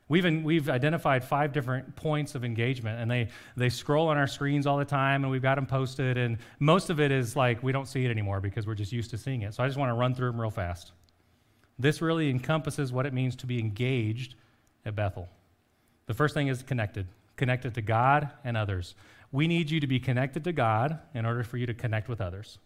We've, 0.09 0.25
in, 0.25 0.43
we've 0.43 0.69
identified 0.69 1.25
five 1.25 1.53
different 1.53 1.97
points 1.97 2.35
of 2.35 2.45
engagement, 2.45 3.01
and 3.01 3.11
they, 3.11 3.29
they 3.57 3.69
scroll 3.69 4.09
on 4.09 4.19
our 4.19 4.27
screens 4.27 4.67
all 4.67 4.77
the 4.77 4.85
time, 4.85 5.25
and 5.25 5.31
we've 5.31 5.43
got 5.43 5.55
them 5.55 5.67
posted. 5.67 6.19
And 6.19 6.39
most 6.59 6.91
of 6.91 7.01
it 7.01 7.11
is 7.11 7.35
like 7.35 7.63
we 7.63 7.73
don't 7.73 7.87
see 7.89 8.05
it 8.05 8.11
anymore 8.11 8.41
because 8.41 8.67
we're 8.67 8.75
just 8.75 8.93
used 8.93 9.11
to 9.11 9.19
seeing 9.19 9.43
it. 9.43 9.55
So 9.55 9.63
I 9.63 9.67
just 9.67 9.79
want 9.79 9.91
to 9.91 9.95
run 9.95 10.15
through 10.15 10.33
them 10.33 10.41
real 10.41 10.51
fast. 10.51 10.93
This 11.79 12.03
really 12.03 12.29
encompasses 12.31 12.93
what 12.93 13.07
it 13.07 13.15
means 13.15 13.35
to 13.37 13.47
be 13.47 13.59
engaged 13.59 14.35
at 14.85 14.95
Bethel. 14.95 15.29
The 16.07 16.15
first 16.15 16.35
thing 16.35 16.49
is 16.49 16.63
connected, 16.63 17.07
connected 17.37 17.75
to 17.75 17.83
God 17.83 18.31
and 18.45 18.57
others. 18.57 18.95
We 19.31 19.47
need 19.47 19.71
you 19.71 19.81
to 19.81 19.87
be 19.87 19.99
connected 19.99 20.45
to 20.45 20.53
God 20.53 20.99
in 21.15 21.25
order 21.25 21.43
for 21.43 21.57
you 21.57 21.67
to 21.67 21.75
connect 21.75 22.09
with 22.09 22.21
others. 22.21 22.59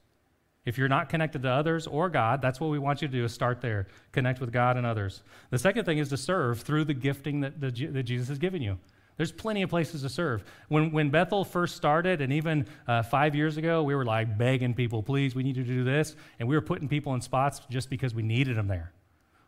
If 0.65 0.77
you're 0.77 0.89
not 0.89 1.09
connected 1.09 1.43
to 1.43 1.49
others 1.49 1.87
or 1.87 2.09
God, 2.11 2.43
that's 2.43 2.61
what 2.61 2.71
we 2.71 2.81
want 2.81 3.01
you 3.01 3.07
to 3.07 3.13
do 3.13 3.25
is 3.25 3.33
start 3.33 3.61
there. 3.61 3.87
Connect 4.11 4.41
with 4.41 4.53
God 4.53 4.77
and 4.77 4.85
others. 4.85 5.23
The 5.51 5.59
second 5.59 5.85
thing 5.85 5.99
is 5.99 6.09
to 6.09 6.17
serve 6.17 6.61
through 6.61 6.87
the 6.87 6.95
gifting 6.95 7.41
that, 7.41 7.61
the, 7.61 7.71
that 7.71 8.03
Jesus 8.03 8.29
has 8.29 8.39
given 8.39 8.61
you. 8.61 8.77
There's 9.17 9.33
plenty 9.33 9.63
of 9.63 9.71
places 9.71 10.03
to 10.03 10.09
serve. 10.09 10.45
When, 10.69 10.91
when 10.91 11.09
Bethel 11.09 11.45
first 11.45 11.77
started, 11.77 12.21
and 12.21 12.33
even 12.33 12.67
uh, 12.87 13.03
five 13.03 13.35
years 13.35 13.57
ago, 13.57 13.83
we 13.83 13.95
were 13.95 14.05
like 14.05 14.37
begging 14.37 14.75
people, 14.75 15.03
please, 15.03 15.35
we 15.35 15.43
need 15.43 15.57
you 15.57 15.65
to 15.65 15.73
do 15.73 15.85
this. 15.85 16.17
And 16.39 16.49
we 16.49 16.57
were 16.57 16.61
putting 16.61 16.89
people 16.89 17.15
in 17.15 17.21
spots 17.21 17.61
just 17.71 17.89
because 17.89 18.15
we 18.15 18.23
needed 18.23 18.57
them 18.57 18.67
there. 18.67 18.93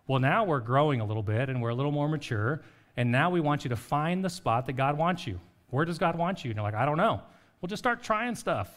Well, 0.09 0.19
now 0.19 0.43
we're 0.45 0.61
growing 0.61 1.01
a 1.01 1.05
little 1.05 1.23
bit 1.23 1.51
and 1.51 1.63
we're 1.63 1.69
a 1.69 1.75
little 1.75 1.93
more 1.93 2.09
mature. 2.09 2.63
And 2.97 3.13
now 3.13 3.31
we 3.31 3.41
want 3.41 3.65
you 3.65 3.69
to 3.69 3.77
find 3.77 4.25
the 4.25 4.31
spot 4.31 4.67
that 4.67 4.73
God 4.73 4.99
wants 4.99 5.27
you. 5.27 5.39
Where 5.71 5.85
does 5.85 5.99
God 5.99 6.17
want 6.17 6.45
you? 6.45 6.51
And 6.51 6.57
you're 6.57 6.65
like, 6.65 6.75
I 6.75 6.87
don't 6.87 6.97
know. 6.97 7.21
Well, 7.61 7.69
just 7.69 7.81
start 7.81 8.03
trying 8.03 8.35
stuff. 8.35 8.69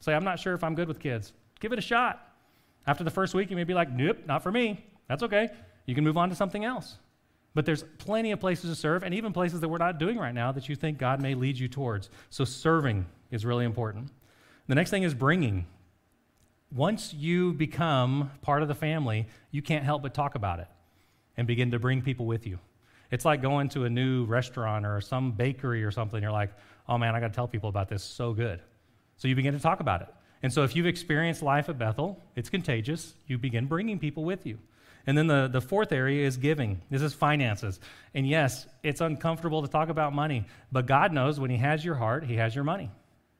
Say, 0.00 0.14
I'm 0.14 0.24
not 0.24 0.40
sure 0.40 0.54
if 0.54 0.64
I'm 0.64 0.74
good 0.74 0.88
with 0.88 0.98
kids. 0.98 1.32
Give 1.60 1.72
it 1.72 1.78
a 1.78 1.82
shot. 1.82 2.26
After 2.86 3.04
the 3.04 3.10
first 3.10 3.34
week, 3.34 3.50
you 3.50 3.56
may 3.56 3.64
be 3.64 3.74
like, 3.74 3.92
nope, 3.92 4.18
not 4.26 4.42
for 4.42 4.50
me. 4.50 4.84
That's 5.08 5.22
okay. 5.22 5.50
You 5.86 5.94
can 5.94 6.04
move 6.04 6.16
on 6.16 6.30
to 6.30 6.34
something 6.34 6.64
else. 6.64 6.96
But 7.54 7.66
there's 7.66 7.84
plenty 7.98 8.32
of 8.32 8.40
places 8.40 8.70
to 8.70 8.76
serve, 8.76 9.02
and 9.02 9.14
even 9.14 9.32
places 9.32 9.60
that 9.60 9.68
we're 9.68 9.78
not 9.78 9.98
doing 9.98 10.16
right 10.16 10.34
now 10.34 10.52
that 10.52 10.68
you 10.68 10.76
think 10.76 10.96
God 10.96 11.20
may 11.20 11.34
lead 11.34 11.58
you 11.58 11.68
towards. 11.68 12.08
So 12.30 12.44
serving 12.44 13.04
is 13.30 13.44
really 13.44 13.64
important. 13.64 14.10
The 14.68 14.74
next 14.74 14.90
thing 14.90 15.02
is 15.02 15.12
bringing. 15.12 15.66
Once 16.74 17.12
you 17.12 17.52
become 17.52 18.30
part 18.42 18.62
of 18.62 18.68
the 18.68 18.74
family, 18.74 19.26
you 19.50 19.60
can't 19.60 19.84
help 19.84 20.02
but 20.02 20.14
talk 20.14 20.34
about 20.34 20.60
it 20.60 20.68
and 21.38 21.46
begin 21.46 21.70
to 21.70 21.78
bring 21.78 22.02
people 22.02 22.26
with 22.26 22.46
you. 22.46 22.58
It's 23.10 23.24
like 23.24 23.40
going 23.40 23.70
to 23.70 23.84
a 23.84 23.90
new 23.90 24.26
restaurant 24.26 24.84
or 24.84 25.00
some 25.00 25.32
bakery 25.32 25.82
or 25.82 25.90
something. 25.90 26.20
You're 26.20 26.32
like, 26.32 26.52
oh 26.88 26.98
man, 26.98 27.14
I 27.14 27.20
got 27.20 27.28
to 27.28 27.34
tell 27.34 27.48
people 27.48 27.70
about 27.70 27.88
this. 27.88 28.02
So 28.02 28.34
good. 28.34 28.60
So 29.16 29.28
you 29.28 29.34
begin 29.34 29.54
to 29.54 29.60
talk 29.60 29.80
about 29.80 30.02
it. 30.02 30.08
And 30.42 30.52
so 30.52 30.64
if 30.64 30.76
you've 30.76 30.86
experienced 30.86 31.42
life 31.42 31.68
at 31.68 31.78
Bethel, 31.78 32.22
it's 32.36 32.50
contagious. 32.50 33.14
You 33.26 33.38
begin 33.38 33.66
bringing 33.66 33.98
people 33.98 34.24
with 34.24 34.44
you. 34.44 34.58
And 35.06 35.16
then 35.16 35.26
the, 35.26 35.48
the 35.50 35.60
fourth 35.60 35.90
area 35.90 36.26
is 36.26 36.36
giving. 36.36 36.82
This 36.90 37.02
is 37.02 37.14
finances. 37.14 37.80
And 38.14 38.28
yes, 38.28 38.66
it's 38.82 39.00
uncomfortable 39.00 39.62
to 39.62 39.68
talk 39.68 39.88
about 39.88 40.12
money, 40.12 40.44
but 40.70 40.86
God 40.86 41.12
knows 41.12 41.40
when 41.40 41.50
He 41.50 41.56
has 41.56 41.84
your 41.84 41.94
heart, 41.94 42.24
He 42.24 42.36
has 42.36 42.54
your 42.54 42.64
money. 42.64 42.90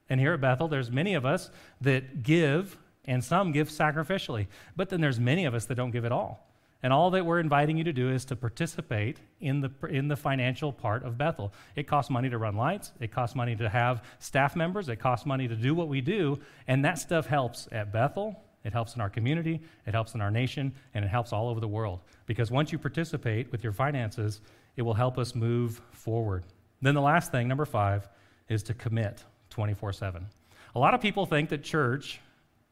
And 0.09 0.19
here 0.19 0.33
at 0.33 0.41
Bethel, 0.41 0.69
there's 0.69 0.91
many 0.91 1.15
of 1.15 1.27
us 1.27 1.51
that 1.83 2.23
give, 2.23 2.79
and 3.05 3.23
some 3.23 3.53
give 3.53 3.69
sacrificially. 3.69 4.47
But 4.77 4.89
then 4.89 5.01
there's 5.03 5.21
many 5.21 5.45
of 5.45 5.55
us 5.55 5.67
that 5.67 5.75
don't 5.75 5.91
give 5.91 6.07
at 6.07 6.13
all. 6.13 6.48
And 6.83 6.93
all 6.93 7.11
that 7.11 7.27
we're 7.27 7.41
inviting 7.41 7.77
you 7.77 7.85
to 7.85 7.93
do 7.93 8.11
is 8.11 8.25
to 8.27 8.37
participate 8.37 9.19
in 9.41 9.61
the, 9.61 9.71
in 9.89 10.07
the 10.07 10.17
financial 10.17 10.73
part 10.73 11.03
of 11.03 11.19
Bethel. 11.19 11.53
It 11.75 11.89
costs 11.89 12.11
money 12.11 12.31
to 12.31 12.39
run 12.39 12.57
lights, 12.57 12.93
it 13.01 13.11
costs 13.11 13.35
money 13.35 13.57
to 13.57 13.69
have 13.69 14.05
staff 14.21 14.55
members, 14.55 14.89
it 14.89 14.97
costs 14.97 15.27
money 15.27 15.49
to 15.49 15.57
do 15.57 15.75
what 15.75 15.89
we 15.89 16.01
do, 16.01 16.39
and 16.69 16.85
that 16.85 16.99
stuff 16.99 17.27
helps 17.27 17.69
at 17.73 17.93
Bethel, 17.93 18.41
it 18.65 18.73
helps 18.73 18.95
in 18.95 19.01
our 19.01 19.11
community, 19.11 19.61
it 19.87 19.95
helps 19.95 20.15
in 20.15 20.21
our 20.21 20.31
nation, 20.31 20.73
and 20.95 21.05
it 21.05 21.09
helps 21.09 21.33
all 21.33 21.49
over 21.49 21.59
the 21.59 21.69
world. 21.69 22.01
Because 22.27 22.51
once 22.51 22.71
you 22.71 22.79
participate 22.79 23.51
with 23.51 23.65
your 23.65 23.73
finances, 23.73 24.41
it 24.77 24.83
will 24.83 24.95
help 24.95 25.19
us 25.19 25.35
move 25.35 25.81
forward. 25.91 26.45
Then 26.81 26.95
the 26.95 27.01
last 27.01 27.33
thing, 27.33 27.49
number 27.49 27.65
five, 27.65 28.09
is 28.49 28.63
to 28.65 28.75
commit 28.75 29.25
24 29.51 29.93
7. 29.93 30.27
A 30.75 30.79
lot 30.79 30.95
of 30.95 31.01
people 31.01 31.27
think 31.27 31.49
that 31.49 31.65
church 31.65 32.21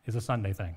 is 0.05 0.15
a 0.15 0.21
Sunday 0.21 0.53
thing. 0.53 0.77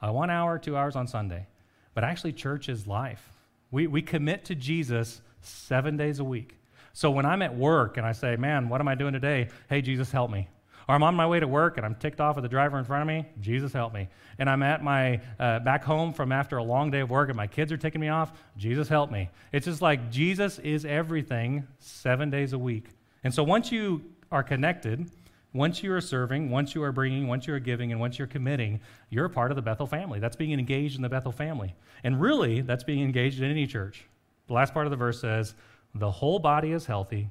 Uh, 0.00 0.12
one 0.12 0.30
hour, 0.30 0.58
two 0.58 0.76
hours 0.76 0.94
on 0.94 1.06
Sunday. 1.06 1.46
But 1.94 2.04
actually, 2.04 2.32
church 2.32 2.68
is 2.68 2.86
life. 2.86 3.32
We, 3.70 3.86
we 3.86 4.02
commit 4.02 4.44
to 4.46 4.54
Jesus 4.54 5.20
seven 5.40 5.96
days 5.96 6.18
a 6.18 6.24
week. 6.24 6.56
So 6.92 7.10
when 7.10 7.26
I'm 7.26 7.42
at 7.42 7.56
work 7.56 7.96
and 7.96 8.06
I 8.06 8.12
say, 8.12 8.36
man, 8.36 8.68
what 8.68 8.80
am 8.80 8.88
I 8.88 8.94
doing 8.94 9.12
today? 9.12 9.48
Hey, 9.68 9.82
Jesus, 9.82 10.10
help 10.10 10.30
me. 10.30 10.48
Or 10.88 10.94
I'm 10.94 11.02
on 11.02 11.14
my 11.14 11.26
way 11.26 11.40
to 11.40 11.48
work 11.48 11.76
and 11.76 11.84
I'm 11.84 11.94
ticked 11.94 12.20
off 12.20 12.36
at 12.36 12.42
the 12.42 12.48
driver 12.48 12.78
in 12.78 12.84
front 12.84 13.02
of 13.02 13.08
me. 13.08 13.26
Jesus, 13.40 13.72
help 13.72 13.94
me. 13.94 14.08
And 14.38 14.50
I'm 14.50 14.62
at 14.62 14.82
my 14.82 15.20
uh, 15.38 15.60
back 15.60 15.82
home 15.82 16.12
from 16.12 16.30
after 16.30 16.58
a 16.58 16.62
long 16.62 16.90
day 16.90 17.00
of 17.00 17.10
work 17.10 17.30
and 17.30 17.36
my 17.36 17.46
kids 17.46 17.72
are 17.72 17.76
ticking 17.76 18.00
me 18.00 18.08
off. 18.08 18.32
Jesus, 18.56 18.88
help 18.88 19.10
me. 19.10 19.30
It's 19.50 19.64
just 19.64 19.82
like 19.82 20.10
Jesus 20.10 20.58
is 20.58 20.84
everything 20.84 21.66
seven 21.78 22.30
days 22.30 22.52
a 22.52 22.58
week. 22.58 22.90
And 23.24 23.32
so 23.32 23.42
once 23.42 23.72
you 23.72 24.04
are 24.30 24.42
connected, 24.42 25.10
once 25.54 25.84
you 25.84 25.92
are 25.92 26.00
serving, 26.00 26.50
once 26.50 26.74
you 26.74 26.82
are 26.82 26.92
bringing, 26.92 27.28
once 27.28 27.46
you 27.46 27.54
are 27.54 27.60
giving, 27.60 27.92
and 27.92 28.00
once 28.00 28.18
you're 28.18 28.26
committing, 28.26 28.80
you're 29.08 29.26
a 29.26 29.30
part 29.30 29.52
of 29.52 29.56
the 29.56 29.62
Bethel 29.62 29.86
family. 29.86 30.18
That's 30.18 30.34
being 30.34 30.52
engaged 30.52 30.96
in 30.96 31.02
the 31.02 31.08
Bethel 31.08 31.32
family. 31.32 31.74
And 32.02 32.20
really, 32.20 32.60
that's 32.60 32.82
being 32.82 33.02
engaged 33.02 33.40
in 33.40 33.48
any 33.48 33.66
church. 33.66 34.04
The 34.48 34.52
last 34.52 34.74
part 34.74 34.86
of 34.86 34.90
the 34.90 34.96
verse 34.96 35.20
says, 35.20 35.54
The 35.94 36.10
whole 36.10 36.40
body 36.40 36.72
is 36.72 36.86
healthy 36.86 37.28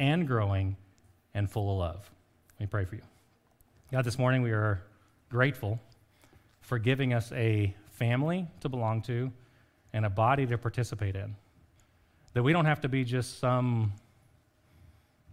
and 0.00 0.26
growing 0.26 0.76
and 1.32 1.48
full 1.48 1.72
of 1.72 1.78
love. 1.78 2.10
Let 2.54 2.60
me 2.60 2.66
pray 2.66 2.84
for 2.84 2.96
you. 2.96 3.02
God, 3.92 4.04
this 4.04 4.18
morning 4.18 4.42
we 4.42 4.50
are 4.50 4.82
grateful 5.30 5.80
for 6.60 6.78
giving 6.78 7.14
us 7.14 7.30
a 7.32 7.72
family 7.92 8.48
to 8.60 8.68
belong 8.68 9.00
to 9.02 9.30
and 9.92 10.04
a 10.04 10.10
body 10.10 10.44
to 10.46 10.58
participate 10.58 11.14
in. 11.14 11.36
That 12.32 12.42
we 12.42 12.52
don't 12.52 12.64
have 12.64 12.80
to 12.80 12.88
be 12.88 13.04
just 13.04 13.38
some 13.38 13.92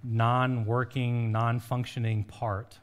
non 0.03 0.65
working, 0.65 1.31
non 1.31 1.59
functioning 1.59 2.23
part, 2.23 2.79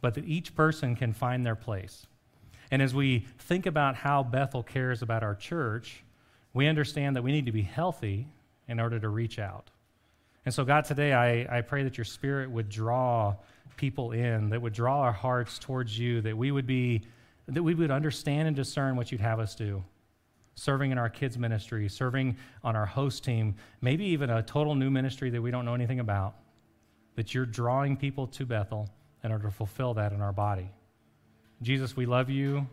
but 0.00 0.14
that 0.14 0.24
each 0.24 0.54
person 0.54 0.96
can 0.96 1.12
find 1.12 1.44
their 1.44 1.56
place. 1.56 2.06
And 2.70 2.80
as 2.80 2.94
we 2.94 3.26
think 3.38 3.66
about 3.66 3.96
how 3.96 4.22
Bethel 4.22 4.62
cares 4.62 5.02
about 5.02 5.22
our 5.22 5.34
church, 5.34 6.04
we 6.54 6.66
understand 6.66 7.16
that 7.16 7.22
we 7.22 7.32
need 7.32 7.46
to 7.46 7.52
be 7.52 7.62
healthy 7.62 8.26
in 8.68 8.78
order 8.78 8.98
to 9.00 9.08
reach 9.08 9.38
out. 9.38 9.70
And 10.44 10.54
so, 10.54 10.64
God, 10.64 10.84
today 10.84 11.12
I, 11.12 11.58
I 11.58 11.60
pray 11.60 11.82
that 11.82 11.98
your 11.98 12.04
spirit 12.04 12.50
would 12.50 12.68
draw 12.68 13.34
people 13.76 14.12
in, 14.12 14.50
that 14.50 14.62
would 14.62 14.72
draw 14.72 15.00
our 15.00 15.12
hearts 15.12 15.58
towards 15.58 15.98
you, 15.98 16.20
that 16.22 16.36
we 16.36 16.50
would 16.50 16.66
be, 16.66 17.02
that 17.48 17.62
we 17.62 17.74
would 17.74 17.90
understand 17.90 18.46
and 18.46 18.56
discern 18.56 18.96
what 18.96 19.10
you'd 19.10 19.20
have 19.20 19.40
us 19.40 19.54
do 19.54 19.82
serving 20.60 20.90
in 20.90 20.98
our 20.98 21.08
kids' 21.08 21.38
ministry, 21.38 21.88
serving 21.88 22.36
on 22.62 22.76
our 22.76 22.84
host 22.84 23.24
team, 23.24 23.54
maybe 23.80 24.04
even 24.04 24.28
a 24.28 24.42
total 24.42 24.74
new 24.74 24.90
ministry 24.90 25.30
that 25.30 25.40
we 25.40 25.50
don't 25.50 25.64
know 25.64 25.72
anything 25.72 26.00
about, 26.00 26.34
that 27.16 27.32
you're 27.32 27.46
drawing 27.46 27.96
people 27.96 28.26
to 28.26 28.44
Bethel 28.44 28.86
in 29.24 29.32
order 29.32 29.44
to 29.44 29.50
fulfill 29.50 29.94
that 29.94 30.12
in 30.12 30.20
our 30.20 30.34
body. 30.34 30.70
Jesus, 31.62 31.96
we 31.96 32.04
love 32.04 32.28
you. 32.28 32.66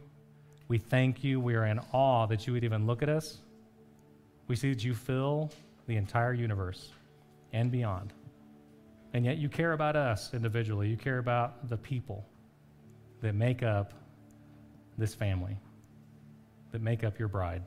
We 0.68 0.78
thank 0.78 1.24
you. 1.24 1.40
We 1.40 1.56
are 1.56 1.66
in 1.66 1.80
awe 1.94 2.26
that 2.26 2.46
you 2.46 2.52
would 2.52 2.66
even 2.66 2.86
look 2.86 3.04
at 3.04 3.08
us. 3.08 3.38
We 4.50 4.58
see 4.58 4.74
that 4.74 4.84
you 4.84 4.94
fill 4.94 5.50
the 5.88 5.96
entire 5.96 6.34
universe 6.34 6.92
and 7.54 7.72
beyond. 7.72 8.12
And 9.14 9.24
yet 9.24 9.38
you 9.38 9.48
care 9.48 9.72
about 9.72 9.96
us 9.96 10.34
individually. 10.34 10.90
You 10.90 10.98
care 10.98 11.20
about 11.20 11.70
the 11.70 11.78
people 11.78 12.26
that 13.22 13.34
make 13.34 13.64
up 13.64 13.94
this 14.98 15.16
family, 15.16 15.58
that 16.74 16.82
make 16.82 17.06
up 17.06 17.18
your 17.18 17.30
bride. 17.30 17.64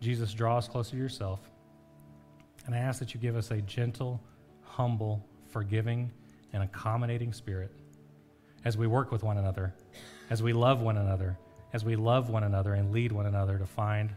Jesus, 0.00 0.32
draw 0.34 0.58
us 0.58 0.68
closer 0.68 0.92
to 0.92 0.96
yourself. 0.96 1.40
And 2.66 2.74
I 2.74 2.78
ask 2.78 2.98
that 2.98 3.14
you 3.14 3.20
give 3.20 3.36
us 3.36 3.50
a 3.50 3.60
gentle, 3.62 4.20
humble, 4.62 5.24
forgiving, 5.46 6.10
and 6.52 6.62
accommodating 6.62 7.32
spirit 7.32 7.72
as 8.64 8.76
we 8.76 8.86
work 8.86 9.12
with 9.12 9.22
one 9.22 9.38
another, 9.38 9.74
as 10.30 10.42
we 10.42 10.52
love 10.52 10.80
one 10.80 10.96
another, 10.96 11.38
as 11.72 11.84
we 11.84 11.96
love 11.96 12.30
one 12.30 12.44
another 12.44 12.74
and 12.74 12.92
lead 12.92 13.12
one 13.12 13.26
another 13.26 13.58
to 13.58 13.66
find 13.66 14.10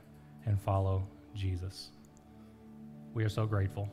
and 0.46 0.60
follow 0.60 1.08
Jesus. 1.36 1.89
We 3.13 3.24
are 3.24 3.30
so 3.30 3.46
grateful. 3.46 3.89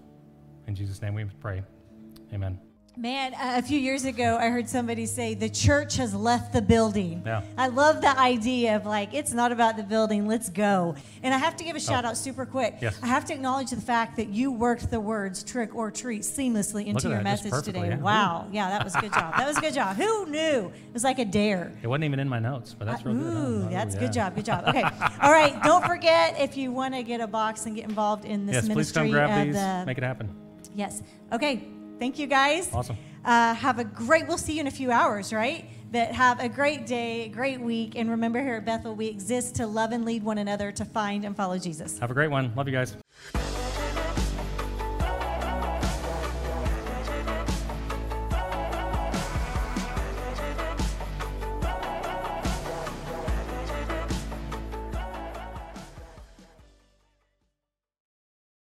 In 0.67 0.75
Jesus' 0.75 1.03
name 1.03 1.15
we 1.15 1.25
pray. 1.41 1.63
Amen. 2.33 2.59
Man, 2.99 3.35
a 3.39 3.61
few 3.61 3.79
years 3.79 4.07
ago, 4.07 4.39
I 4.41 4.49
heard 4.49 4.71
somebody 4.71 5.05
say 5.05 5.35
the 5.35 5.51
church 5.51 5.97
has 5.97 6.15
left 6.15 6.55
the 6.55 6.63
building. 6.63 7.23
Yeah. 7.27 7.43
I 7.59 7.67
love 7.69 8.01
the 8.01 8.19
idea 8.19 8.75
of 8.75 8.87
like, 8.87 9.13
it's 9.13 9.35
not 9.35 9.53
about 9.53 9.77
the 9.77 9.83
building, 9.83 10.27
let's 10.27 10.49
go. 10.49 10.95
And 11.23 11.35
I 11.35 11.37
have 11.37 11.57
to 11.57 11.65
give 11.65 11.77
a 11.77 11.81
shout 11.81 12.07
Oh. 12.07 12.09
out 12.09 12.17
super 12.17 12.47
quick. 12.47 12.77
Yes. 12.81 12.99
I 13.03 13.07
have 13.09 13.27
to 13.27 13.35
acknowledge 13.35 13.69
the 13.69 13.77
fact 13.81 14.17
that 14.17 14.29
you 14.29 14.51
worked 14.51 14.91
the 14.91 14.99
words 14.99 15.43
trick 15.45 15.75
or 15.75 15.91
treat 15.91 16.23
seamlessly 16.23 16.87
into 16.87 17.09
your 17.09 17.19
that, 17.19 17.25
message 17.25 17.65
today. 17.65 17.87
yeah. 17.89 17.99
Wow. 17.99 18.47
Yeah, 18.51 18.71
that 18.71 18.83
was 18.83 18.95
a 18.95 19.01
good 19.03 19.13
job. 19.13 19.35
That 19.37 19.47
was 19.47 19.59
a 19.59 19.61
good 19.61 19.75
job. 19.75 19.97
Who 19.97 20.25
knew? 20.31 20.73
It 20.89 20.95
was 20.95 21.05
like 21.05 21.19
a 21.19 21.27
dare. 21.27 21.73
It 21.83 21.87
wasn't 21.89 22.05
even 22.05 22.19
in 22.19 22.31
my 22.31 22.39
notes, 22.39 22.73
but 22.73 22.87
that's 22.87 23.05
real 23.05 23.15
good. 23.17 23.25
Ooh, 23.27 23.65
Oh, 23.67 23.69
that's 23.71 23.95
yeah. 23.95 24.01
good 24.01 24.13
job. 24.15 24.35
Good 24.37 24.47
job. 24.47 24.65
Okay. 24.69 24.83
All 25.21 25.33
right. 25.33 25.63
Don't 25.63 25.85
forget 25.85 26.41
if 26.41 26.57
you 26.57 26.73
want 26.73 26.95
to 26.95 27.03
get 27.03 27.21
a 27.21 27.27
box 27.27 27.67
and 27.67 27.77
get 27.77 27.85
involved 27.85 28.25
in 28.25 28.47
this 28.47 28.55
Yes, 28.55 28.65
please 28.65 28.69
ministry. 28.97 29.03
come 29.03 29.11
grab 29.11 29.31
uh, 29.31 29.45
these. 29.45 29.55
the- 29.55 29.85
Make 29.87 29.99
it 29.99 30.05
happen. 30.05 30.35
Yes. 30.75 31.03
Okay. 31.33 31.69
Thank 31.99 32.19
you 32.19 32.27
guys. 32.27 32.73
Awesome. 32.73 32.97
Uh, 33.25 33.55
have 33.55 33.79
a 33.79 33.85
great, 33.85 34.29
we'll 34.29 34.39
see 34.39 34.55
you 34.55 34.61
in 34.61 34.67
a 34.67 34.71
few 34.71 34.91
hours, 34.91 35.33
right? 35.33 35.69
But 35.91 36.13
have 36.13 36.41
a 36.41 36.49
great 36.49 36.87
day, 36.87 37.29
great 37.29 37.61
week. 37.61 37.97
And 37.97 38.11
remember, 38.11 38.41
here 38.41 38.57
at 38.57 38.65
Bethel, 38.65 38.95
we 38.95 39.07
exist 39.07 39.57
to 39.57 39.67
love 39.67 39.93
and 39.93 40.05
lead 40.05 40.23
one 40.23 40.39
another 40.39 40.73
to 40.73 40.85
find 40.85 41.25
and 41.25 41.37
follow 41.37 41.59
Jesus. 41.59 41.99
Have 41.99 42.11
a 42.11 42.15
great 42.15 42.31
one. 42.31 42.53
Love 42.55 42.69
you 42.69 42.75
guys. 42.75 42.97